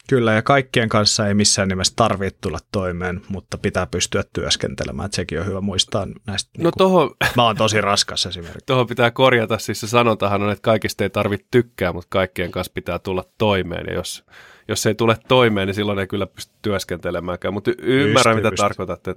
Kyllä, 0.09 0.32
ja 0.32 0.43
kaikkien 0.43 0.89
kanssa 0.89 1.28
ei 1.28 1.35
missään 1.35 1.68
nimessä 1.68 1.93
tarvitse 1.97 2.39
tulla 2.40 2.59
toimeen, 2.72 3.20
mutta 3.28 3.59
pitää 3.59 3.86
pystyä 3.86 4.24
työskentelemään, 4.32 5.06
että 5.06 5.16
sekin 5.16 5.40
on 5.40 5.47
hyvä 5.47 5.60
muistaa 5.60 6.06
näistä. 6.26 6.51
No 6.59 6.62
niin 6.62 6.72
toho, 6.78 7.16
mä 7.36 7.44
oon 7.44 7.56
tosi 7.56 7.80
raskas 7.80 8.26
esimerkiksi. 8.26 8.66
Tuohon 8.66 8.86
pitää 8.86 9.10
korjata, 9.10 9.59
siis 9.59 9.80
se 9.80 9.86
sanontahan 9.86 10.43
on, 10.43 10.52
että 10.52 10.62
kaikista 10.62 11.05
ei 11.05 11.10
tarvitse 11.10 11.47
tykkää, 11.51 11.93
mutta 11.93 12.09
kaikkien 12.10 12.51
kanssa 12.51 12.72
pitää 12.74 12.98
tulla 12.98 13.24
toimeen, 13.39 13.86
ja 13.86 13.94
jos 13.94 14.24
jos 14.68 14.86
ei 14.86 14.94
tule 14.94 15.16
toimeen, 15.28 15.66
niin 15.66 15.74
silloin 15.74 15.98
ei 15.98 16.06
kyllä 16.06 16.26
pysty 16.26 16.55
työskentelemäänkään. 16.62 17.55
Mutta 17.55 17.70
ymmärrän, 17.78 18.14
pystyy, 18.14 18.35
mitä 18.35 18.51
pystyy. 18.51 18.64
tarkoitatte. 18.64 19.14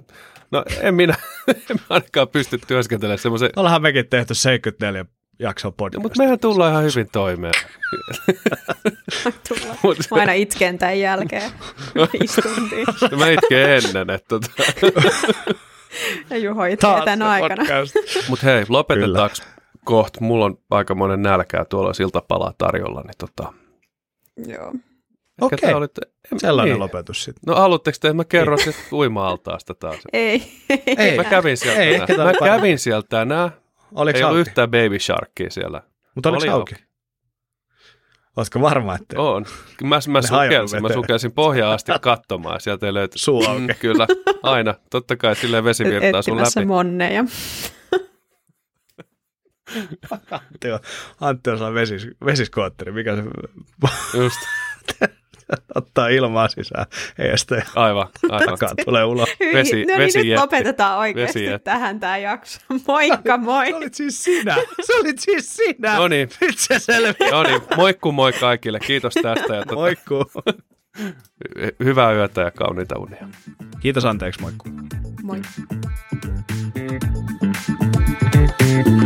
No 0.50 0.64
en 0.80 0.94
minä, 0.94 1.14
en 1.70 1.76
ainakaan 1.88 2.28
pysty 2.28 2.58
työskentelemään 2.66 3.18
semmoisen... 3.18 3.50
Ollaan 3.56 3.82
mekin 3.82 4.08
tehty 4.08 4.34
74 4.34 5.04
podcast. 5.76 5.94
No, 5.94 6.02
mutta 6.02 6.22
mehän 6.22 6.38
tullaan 6.38 6.72
ihan 6.72 6.84
hyvin 6.84 7.08
toimeen. 7.12 7.54
tullaan. 9.48 9.76
Mä 10.10 10.20
aina 10.20 10.32
itken 10.32 10.78
tämän 10.78 11.00
jälkeen 11.00 11.50
istuntiin. 12.22 12.86
No, 13.10 13.18
mä 13.18 13.28
itken 13.28 13.70
ennen, 13.70 14.10
että 14.10 14.28
tota... 14.28 14.62
ja 16.30 16.38
Juho 16.38 16.64
itkee 16.64 17.02
tämän 17.04 17.22
aikana. 17.22 17.64
Mutta 18.28 18.46
hei, 18.46 18.64
lopetetaanko 18.68 19.36
kohta? 19.84 20.20
Mulla 20.20 20.44
on 20.44 20.58
aika 20.70 20.94
monen 20.94 21.22
nälkää 21.22 21.64
tuolla 21.64 21.92
siltapalaa 21.92 22.52
tarjolla, 22.58 23.00
niin 23.00 23.18
tota... 23.18 23.52
Joo. 24.46 24.72
Okei, 25.40 25.74
okay. 25.74 25.88
sellainen 26.36 26.72
niin. 26.72 26.80
lopetus 26.80 27.24
sitten. 27.24 27.42
No 27.46 27.54
haluatteko 27.54 27.98
te, 28.00 28.08
että 28.08 28.16
mä 28.16 28.24
kerron 28.24 28.58
sitten 28.58 28.84
uima-altaasta 28.92 29.74
taas? 29.74 29.98
ei. 30.12 30.42
ei. 30.98 31.16
Mä 31.16 31.24
kävin 31.24 31.56
sieltä 31.56 31.80
ei, 31.80 32.00
tänään. 32.06 32.26
Mä 32.26 32.46
kävin 32.46 32.78
sieltä 32.78 33.08
tänään. 33.08 33.50
Oliko 33.94 34.18
ei 34.18 34.24
ollut 34.24 34.40
yhtään 34.40 34.70
Baby 34.70 34.98
Sharkia 34.98 35.50
siellä. 35.50 35.82
Mutta 36.14 36.28
oliko 36.28 36.42
Oli 36.42 36.50
auki? 36.50 36.74
auki? 36.74 36.84
Oletko 38.36 38.60
varma, 38.60 38.94
että... 38.94 39.20
On. 39.20 39.46
Mä, 39.82 40.00
mä, 40.08 40.22
sukelsin, 40.22 40.82
mä 40.82 40.92
sukelsin 40.92 41.32
pohjaan 41.32 41.74
asti 41.74 41.92
katsomaan. 42.00 42.60
Sieltä 42.60 42.86
ei 42.86 42.94
löyty. 42.94 43.18
Suu 43.18 43.48
auki. 43.48 43.60
Mm, 43.60 43.68
kyllä, 43.80 44.06
aina. 44.42 44.74
Totta 44.90 45.16
kai 45.16 45.36
silleen 45.36 45.64
vesi 45.64 45.84
virtaa 45.84 46.22
sun 46.22 46.36
läpi. 46.36 46.66
monneja. 46.66 47.24
Antti, 50.30 50.70
on, 50.72 50.80
Antti 51.20 51.50
osaa 51.50 51.74
vesis, 51.74 52.08
vesiskootteri, 52.24 52.92
mikä 52.92 53.16
se 53.16 53.22
Just, 54.18 54.38
Ottaa 55.74 56.08
ilmaa 56.08 56.48
sisään 56.48 56.86
este. 57.18 57.64
Aivan, 57.74 58.08
aivan. 58.28 58.58
tulee 58.84 59.04
ulos. 59.04 59.28
Vesi, 59.54 59.84
no 59.84 59.98
vesi 59.98 60.18
niin, 60.18 60.30
nyt 60.30 60.40
lopetetaan 60.40 60.98
oikeasti 60.98 61.46
vesi 61.46 61.58
tähän 61.64 62.00
tämä 62.00 62.18
jakso. 62.18 62.60
Moikka, 62.88 63.36
moi. 63.36 63.68
Se 63.68 63.74
olit 63.74 63.94
siis 63.94 64.24
sinä. 64.24 64.56
Se 64.82 64.94
olit 65.00 65.18
siis 65.18 65.56
sinä. 65.56 65.96
No 65.96 66.08
niin. 66.08 66.28
Nyt 66.40 66.58
se 66.58 66.78
selviää. 66.78 67.30
No 67.30 67.42
niin, 67.42 67.62
moikku 67.76 68.12
moi 68.12 68.32
kaikille. 68.32 68.80
Kiitos 68.80 69.14
tästä. 69.14 69.54
Ja 69.54 69.62
tuota... 69.62 69.74
Moikku. 69.74 70.24
Hyvää 71.84 72.12
yötä 72.12 72.40
ja 72.40 72.50
kauniita 72.50 72.98
unia. 72.98 73.28
Kiitos 73.80 74.04
anteeksi, 74.04 74.40
moikku. 74.40 74.68
Moi. 75.22 75.40
Thank 78.62 78.86
you. 78.86 79.01